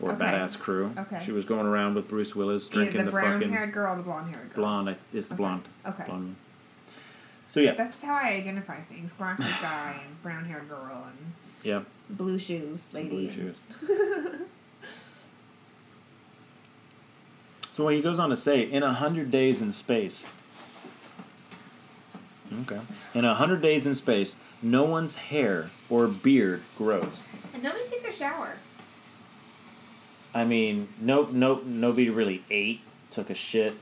[0.00, 0.24] or Okay.
[0.24, 0.92] badass crew.
[0.96, 1.20] Okay.
[1.24, 3.92] She was going around with Bruce Willis drinking Either the, the, brown fucking haired girl
[3.94, 4.62] or the blonde haired girl.
[4.64, 4.90] blonde.
[4.90, 5.42] I- It's the Okay.
[5.42, 5.62] blonde.
[5.86, 6.04] Okay.
[6.06, 6.36] Blonde.
[7.48, 9.12] So yeah, That's how I identify things.
[9.12, 11.32] Glasses guy and brown haired girl and
[11.62, 11.86] Yep.
[12.10, 13.08] Blue shoes, lady.
[13.08, 13.56] Blue shoes.
[17.72, 20.24] so what he goes on to say, in a hundred days in space.
[22.62, 22.80] Okay.
[23.14, 27.22] In a hundred days in space, no one's hair or beard grows.
[27.52, 28.54] And nobody takes a shower.
[30.36, 33.72] I mean, nope, no, nobody really ate, took a shit.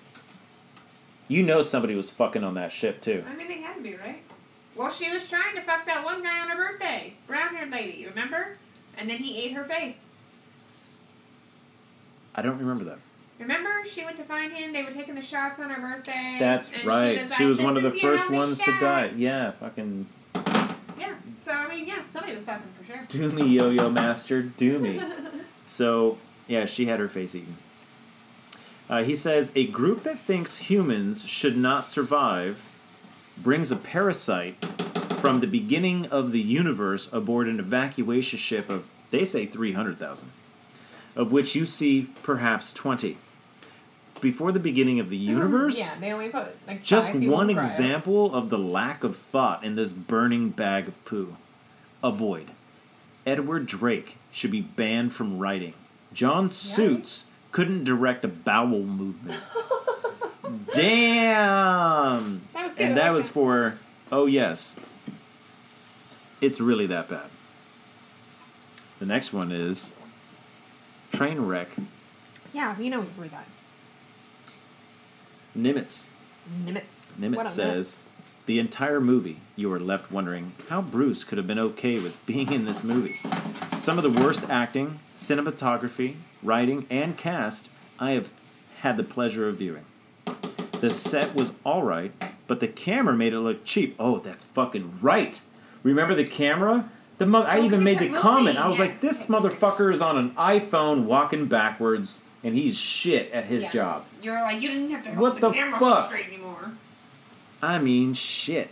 [1.26, 3.24] You know somebody was fucking on that ship too.
[3.28, 4.22] I mean, they had to be, right?
[4.76, 7.14] Well, she was trying to fuck that one guy on her birthday.
[7.26, 8.56] Brown haired lady, you remember?
[8.97, 10.06] And then he ate her face.
[12.36, 12.98] I don't remember that.
[13.40, 13.85] Remember?
[13.85, 14.72] She went to find him.
[14.72, 16.36] They were taking the shots on her birthday.
[16.39, 17.28] That's right.
[17.32, 19.10] She She was, was, one of the "This is your first ones to die.
[19.16, 20.06] Yeah, fucking
[20.97, 21.14] Yeah.
[21.44, 23.01] So, I mean, yeah, somebody was fucking for sure.
[23.09, 25.02] do me, yo-yo master, do me.
[25.66, 27.56] So yeah, she had her face eaten.
[28.88, 32.70] Uh, he says a group that thinks humans should not survive
[33.42, 34.62] brings a parasite
[35.20, 39.98] from the beginning of the universe aboard an evacuation ship of they say three hundred
[39.98, 40.28] thousand,
[41.16, 43.16] of which you see perhaps twenty.
[44.20, 48.48] Before the beginning of the universe, Yeah, they only put like just one example of
[48.50, 51.36] the lack of thought in this burning bag of poo.
[52.02, 52.50] Avoid.
[53.26, 55.74] Edward Drake should be banned from writing.
[56.14, 59.40] John Suits couldn't direct a bowel movement.
[60.74, 62.42] Damn!
[62.52, 62.86] That was good.
[62.86, 63.78] And that like was for,
[64.10, 64.76] oh yes.
[66.40, 67.28] It's really that bad.
[68.98, 69.92] The next one is
[71.12, 71.68] Trainwreck
[72.52, 73.46] Yeah, you know we read that.
[75.56, 76.06] Nimitz.
[76.64, 76.82] Nimitz.
[77.18, 78.08] Nimitz says,
[78.46, 82.52] the entire movie, you are left wondering how Bruce could have been okay with being
[82.52, 83.20] in this movie.
[83.76, 88.31] Some of the worst acting, cinematography, writing, and cast I have
[88.81, 89.85] had the pleasure of viewing.
[90.81, 92.12] The set was alright,
[92.47, 93.94] but the camera made it look cheap.
[93.98, 95.40] Oh, that's fucking right.
[95.82, 96.90] Remember the camera?
[97.18, 98.59] The mo- I Oh, even made the kept comment.
[98.59, 103.44] I was like, this motherfucker is on an iPhone walking backwards, and he's shit at
[103.44, 103.70] his Yeah.
[103.72, 104.05] job.
[104.20, 106.06] You're like, you didn't have to hold What the, the camera fuck?
[106.06, 106.72] straight anymore.
[107.62, 108.68] I mean, shit.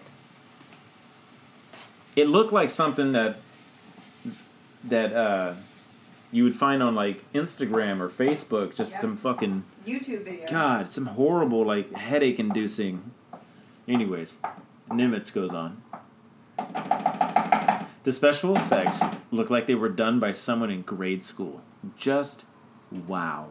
[2.16, 3.36] It looked like something that
[4.84, 5.54] that uh,
[6.32, 8.74] you would find on like Instagram or Facebook.
[8.74, 9.00] Just Yep.
[9.00, 10.48] some fucking YouTube video.
[10.50, 13.10] God, some horrible like headache inducing.
[13.88, 14.36] Anyways,
[14.90, 15.82] Nimitz goes on.
[18.04, 21.60] The special effects look like they were done by someone in grade school.
[21.96, 22.44] Just
[22.90, 23.48] wow.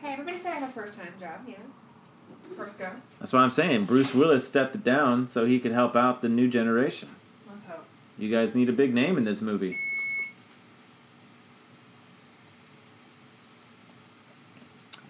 [0.00, 1.56] Hey, everybody said I had a first time job, yeah.
[2.56, 2.88] First go.
[3.18, 3.84] That's what I'm saying.
[3.84, 7.10] Bruce Willis stepped it down so he could help out the new generation.
[8.18, 9.78] You guys need a big name in this movie.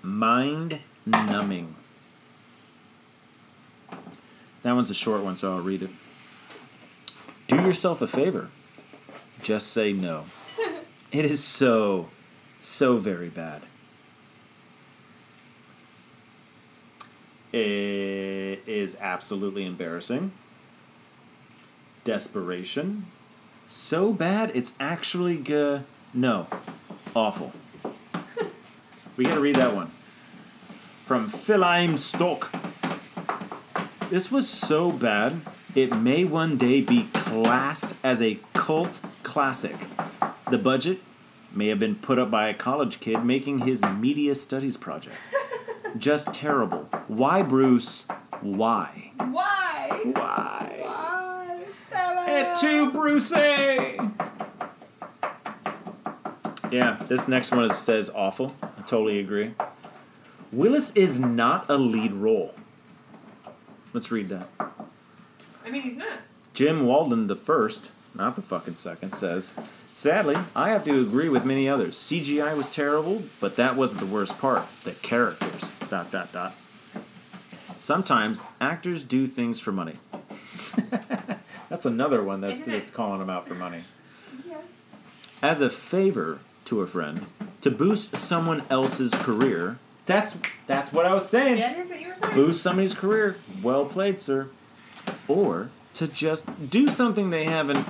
[0.02, 1.74] Mind numbing.
[4.62, 5.90] That one's a short one, so I'll read it.
[7.46, 8.50] Do yourself a favor.
[9.40, 10.24] Just say no.
[11.12, 12.08] it is so,
[12.60, 13.62] so very bad.
[17.52, 20.32] It is absolutely embarrassing.
[22.06, 23.06] Desperation.
[23.66, 25.80] So bad, it's actually g-
[26.14, 26.46] no,
[27.16, 27.52] awful.
[29.16, 29.90] we gotta read that one
[31.04, 32.52] from Philim Stock.
[34.08, 35.40] This was so bad,
[35.74, 39.74] it may one day be classed as a cult classic.
[40.48, 41.00] The budget
[41.52, 45.16] may have been put up by a college kid making his media studies project.
[45.98, 46.88] Just terrible.
[47.08, 48.06] Why, Bruce?
[48.42, 49.10] Why?
[49.18, 50.02] Why?
[50.04, 50.75] Why?
[52.56, 53.98] Stop Et tu, Brucey?
[56.70, 58.54] Yeah, this next one is, says awful.
[58.62, 59.52] I totally agree.
[60.52, 62.54] Willis is not a lead role.
[63.92, 64.48] Let's read that.
[65.64, 66.20] I mean, he's not.
[66.54, 69.52] Jim Walden the first, not the fucking second, says,
[69.92, 71.96] Sadly, I have to agree with many others.
[71.98, 74.66] CGI was terrible, but that wasn't the worst part.
[74.84, 75.72] The characters.
[75.88, 76.54] Dot dot dot.
[77.80, 79.98] Sometimes actors do things for money.
[81.68, 82.78] that's another one that's, Isn't it?
[82.78, 83.82] that's calling them out for money.
[84.48, 84.58] Yeah.
[85.42, 87.26] As a favor to a friend,
[87.62, 89.78] to boost someone else's career.
[90.04, 90.36] That's
[90.66, 91.58] that's what I was saying.
[91.58, 92.34] It is what you were saying.
[92.34, 93.36] boost somebody's career.
[93.62, 94.48] Well played, sir.
[95.26, 97.86] Or to just do something they haven't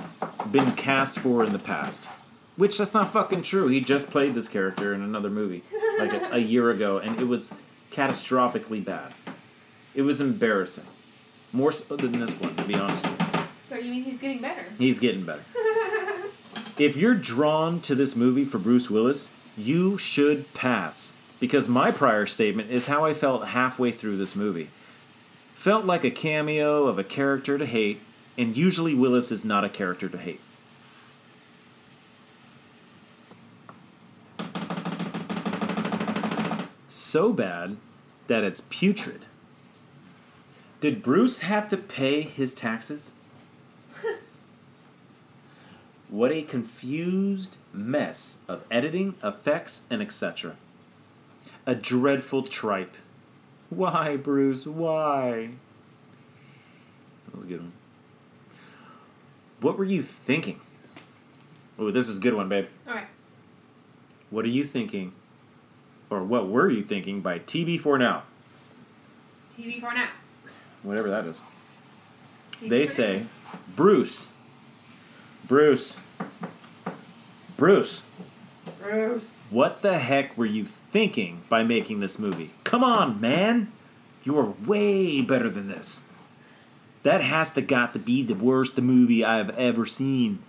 [0.51, 2.07] been cast for in the past.
[2.55, 3.67] Which that's not fucking true.
[3.67, 5.63] He just played this character in another movie
[5.99, 7.53] like a, a year ago, and it was
[7.91, 9.13] catastrophically bad.
[9.93, 10.85] It was embarrassing.
[11.53, 13.26] More so than this one, to be honest with you.
[13.67, 14.65] So you mean he's getting better?
[14.77, 15.43] He's getting better.
[16.77, 21.17] if you're drawn to this movie for Bruce Willis, you should pass.
[21.39, 24.69] Because my prior statement is how I felt halfway through this movie.
[25.55, 27.99] Felt like a cameo of a character to hate,
[28.37, 30.39] and usually Willis is not a character to hate.
[36.89, 37.77] So bad
[38.27, 39.25] that it's putrid.
[40.79, 43.15] Did Bruce have to pay his taxes?
[46.09, 50.55] What a confused mess of editing, effects, and etc.
[51.65, 52.95] A dreadful tripe.
[53.69, 54.65] Why, Bruce?
[54.65, 55.49] Why?
[57.25, 57.73] That was a good one.
[59.59, 60.61] What were you thinking?
[61.77, 62.67] Oh, this is a good one, babe.
[62.87, 63.07] All right.
[64.29, 65.13] What are you thinking?
[66.09, 68.23] Or what were you thinking by TB4 Now?
[69.51, 70.09] TV for now.
[70.83, 71.41] Whatever that is.
[72.53, 73.25] TV They for say,
[73.75, 74.27] Bruce.
[75.47, 75.95] Bruce.
[77.55, 78.03] Bruce.
[78.81, 79.27] Bruce.
[79.49, 82.51] What the heck were you thinking by making this movie?
[82.65, 83.71] Come on, man!
[84.25, 86.03] You are way better than this.
[87.03, 90.39] That has to got to be the worst movie I've ever seen.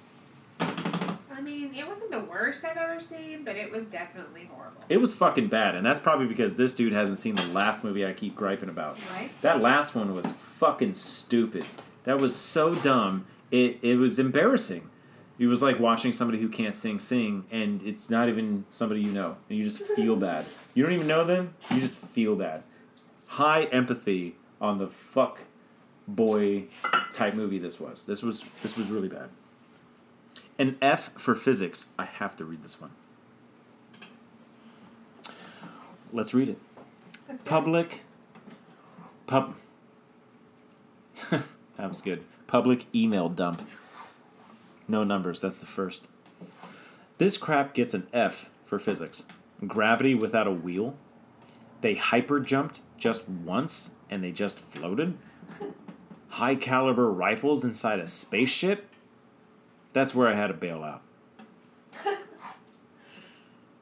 [0.58, 4.82] I mean, it wasn't the worst I've ever seen, but it was definitely horrible.
[4.88, 8.04] It was fucking bad, and that's probably because this dude hasn't seen the last movie
[8.04, 8.98] I keep griping about.
[9.14, 9.30] Right?
[9.42, 11.66] That last one was fucking stupid.
[12.02, 13.26] That was so dumb.
[13.50, 14.90] It it was embarrassing.
[15.38, 19.12] It was like watching somebody who can't sing sing, and it's not even somebody you
[19.12, 20.46] know, and you just feel bad.
[20.74, 21.54] You don't even know them.
[21.70, 22.64] You just feel bad.
[23.26, 25.42] High empathy on the fuck
[26.08, 26.64] boy
[27.12, 28.04] type movie this was.
[28.04, 29.28] This was this was really bad.
[30.58, 31.88] An F for physics.
[31.98, 32.90] I have to read this one.
[36.12, 36.58] Let's read it.
[37.44, 38.00] Public.
[39.26, 39.54] Pub.
[41.30, 42.24] that was good.
[42.48, 43.68] Public email dump.
[44.88, 46.08] No numbers, that's the first.
[47.18, 49.24] This crap gets an F for physics.
[49.66, 50.96] Gravity without a wheel.
[51.82, 55.18] They hyper jumped just once and they just floated.
[56.30, 58.94] High caliber rifles inside a spaceship.
[59.92, 61.02] That's where I had a bail out.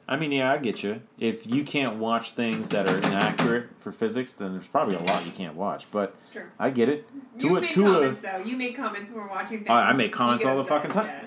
[0.09, 1.03] I mean, yeah, I get you.
[1.19, 5.27] If you can't watch things that are inaccurate for physics, then there's probably a lot
[5.27, 5.91] you can't watch.
[5.91, 6.45] But It's true.
[6.59, 7.09] I get it.
[7.41, 8.39] To you a, made to a, comments though.
[8.39, 9.71] You make comments when we're watching things.
[9.71, 11.07] Oh, I make comments get all the upset, fucking time.
[11.07, 11.25] yeah.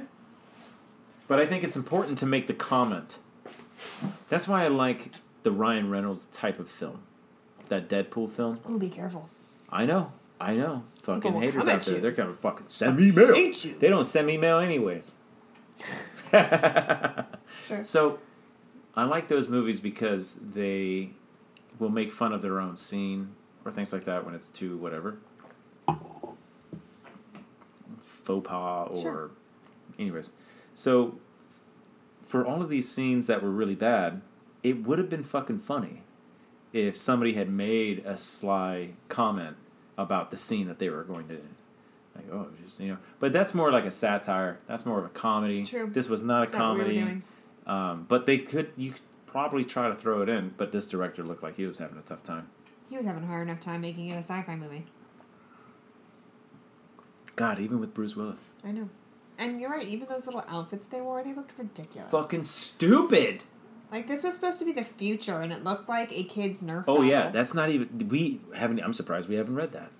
[1.27, 3.17] but I think it's important to make the comment.
[4.29, 5.11] That's why I like
[5.43, 7.01] the Ryan Reynolds type of film,
[7.67, 8.59] that Deadpool film.
[8.65, 9.29] Oh, be careful.
[9.69, 10.83] I know, I know.
[11.03, 11.95] Fucking will haters out there.
[11.95, 12.01] you.
[12.01, 13.33] They're gonna fucking send me mail.
[13.33, 15.15] They don't send me mail anyways.
[16.31, 17.25] Sure.
[17.83, 18.19] So,
[18.99, 21.11] I like those movies because they
[21.79, 23.29] will make fun of their own scene
[23.65, 25.17] or things like that when it's too whatever
[28.03, 29.31] faux pas or, Sure.
[29.97, 30.31] anyways.
[30.73, 31.15] So,
[32.21, 34.21] for all of these scenes that were really bad,
[34.61, 36.03] it would have been fucking funny
[36.73, 39.57] if somebody had made a sly comment
[39.97, 41.39] about the scene that they were going to
[42.15, 45.09] like oh just you know but that's more like a satire that's more of a
[45.09, 45.89] comedy True.
[45.91, 47.21] this was not a not what we were comedy.
[47.69, 51.23] Um, but they could you could probably try to throw it in but this director
[51.23, 52.49] looked like he was having a tough time
[52.89, 54.85] He was having a hard enough time making it a sci-fi movie.
[57.35, 58.89] god even with bruce willis I know.
[59.37, 59.87] And you're right.
[59.87, 62.11] Even those little outfits they wore, they looked ridiculous.
[62.11, 63.43] fucking stupid
[63.89, 66.83] Like this was supposed to be the future, and it looked like a kid's Nerf.
[66.87, 69.91] oh yeah that's not even we haven't i'm surprised we haven't read that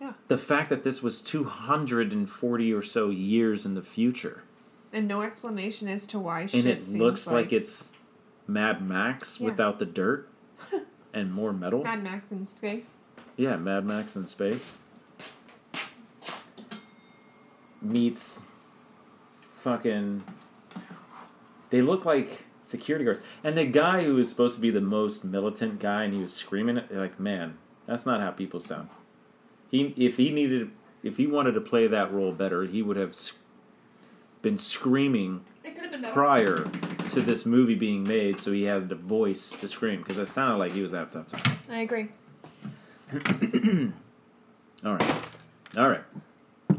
[0.00, 0.12] Yeah.
[0.28, 4.44] the fact that this was 240 or so years in the future
[4.92, 7.88] And no explanation as to why and it looks like, like it's
[8.46, 9.46] Mad Max Yeah.
[9.46, 10.28] without the dirt
[11.14, 11.84] and more metal.
[11.84, 12.96] Mad Max in space.
[13.36, 14.72] Yeah, Mad Max in space
[17.82, 18.42] meets
[19.60, 20.22] fucking.
[21.70, 25.24] They look like security guards, and the guy who was supposed to be the most
[25.24, 28.88] militant guy, and he was screaming like, "Man, that's not how people sound."
[29.70, 30.70] He, if he needed,
[31.02, 33.14] if he wanted to play that role better, he would have
[34.42, 36.56] been screaming It could have been prior
[37.10, 40.58] to this movie being made, so he has the voice to scream because it sounded
[40.58, 41.58] like he was having a tough time.
[41.68, 42.08] I agree.
[44.82, 45.14] All right,
[45.76, 46.04] all right.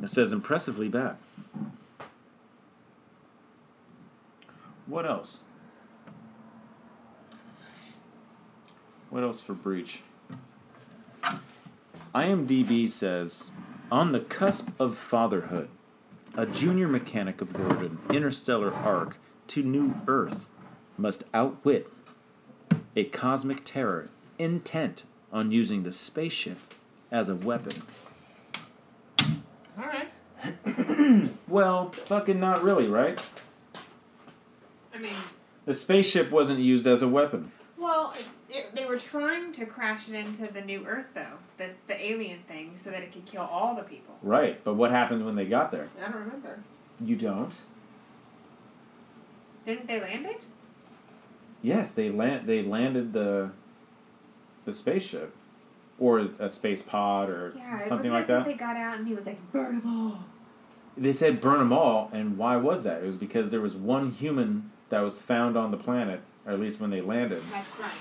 [0.01, 1.17] It says impressively bad.
[4.87, 5.43] What else?
[9.11, 10.01] What else for breach?
[12.15, 13.51] IMDb says,
[13.91, 15.69] on the cusp of fatherhood,
[16.35, 19.17] a junior mechanic aboard an interstellar ark
[19.47, 20.47] to New Earth
[20.97, 21.87] must outwit
[22.95, 26.57] a cosmic terror intent on using the spaceship
[27.11, 27.83] as a weapon.
[29.77, 30.09] All right.
[31.47, 33.19] Well, fucking not really, right?
[34.93, 35.11] I mean,
[35.65, 37.51] The spaceship wasn't used as a weapon.
[37.77, 38.13] well,
[38.51, 41.37] it, they were trying to crash it into the new Earth, though.
[41.57, 44.15] This the alien thing, so that it could kill all the people.
[44.21, 45.89] Right, but what happened when they got there?
[45.99, 46.59] I don't remember.
[47.03, 47.53] You don't?
[49.65, 50.41] Didn't they land it?
[51.61, 52.47] Yes, they land.
[52.47, 53.51] They landed the
[54.65, 55.33] the spaceship,
[55.99, 58.45] or a space pod, or Yeah, something like nice that.
[58.45, 60.25] They got out and he was like, "Burn them all."
[60.97, 63.01] They said burn them all, and why was that?
[63.01, 66.59] It was because there was one human that was found on the planet, or at
[66.59, 67.91] least when they landed, That's right.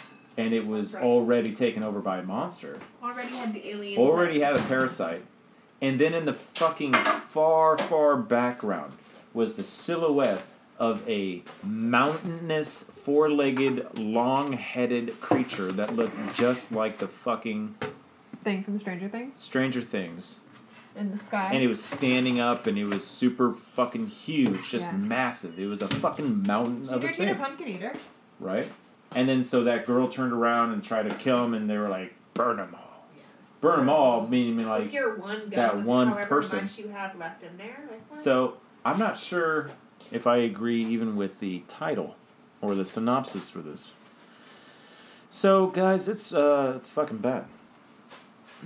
[0.40, 1.02] And it was Right.
[1.04, 2.78] already taken over by a monster.
[3.02, 4.00] Already had the alien.
[4.00, 5.22] Already had a parasite,
[5.80, 8.92] and then in the fucking far, far background
[9.34, 10.42] was the silhouette
[10.78, 17.74] of a mountainous, four-legged, long-headed creature that looked just like the fucking
[18.42, 20.40] thing from Stranger Things Stranger Things.
[20.96, 21.50] in the sky.
[21.52, 24.96] and it was standing up and it was super fucking huge, just Yeah.
[24.96, 25.58] massive.
[25.58, 27.92] It was a fucking mountain of a Sugar thing, Pumpkin Eater.
[28.40, 28.68] right?
[29.14, 31.88] And then so that girl turned around and tried to kill him, and they were
[31.88, 33.06] like, "Burn them all,
[33.60, 34.92] burn them all," meaning like.
[34.92, 36.68] your one that one person.
[36.76, 37.88] you have left in there.
[37.90, 38.16] Like.
[38.16, 39.70] So I'm not sure
[40.12, 42.16] if I agree even with the title
[42.60, 43.90] or the synopsis for this.
[45.28, 47.44] So guys, it's uh, it's fucking bad.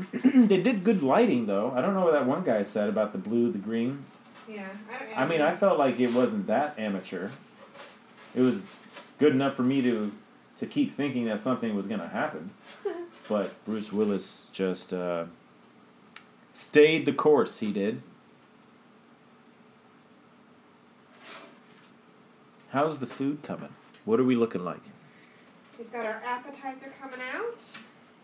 [0.13, 1.73] they did good lighting though.
[1.75, 4.05] I don't know what that one guy said about the blue, the green.
[4.49, 4.69] yeah,
[5.17, 7.31] I, I mean, I felt like it wasn't that amateur.
[8.35, 8.65] It was
[9.19, 10.11] good enough for me to
[10.59, 12.51] to keep thinking that something was gonna happen.
[13.29, 15.25] but Bruce Willis just uh,
[16.53, 17.59] stayed the course.
[17.59, 18.03] He did.
[22.71, 23.71] How's the food coming?
[24.05, 24.81] What are we looking like?
[25.79, 27.61] We've got our appetizer coming out,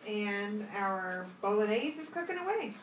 [0.07, 2.74] and our bolognese is cooking away.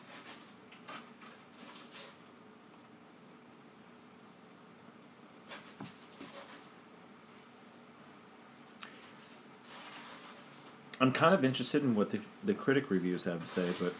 [11.00, 13.94] I'm kind of interested in what the, the critic reviews have to say, but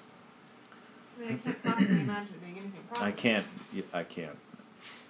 [1.17, 3.47] I mean, I can't possibly imagine it being anything I can't.
[3.93, 4.37] I can't.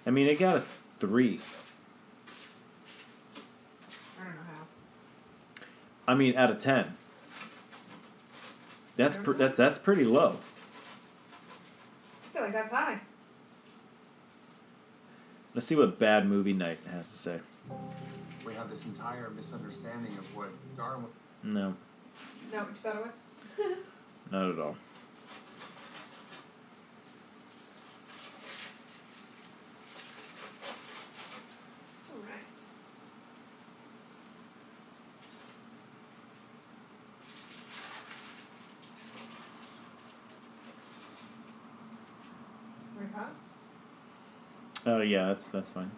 [0.05, 0.63] I mean, it got a
[0.99, 1.39] three.
[4.19, 4.67] I don't know how.
[6.07, 6.95] I mean, out of ten.
[8.95, 10.37] That's pr- that's that's pretty low.
[12.23, 12.99] I feel like that's high.
[15.55, 17.39] Let's see what Bad Movie Night has to say.
[18.45, 21.05] We have this entire misunderstanding of what Darwin.
[21.43, 21.73] No,
[22.51, 23.13] No, what you thought it was?
[24.31, 24.75] not at all.
[32.09, 32.61] All right.
[42.99, 43.29] We paused?
[44.85, 45.91] Oh yeah, that's that's fine.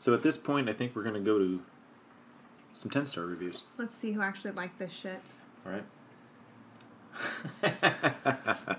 [0.00, 1.60] So at this point, I think we're gonna go to
[2.72, 3.64] some ten star reviews.
[3.76, 5.20] Let's see who actually liked this shit.
[5.66, 5.84] All right.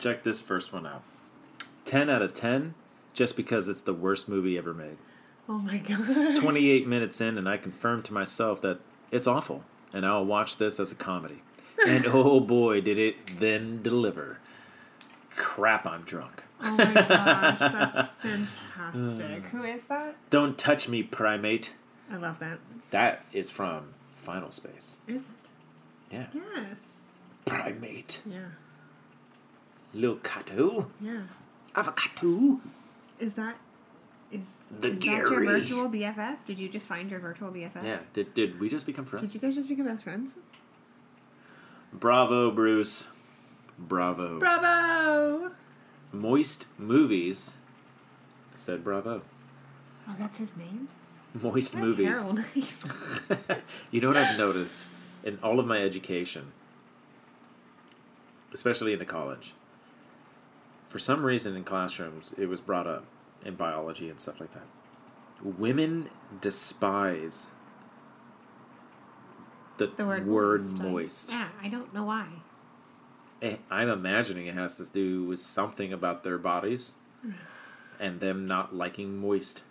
[0.00, 1.04] Check this first one out.
[1.84, 2.74] 10 out of 10
[3.12, 4.96] just because it's the worst movie ever made.
[5.48, 6.34] Oh my god.
[6.34, 8.80] 28 minutes in, and I confirmed to myself that
[9.12, 9.62] it's awful,
[9.92, 11.42] and I'll watch this as a comedy.
[11.86, 14.40] And oh boy, did it then deliver.
[15.36, 16.41] Crap, I'm drunk.
[16.62, 19.44] Oh my gosh, that's fantastic.
[19.46, 20.16] Who is that?
[20.30, 21.72] Don't touch me, primate.
[22.10, 22.58] I love that.
[22.90, 25.00] That is from Final Space.
[25.08, 25.22] Is it?
[26.10, 26.26] Yeah.
[26.34, 26.76] Yes.
[27.44, 28.20] Primate.
[28.26, 28.38] Yeah.
[29.94, 30.90] Lil Cato.
[31.00, 31.22] Yeah.
[31.74, 32.60] Avocato.
[33.18, 33.56] Is that
[34.30, 34.40] is,
[34.80, 36.36] The is that your virtual BFF?
[36.46, 37.82] Did you just find your virtual BFF?
[37.84, 37.98] Yeah.
[38.14, 39.26] Did, did we just become friends?
[39.32, 40.36] Did you guys just become best friends?
[41.92, 43.08] Bravo, Bruce.
[43.78, 44.38] Bravo.
[44.38, 45.50] Bravo!
[46.12, 47.56] Moist Movies
[48.54, 49.22] said bravo.
[50.08, 50.88] Oh, that's his name.
[51.34, 52.32] Moist What a Movies.
[53.90, 54.86] you know what I've noticed
[55.24, 56.52] in all of my education,
[58.52, 59.54] especially into college,
[60.86, 63.04] for some reason in classrooms it was brought up
[63.44, 64.66] in biology and stuff like that.
[65.42, 66.10] Women
[66.40, 67.52] despise
[69.78, 70.82] the, the word, word moist.
[70.82, 71.30] moist.
[71.32, 72.26] Yeah, I don't know why.
[73.70, 76.94] I'm imagining it has to do with something about their bodies
[77.98, 79.62] and them not liking moist.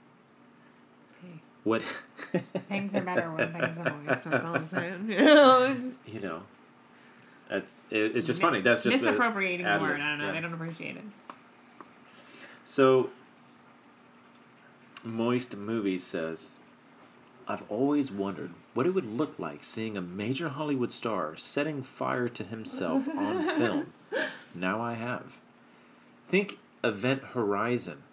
[1.24, 1.82] Hey, What
[2.68, 4.26] things are better when things are moist.
[4.26, 5.06] That's all I'm saying.
[5.10, 6.44] You know, just you know,
[7.50, 8.62] that's it, it's just funny.
[8.62, 10.02] That's just misappropriating the word.
[10.02, 10.26] I don't know.
[10.28, 10.32] yeah.
[10.34, 11.04] They don't appreciate it.
[12.64, 13.10] So,
[15.04, 16.52] Moist Movies says,
[17.48, 22.30] I've always wondered what it would look like seeing a major Hollywood star setting fire
[22.30, 23.94] to himself on film.
[24.56, 25.40] Now I have.
[26.28, 28.04] Think Event Horizon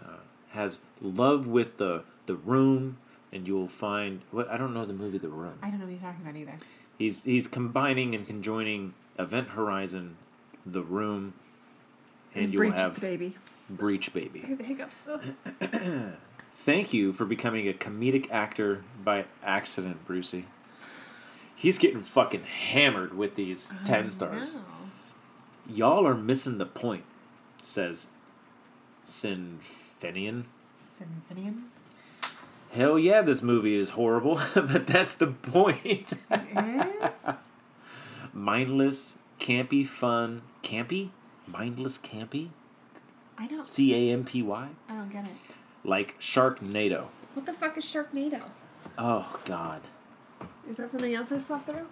[0.00, 0.18] uh,
[0.50, 2.98] has love with the the room,
[3.32, 5.58] and you'll find what I don't know the movie The Room.
[5.62, 6.58] I don't know what you're talking about either.
[6.98, 10.16] He's he's combining and conjoining Event Horizon,
[10.64, 11.34] The Room,
[12.34, 13.34] and you'll have baby.
[13.68, 14.38] Breach I Baby.
[14.40, 14.96] have the hiccups.
[16.54, 20.46] Thank you for becoming a comedic actor by accident, Brucey.
[21.54, 24.54] He's getting fucking hammered with these 10 stars.
[24.54, 24.62] No.
[25.68, 27.04] Y'all are missing the point,
[27.60, 28.06] says
[29.04, 30.44] Sinfinian.
[30.78, 31.64] Symphonian.
[32.72, 35.84] Hell yeah, this movie is horrible, but that's the point.
[35.84, 37.34] It is.
[38.32, 40.42] Mindless, campy, fun.
[40.62, 41.10] Campy?
[41.46, 42.48] Mindless, campy?
[43.36, 43.64] I don't.
[43.64, 44.68] C A M P Y?
[44.88, 45.53] I don't get it.
[45.84, 47.06] Like Sharknado.
[47.34, 48.42] What the fuck is Sharknado?
[48.96, 49.82] Oh, God.
[50.68, 51.86] Is that something else I slept through?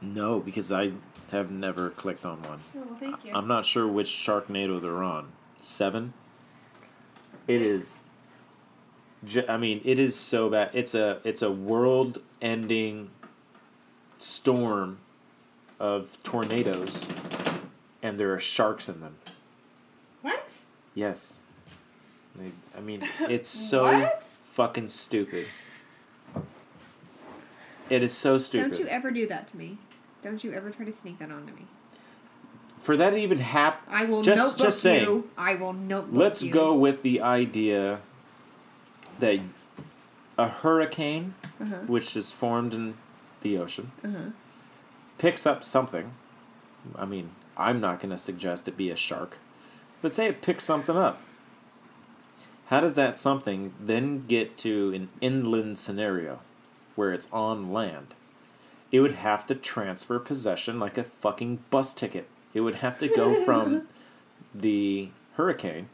[0.00, 0.92] No, because I
[1.30, 2.60] have never clicked on one.
[2.76, 3.32] Oh, well, thank you.
[3.34, 5.28] I'm not sure which Sharknado they're on.
[5.60, 6.14] Seven.
[7.46, 8.00] It is.
[9.48, 10.70] I mean, it is so bad.
[10.72, 13.10] It's a it's a world-ending
[14.16, 14.98] storm
[15.78, 17.04] of tornadoes,
[18.02, 19.16] and there are sharks in them.
[20.22, 20.56] what?
[20.94, 21.39] Yes.
[22.76, 24.22] I mean, it's so What?
[24.52, 25.46] fucking stupid.
[27.88, 28.70] It is so stupid.
[28.72, 29.78] Don't you ever do that to me.
[30.22, 31.66] Don't you ever try to sneak that onto me.
[32.78, 35.04] For that to even happen, I will Just- notebook just saying.
[35.06, 35.30] you.
[35.36, 36.52] I will notebook Let's you.
[36.52, 38.00] go with the idea
[39.18, 39.40] that
[40.38, 41.74] a hurricane, Uh-huh.
[41.86, 42.94] which is formed in
[43.42, 44.30] the ocean, Uh-huh.
[45.18, 46.14] picks up something.
[46.96, 49.36] I mean, I'm not going to suggest it be a shark,
[50.00, 51.20] but say it picks something up.
[52.70, 56.38] How does that something then get to an inland scenario
[56.94, 58.14] where it's on land?
[58.92, 62.28] It would have to transfer possession like a fucking bus ticket.
[62.54, 63.88] It would have to go from
[64.54, 65.88] the hurricane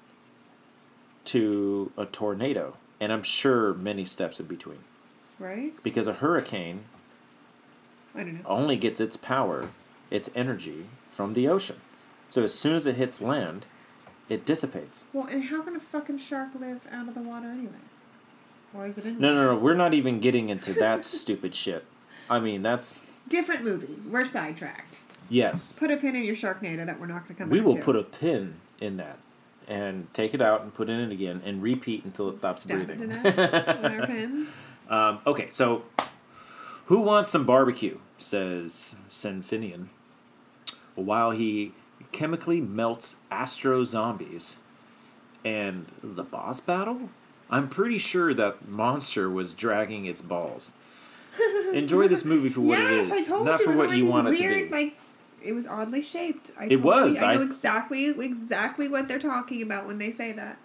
[1.24, 2.76] to a tornado.
[3.00, 4.80] And I'm sure many steps in between.
[5.38, 5.72] Right?
[5.82, 6.84] Because a hurricane
[8.14, 8.40] I don't know.
[8.44, 9.70] only gets its power,
[10.10, 11.80] its energy, from the ocean.
[12.28, 13.64] So as soon as it hits land,
[14.28, 15.04] it dissipates.
[15.12, 17.72] Well, and how can a fucking shark live out of the water, anyways?
[18.74, 19.18] Or is it in?
[19.20, 19.58] No, no, no.
[19.58, 21.84] We're not even getting into that stupid shit.
[22.28, 23.04] I mean, that's.
[23.28, 23.94] Different movie.
[24.08, 25.00] We're sidetracked.
[25.28, 25.72] Yes.
[25.72, 27.82] Put a pin in your Sharknado that we're not going to come We will to.
[27.82, 29.18] put a pin in that
[29.66, 32.86] and take it out and put it in again and repeat until it stops Stab
[32.86, 33.10] breathing.
[33.26, 34.46] our pin.
[34.88, 35.82] Um, okay, so
[36.86, 37.98] who wants some barbecue?
[38.18, 39.88] Says Senfinian.
[40.94, 41.72] While he
[42.12, 44.56] chemically melts astro zombies.
[45.44, 47.10] And the boss battle?
[47.48, 50.72] I'm pretty sure that monster was dragging its balls.
[51.72, 54.36] Enjoy this movie for what yes, it is, not for what like you want it
[54.36, 54.68] to be.
[54.68, 54.96] Like,
[55.42, 56.50] it was oddly shaped.
[56.58, 60.10] I It was, You, I know I- exactly exactly what they're talking about when they
[60.10, 60.58] say that.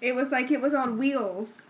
[0.00, 1.62] It was like it was on wheels,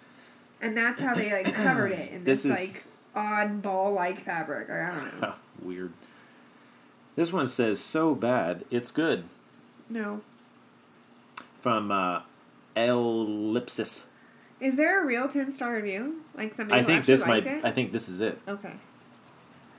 [0.63, 4.25] and that's how they like covered it in this, This is- like odd ball like
[4.25, 4.71] fabric.
[4.71, 5.35] I don't know.
[5.63, 5.93] Weird.
[7.17, 9.25] This one says so bad, it's good.
[9.89, 10.21] No.
[11.61, 12.23] From uh,
[12.77, 14.07] Ellipsis.
[14.61, 16.23] Is there a real ten star review?
[16.35, 17.47] Like somebody I think this might.
[17.47, 17.65] it?
[17.65, 18.39] I think this is it.
[18.47, 18.75] okay.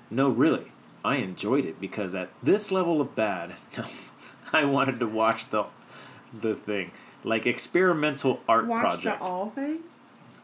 [0.10, 0.72] No, really,
[1.06, 3.54] I enjoyed it because at this level of bad,
[4.54, 5.66] I wanted to watch the
[6.34, 6.92] the thing
[7.24, 9.20] like experimental art Watch project.
[9.20, 9.80] the all thing.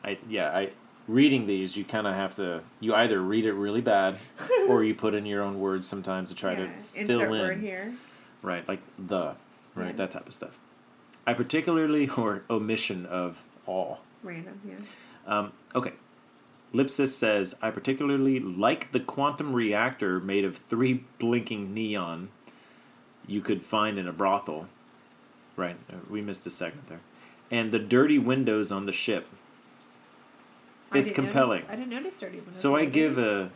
[0.03, 0.69] I yeah, I
[1.07, 4.17] reading these you kind of have to you either read it really bad
[4.67, 7.53] or you put in your own words sometimes to try Yeah, to Insert fill word
[7.53, 7.93] in here.
[8.41, 9.35] right like the
[9.75, 9.91] right Yeah.
[9.93, 10.59] that type of stuff.
[11.25, 13.99] I particularly or omission of all.
[14.23, 14.59] Random.
[14.67, 14.75] Yeah.
[15.25, 15.93] Um, okay.
[16.73, 22.27] Lipsis says, I particularly like the quantum reactor made of three blinking neon
[23.25, 24.67] you could find in a brothel.
[25.55, 26.99] Right, uh, we missed a second there.
[27.49, 29.27] And the dirty windows on the ship.
[30.93, 31.61] It's compelling.
[31.61, 32.59] Notice, I didn't notice dirty windows.
[32.59, 33.51] So I give a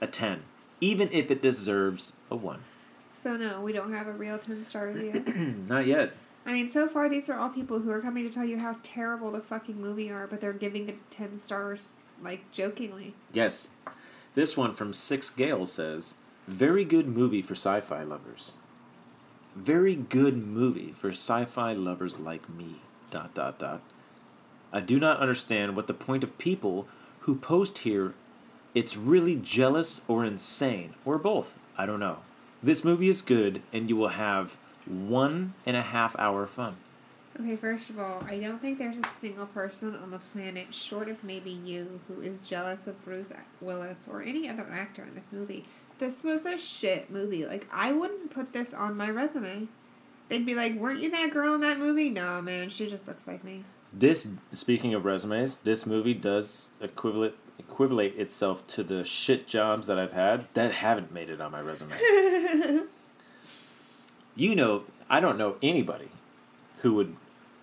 [0.00, 0.42] a 10,
[0.80, 2.60] even if it deserves a 1.
[3.12, 5.64] So no, we don't have a real ten star review.
[5.68, 6.14] Not yet.
[6.46, 8.76] I mean, so far these are all people who are coming to tell you how
[8.82, 11.88] terrible the fucking movie are, but they're giving it ten stars,
[12.22, 13.14] like jokingly.
[13.32, 13.68] Yes.
[14.34, 16.14] This one from Six Gale says,
[16.46, 18.52] very good movie for sci fi lovers.
[19.54, 22.76] Very good movie for sci fi lovers like me.
[23.10, 23.82] Dot dot dot.
[24.72, 26.86] I do not understand what the point of people
[27.20, 28.14] who post here
[28.74, 31.58] it's really jealous or insane, or both.
[31.76, 32.18] I don't know.
[32.62, 34.56] This movie is good and you will have
[34.86, 36.76] one and a half hour fun.
[37.38, 41.08] Okay, first of all, I don't think there's a single person on the planet, short
[41.08, 45.32] of maybe you, who is jealous of Bruce Willis or any other actor in this
[45.32, 45.64] movie.
[45.98, 47.46] This was a shit movie.
[47.46, 49.68] Like, I wouldn't put this on my resume.
[50.28, 52.10] They'd be like, weren't you that girl in that movie?
[52.10, 53.64] No, man, she just looks like me.
[53.92, 59.98] This, speaking of resumes, this movie does equivalent equivalate itself to the shit jobs that
[59.98, 61.94] I've had that haven't made it on my resume.
[64.36, 66.08] you know, I don't know anybody
[66.78, 67.16] who would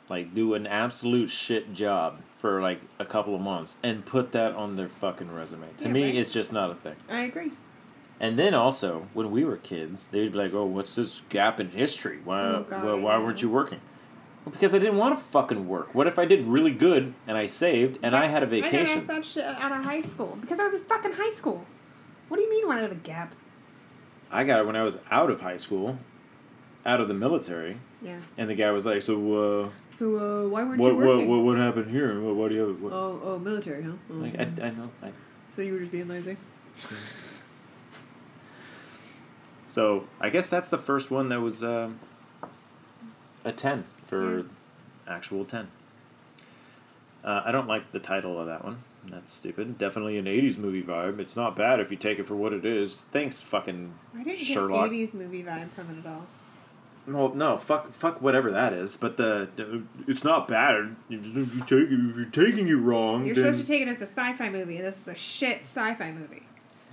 [0.10, 4.54] like do an absolute shit job for like a couple of months and put that
[4.54, 5.68] on their fucking resume.
[5.78, 6.16] To Yeah, me, right.
[6.16, 6.96] it's just not a thing.
[7.10, 7.52] I agree.
[8.20, 11.70] And then also, when we were kids, they'd be like, "Oh, what's this gap in
[11.70, 12.20] history?
[12.24, 13.80] Why, Oh, God, why, why weren't you working?"
[14.48, 15.94] Well, because I didn't want to fucking work.
[15.94, 18.72] What if I did really good and I saved and I had a I got
[18.72, 18.98] vacation?
[19.00, 21.66] asked that shit out of high school because I was in fucking high school.
[22.30, 23.36] What do you mean when I had a gap?
[24.32, 26.00] I got it when I was out of high school,
[26.86, 28.20] out of the military, Yeah.
[28.38, 29.16] and the guy was like, "So,
[29.66, 31.30] uh, So uh, why weren't what, you what, working?
[31.30, 32.22] what, what happened here?
[32.22, 32.94] What, what do you?" What?
[32.94, 33.92] Oh, oh, military, huh?
[34.10, 34.90] Oh, Like, I, I know.
[35.04, 35.12] I,
[35.54, 36.38] so you were just being lazy.
[39.68, 42.00] so I guess that's the first one that was um
[43.44, 44.46] a ten for
[45.08, 45.68] actual ten.
[47.24, 48.84] Uh, I don't like the title of that one.
[49.10, 49.78] That's stupid.
[49.78, 51.20] Definitely an '80s movie vibe.
[51.20, 53.04] It's not bad if you take it for what it is.
[53.12, 54.90] Thanks, fucking I didn't Sherlock.
[54.90, 56.26] get 80s movie vibe from it at all.
[57.10, 58.98] No, no, fuck, fuck whatever that is.
[58.98, 60.96] But the, the it's not bad.
[61.10, 64.02] If you take it, if you're taking it wrong, You're supposed to take it as
[64.02, 64.76] a sci-fi movie.
[64.78, 66.44] and This was a shit sci-fi movie.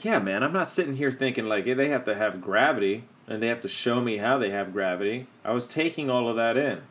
[0.01, 3.49] Yeah, man, I'm not sitting here thinking like they have to have gravity and they
[3.49, 5.27] have to show me how they have gravity.
[5.45, 6.83] I was taking all of that in.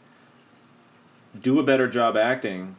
[1.39, 2.75] Do a better job acting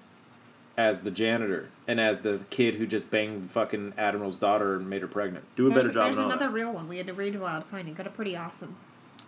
[0.77, 5.03] as the janitor and as the kid who just banged fucking Admiral's daughter and made
[5.03, 5.45] her pregnant.
[5.57, 6.53] Do a there's better job there's another that.
[6.53, 6.89] real one.
[6.89, 7.95] We had to read Wild Finding.
[7.95, 8.77] Got a pretty awesome.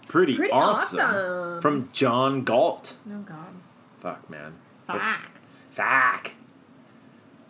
[0.08, 1.00] Pretty, Pretty awesome.
[1.00, 1.60] awesome.
[1.62, 2.94] From John Galt.
[3.12, 3.54] Oh God.
[4.00, 4.54] Fuck, man.
[4.86, 5.20] But- Fuck.
[5.72, 6.30] Fuck.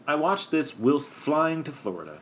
[0.09, 2.20] I watched this whilst flying to Florida.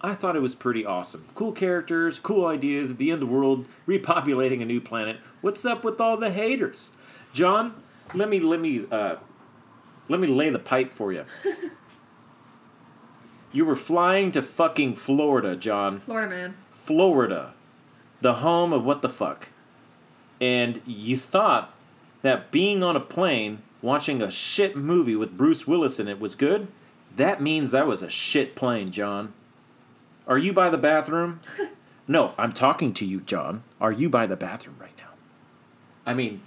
[0.00, 1.24] I thought it was pretty awesome.
[1.34, 5.16] Cool characters, cool ideas, the end of the world, repopulating a new planet.
[5.40, 6.92] What's up with all the haters?
[7.32, 7.74] John,
[8.14, 9.16] let me let me uh
[10.08, 11.24] let me lay the pipe for you.
[13.52, 15.98] you were flying to fucking Florida, John.
[15.98, 16.56] Florida man.
[16.70, 17.54] Florida,
[18.20, 19.48] the home of what the fuck.
[20.40, 21.74] And you thought
[22.22, 26.34] that being on a plane watching a shit movie with Bruce Willis in it was
[26.34, 26.68] good?
[27.14, 29.32] That means that was a shit plane, John.
[30.26, 31.40] Are you by the bathroom?
[32.08, 33.62] no, I'm talking to you, John.
[33.80, 35.10] Are you by the bathroom right now?
[36.04, 36.42] I mean,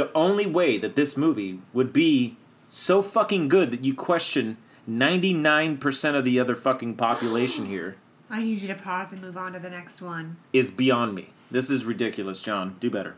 [0.00, 2.34] the only way that this movie would be
[2.70, 4.56] so fucking good that you question
[4.88, 7.96] 99% of the other fucking population here
[8.30, 10.38] I need you to pause and move on to the next one.
[10.54, 11.34] is beyond me.
[11.50, 12.76] This is ridiculous, John.
[12.80, 13.14] Do better.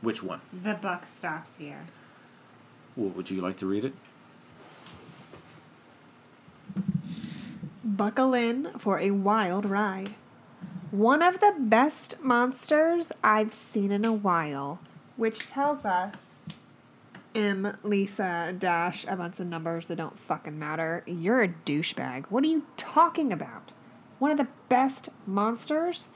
[0.00, 0.40] Which one?
[0.62, 1.84] The buck stops here.
[2.96, 3.92] Well, would you like to read it?
[7.84, 10.14] Buckle in for a wild ride.
[10.90, 14.80] One of the best monsters I've seen in a while,
[15.16, 16.46] which tells us
[17.32, 21.04] M, Lisa, dash, a bunch of numbers that don't fucking matter.
[21.06, 22.26] You're a douchebag.
[22.26, 23.70] What are you talking about?
[24.18, 26.08] One of the best monsters?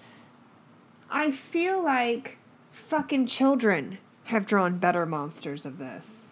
[1.09, 2.39] I feel like
[2.73, 6.31] fucking children have drawn better monsters of this.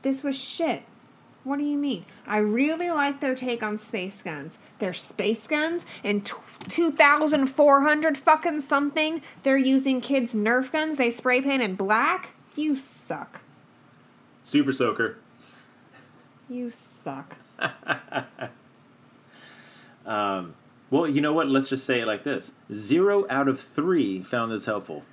[0.00, 0.84] This was shit.
[1.42, 2.06] What do you mean?
[2.26, 4.56] I really like their take on space guns.
[4.78, 6.34] They're space guns in t-
[6.68, 9.22] 2,400 fucking something.
[9.42, 10.96] They're using kids' Nerf guns.
[10.98, 12.32] They spray painted black.
[12.56, 13.40] You suck.
[14.42, 15.18] Super Soaker.
[16.48, 17.36] You suck.
[20.06, 20.54] um,
[20.90, 21.48] Well, you know what?
[21.48, 25.04] Let's just say it like this Zero out of three found this helpful.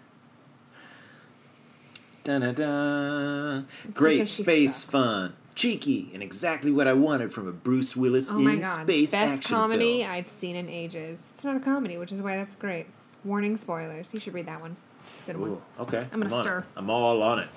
[2.24, 3.64] Da-da-da.
[3.94, 5.34] Great space fun.
[5.56, 8.82] Cheeky and exactly what I wanted from a Bruce Willis Oh in god.
[8.84, 10.12] space Best action comedy film.
[10.12, 11.22] I've seen in ages.
[11.36, 12.88] It's not a comedy, which is why that's great.
[13.26, 14.10] Warning spoilers.
[14.14, 14.76] You should read that one.
[15.14, 15.62] It's a good one.
[15.80, 16.06] Okay.
[16.12, 16.44] I'm gonna on it.
[16.44, 16.66] stir.
[16.78, 17.50] I'm all on it.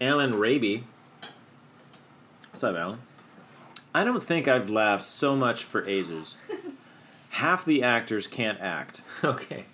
[0.00, 0.84] Alan Raby.
[2.50, 2.98] What's up, Alan?
[3.94, 6.36] I don't think I've laughed so much for ages.
[7.30, 9.02] Half the actors can't act.
[9.24, 9.66] Okay.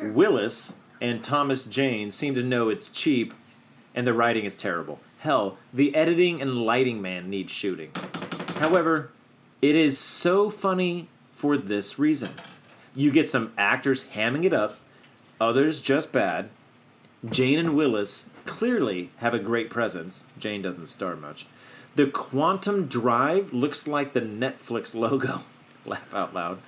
[0.00, 3.34] Willis and Thomas Jane seem to know it's cheap
[3.94, 5.00] and the writing is terrible.
[5.18, 7.90] Hell, the editing and lighting man needs shooting.
[8.60, 9.10] However,
[9.60, 12.30] it is so funny for this reason.
[12.94, 14.78] You get some actors hamming it up,
[15.40, 16.50] others just bad.
[17.28, 20.24] Jane and Willis clearly have a great presence.
[20.38, 21.46] Jane doesn't star much.
[21.96, 25.42] The Quantum Drive looks like the Netflix logo.
[25.84, 26.58] Laugh out loud.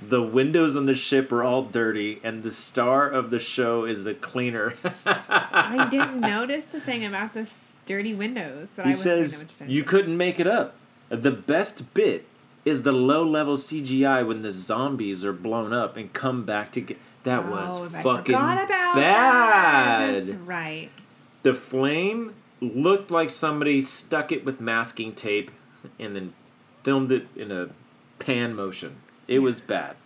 [0.00, 4.06] The windows on the ship are all dirty, and the star of the show is
[4.06, 4.74] a cleaner.
[5.06, 9.82] I didn't notice the thing about the s- dirty windows, but he that says you
[9.82, 10.76] couldn't make it up.
[11.08, 12.24] The best bit
[12.64, 16.80] is the low level CGI when the zombies are blown up and come back to
[16.80, 16.98] get.
[17.24, 18.94] That was Oh, I fucking about bad.
[18.94, 20.12] That.
[20.14, 20.88] That's right.
[21.42, 25.50] The flame looked like somebody stuck it with masking tape
[25.98, 26.32] and then
[26.82, 27.70] filmed it in a
[28.18, 28.96] pan motion.
[29.28, 29.96] It was bad.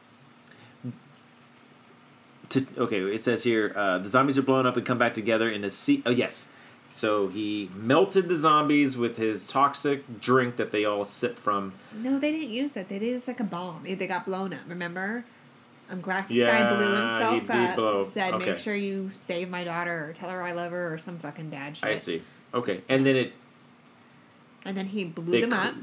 [2.48, 5.48] to okay, it says here uh, the zombies are blown up and come back together
[5.50, 6.02] in a sea.
[6.06, 6.48] Oh yes,
[6.94, 11.72] so he melted the zombies with his toxic drink that they all sip from.
[11.92, 12.88] No, they didn't use that.
[12.88, 13.82] They used like a bomb.
[13.82, 14.60] They got blown up.
[14.68, 15.24] Remember?
[15.90, 17.76] Um, Glass Yeah, guy blew himself did up.
[17.76, 18.46] blow- Said, okay.
[18.50, 21.50] "Make sure you save my daughter, or tell her I love her, or some fucking
[21.50, 22.22] dad shit." I see.
[22.54, 23.32] Okay, and then it
[24.64, 25.74] And then he blew them co- up,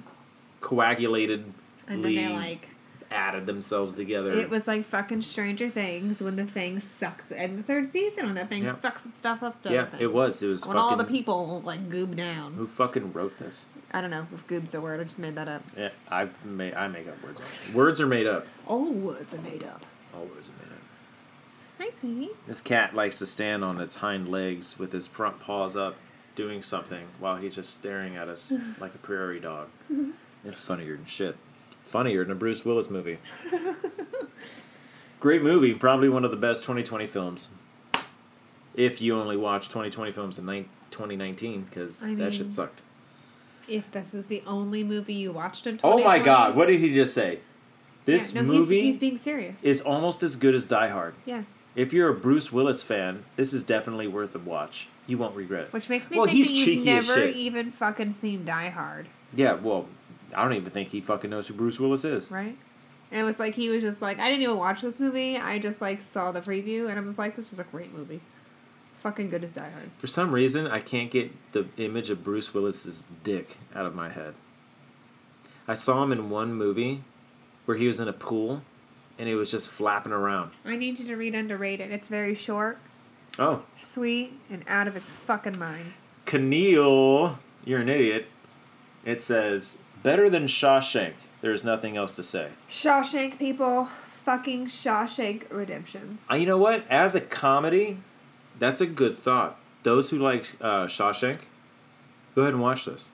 [0.62, 1.44] coagulated.
[1.88, 2.70] and then they like
[3.12, 4.32] added themselves together.
[4.32, 8.36] It was like fucking Stranger Things when the thing sucks in the third season when
[8.36, 8.76] the thing Yeah.
[8.76, 9.58] sucks its stuff up.
[9.64, 10.42] Yeah, it was.
[10.42, 10.90] It was When fucking.
[10.92, 12.54] all the people like goob down.
[12.54, 13.66] Who fucking wrote this?
[13.92, 15.00] I don't know if goob's a word.
[15.00, 15.64] I just made that up.
[15.78, 16.74] Yeah, I made.
[16.74, 17.42] I make up words.
[17.74, 18.48] Words are made up.
[18.66, 19.86] All words are made up.
[20.14, 20.80] All words are made up.
[21.80, 22.30] Hi, sweetie.
[22.48, 25.96] This cat likes to stand on its hind legs with his front paws up,
[26.36, 29.68] doing something while he's just staring at us like a prairie dog.
[29.92, 30.12] Mm-hmm.
[30.46, 31.36] It's funnier than shit.
[31.92, 33.18] Funnier than a Bruce Willis movie.
[35.20, 37.50] Great movie, probably one of the best 2020 films.
[38.74, 42.82] If you only watch 2020 films in nine 2019, because I that shit sucked.
[43.68, 46.04] If this is the only movie you watched in 2020.
[46.04, 47.40] Oh my god, what did he just say?
[48.06, 49.62] This Yeah, no, movie He's, he's being serious.
[49.62, 51.14] is almost as good as Die Hard.
[51.26, 51.44] yeah.
[51.74, 54.88] If you're a Bruce Willis fan, this is definitely worth a watch.
[55.08, 55.74] You won't regret it.
[55.74, 59.54] Which makes me well, think he's that you've never even fucking seen Die Hard, Yeah,
[59.54, 59.88] well,
[60.36, 62.30] I don't even think he fucking knows who Bruce Willis is.
[62.32, 62.58] right?
[63.12, 65.38] And it was like he was just like, I didn't even watch this movie.
[65.38, 68.22] I just like saw the preview and I was like, this was a great movie.
[69.04, 69.90] Fucking good as Die Hard.
[69.98, 74.10] For some reason, I can't get the image of Bruce Willis's dick out of my
[74.10, 74.34] head.
[75.68, 77.04] I saw him in one movie
[77.66, 78.62] where he was in a pool
[79.20, 80.52] and he was just flapping around.
[80.64, 81.92] I need you to read Underrated.
[81.92, 82.80] It's very short,
[83.40, 85.94] Oh, sweet, and out of its fucking mind.
[86.26, 88.28] Keneal, you're an idiot.
[89.06, 91.14] It says, better than Shawshank.
[91.42, 92.50] There's nothing else to say.
[92.70, 93.86] Shawshank people,
[94.26, 96.20] fucking Shawshank Redemption.
[96.30, 96.86] Uh, you know what?
[96.90, 97.98] As a comedy,
[98.60, 99.58] that's a good thought.
[99.84, 101.40] Those who like uh, Shawshank,
[102.36, 103.10] go ahead and watch this.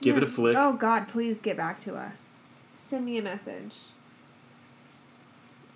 [0.00, 0.56] Give it a flick.
[0.56, 2.38] Oh God, please get back to us.
[2.76, 3.76] Send me a message.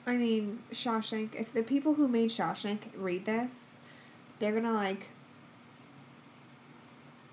[0.05, 1.35] I mean, Shawshank.
[1.35, 3.75] If the people who made Shawshank read this,
[4.39, 5.09] they're gonna like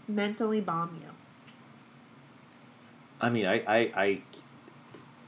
[0.07, 1.09] mentally bomb you.
[3.23, 4.21] I mean, I, I, I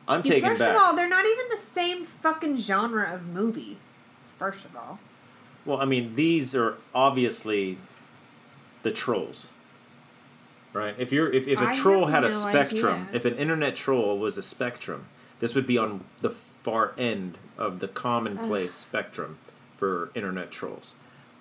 [0.07, 0.69] I'm Yeah, taken First back.
[0.71, 3.77] of all, they're not even the same fucking genre of movie.
[4.37, 4.99] First of all,
[5.65, 7.77] well, I mean, these are obviously
[8.83, 9.47] the trolls,
[10.73, 10.93] right?
[10.99, 13.15] If you're, if, if a I troll had a spectrum, idea.
[13.15, 15.05] if an internet troll was a spectrum,
[15.39, 19.39] this would be on the far end of the commonplace spectrum
[19.77, 20.93] for internet trolls.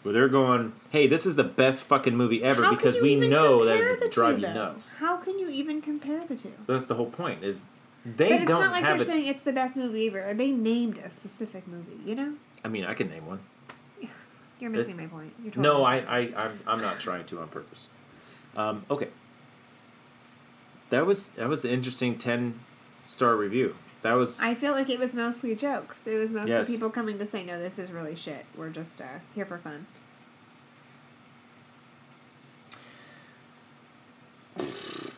[0.05, 3.65] Where they're going, hey, this is the best fucking movie ever How because we know
[3.65, 4.93] that it would drive two, you nuts.
[4.95, 6.53] How can you even compare the two?
[6.67, 7.43] That's the whole point.
[7.43, 7.63] Is
[8.05, 9.07] they but it's don't not like they're it.
[9.07, 10.35] saying it's the best movie ever.
[10.35, 11.99] They named a specific movie.
[12.05, 13.41] You know, I mean, I can name one.
[14.61, 15.33] you're missing my point.
[15.43, 17.89] You're totally No, I, I, I'm, I'm not trying to on purpose.
[18.55, 19.09] Um, okay.
[20.91, 22.61] That was that was an interesting ten
[23.07, 23.75] star review.
[24.05, 26.07] That was I feel like it was mostly jokes.
[26.07, 26.71] It was mostly Yes.
[26.71, 28.45] people coming to say, "No, this is really shit.
[28.55, 29.87] We're just uh, here for fun."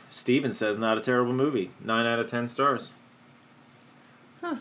[0.08, 1.72] Steven says not a terrible movie.
[1.82, 2.92] Nine out of ten stars.
[4.40, 4.58] Huh.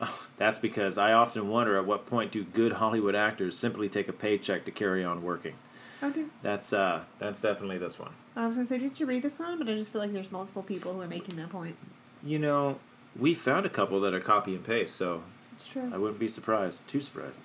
[0.00, 4.08] Oh, that's because I often wonder at what point do good Hollywood actors simply take
[4.08, 5.54] a paycheck to carry on working.
[6.02, 6.12] Oh.
[6.42, 8.10] That's uh that's definitely this one.
[8.34, 9.56] I was gonna say, did you read this one?
[9.56, 11.76] But I just feel like there's multiple people who are making that point.
[12.24, 12.80] You know,
[13.18, 15.22] we found a couple that are copy and paste, so
[15.52, 15.90] It's true.
[15.92, 16.86] I wouldn't be surprised.
[16.88, 17.40] Too surprised.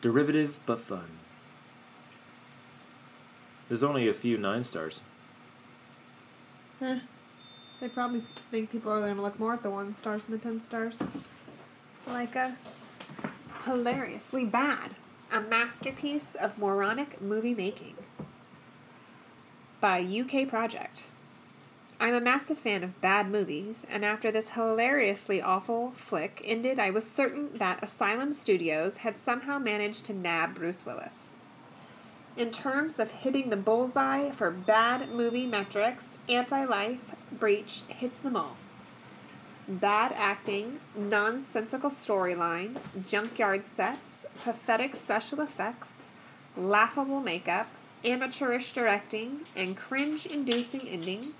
[0.00, 1.08] Derivative but fun.
[3.68, 5.00] There's only a few nine stars.
[6.82, 7.00] Eh.
[7.80, 10.60] They probably think people are gonna look more at the one stars and the ten
[10.60, 10.98] stars.
[12.06, 12.92] Like us.
[13.64, 14.90] Hilariously bad.
[15.32, 17.94] A masterpiece of moronic movie making.
[19.80, 21.04] By UK Project.
[22.02, 26.88] I'm a massive fan of bad movies, and after this hilariously awful flick ended, I
[26.88, 31.34] was certain that Asylum Studios had somehow managed to nab Bruce Willis.
[32.38, 38.34] In terms of hitting the bullseye for bad movie metrics, Anti Life Breach hits them
[38.34, 38.56] all.
[39.68, 46.08] Bad acting, nonsensical storyline, junkyard sets, pathetic special effects,
[46.56, 47.68] laughable makeup,
[48.06, 51.34] amateurish directing, and cringe inducing ending.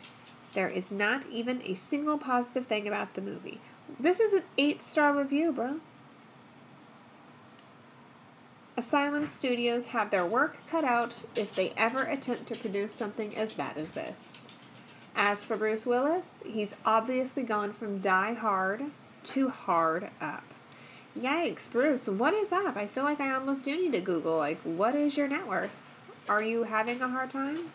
[0.52, 3.60] There is not even a single positive thing about the movie.
[3.98, 5.80] This is an 8 star review, bro.
[8.76, 13.52] Asylum Studios have their work cut out if they ever attempt to produce something as
[13.52, 14.46] bad as this.
[15.14, 18.84] As for Bruce Willis, he's obviously gone from die hard
[19.24, 20.44] to hard up.
[21.18, 22.76] Yikes, Bruce, what is up?
[22.76, 25.90] I feel like I almost do need to Google, like, what is your net worth?
[26.28, 27.72] Are you having a hard time?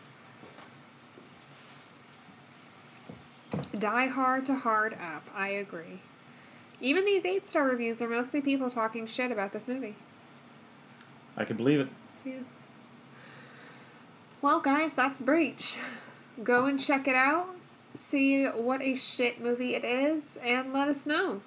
[3.77, 5.27] Die hard to hard up.
[5.35, 5.99] I agree.
[6.81, 9.95] Even these eight star reviews are mostly people talking shit about this movie.
[11.37, 11.87] I can believe it.
[12.23, 12.39] Yeah.
[14.41, 15.77] Well, guys, that's Breach.
[16.43, 17.47] Go and check it out.
[17.93, 21.41] See what a shit movie it is, and let us know.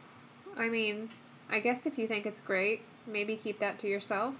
[0.56, 1.10] I mean,
[1.50, 4.34] I guess if you think it's great, maybe keep that to yourself.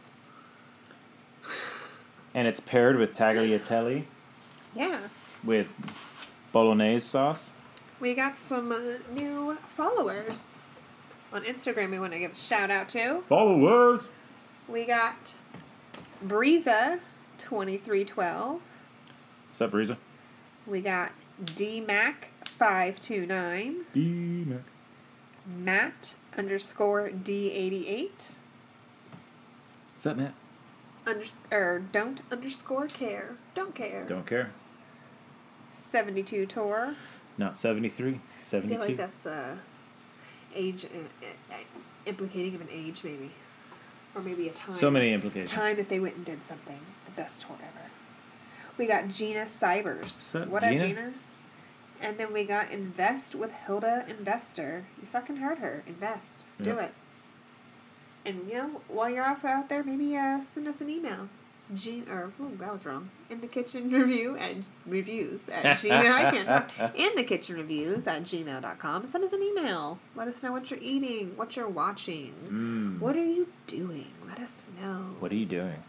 [2.35, 4.05] And it's paired with tagliatelle
[4.74, 5.01] Yeah.
[5.44, 5.73] with
[6.52, 7.52] bolognese sauce.
[8.01, 8.79] We got some uh,
[9.12, 10.59] new followers
[11.33, 13.23] on Instagram we want to give a shout out to.
[13.29, 14.03] Followers.
[14.69, 15.35] We got
[16.25, 18.61] Breeza2312.
[19.49, 19.99] What's up, Reza?
[20.66, 21.12] We got
[21.45, 23.75] DMac529.
[23.93, 24.61] D-Mac.
[25.47, 28.37] Matt underscore D88.
[29.95, 30.35] What's up, Matt?
[31.07, 33.37] Unders- or don't underscore care.
[33.55, 34.05] Don't care.
[34.07, 34.51] Don't care.
[35.70, 36.95] 72 tour.
[37.39, 38.81] Not 73, I feel 72.
[38.81, 39.56] like that's uh,
[40.55, 41.56] age uh, uh,
[42.05, 43.31] implicating of an age maybe,
[44.15, 44.74] or maybe a time.
[44.74, 45.51] so many implications.
[45.51, 46.81] time that they went and did something.
[47.05, 47.86] The best tour ever.
[48.77, 50.40] We got Gina Cybers.
[50.40, 50.86] up, what up, Gina?
[50.89, 51.12] Gina?
[52.01, 54.85] And then we got Invest with Hilda Investor.
[55.01, 55.82] You fucking heard her.
[55.86, 56.44] Invest.
[56.60, 56.81] Do Yep.
[56.81, 56.94] it.
[58.24, 61.28] And you know, while you're also out there, maybe uh, send us an email.
[61.74, 63.11] Gene or oh, that was wrong.
[63.28, 66.11] In the kitchen review at reviews at gmail.
[66.12, 66.70] I can't talk.
[66.97, 69.07] In the kitchen reviews at gmail.com.
[69.07, 69.99] Send us an email.
[70.16, 72.32] Let us know what you're eating, what you're watching.
[72.49, 73.01] Mm.
[73.01, 74.07] What are you doing?
[74.27, 75.16] Let us know.
[75.19, 75.82] What are you doing?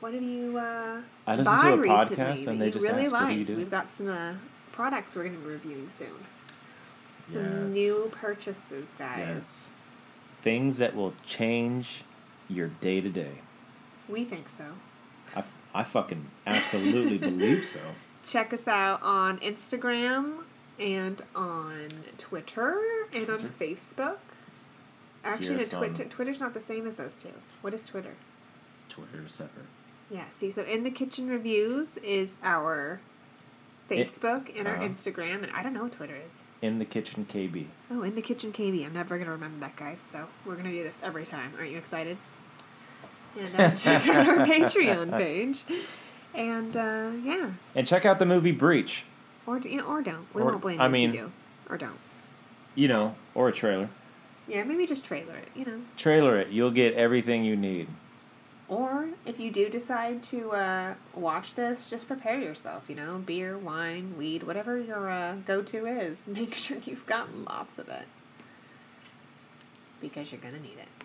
[0.00, 3.28] What have you uh, I listened to a podcast and they just really asked, "What
[3.28, 4.34] do you do?" We've got some uh,
[4.72, 6.08] products we're going to be reviewing soon.
[7.32, 7.74] Some Yes.
[7.74, 9.18] new purchases, guys.
[9.18, 9.72] Yes.
[10.42, 12.04] Things that will change
[12.48, 13.40] your day to day.
[14.08, 14.64] We think so.
[15.74, 17.80] I, fucking absolutely believe so.
[18.24, 20.44] Check us out on Instagram
[20.78, 22.78] and on Twitter
[23.12, 24.16] and on Facebook.
[25.24, 27.32] Actually, no, Twitter, Twitter's not the same as those two.
[27.60, 28.14] What is Twitter?
[28.88, 29.66] Twitter is separate.
[30.10, 33.00] Yeah, see, so In the Kitchen Reviews is our
[33.90, 34.88] Facebook and our uh-huh.
[34.88, 36.42] Instagram, and I don't know what Twitter is.
[36.62, 37.66] In the kitchen, KB.
[37.90, 38.84] Oh, In the Kitchen KB.
[38.84, 41.52] I'm never going to remember that, guys, so we're going to do this every time.
[41.58, 42.16] Aren't you excited?
[43.36, 45.64] And uh, check out our Patreon page.
[46.34, 49.04] And uh, yeah, And check out the movie Breach.
[49.46, 50.26] or, you know, or don't.
[50.34, 51.32] We Or- won't blame I you mean- if you do.
[51.68, 51.98] Or don't.
[52.74, 53.88] You know, or a trailer.
[54.46, 55.80] Yeah, maybe just trailer it, you know.
[55.96, 56.48] Trailer it.
[56.48, 57.88] You'll get everything you need.
[58.68, 62.84] Or if you do decide to uh, watch this, just prepare yourself.
[62.88, 66.28] You know, beer, wine, weed, whatever your uh, go-to is.
[66.28, 68.06] Make sure you've got lots of it
[70.00, 70.97] because you're gonna need it.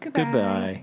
[0.00, 0.82] Goodbye.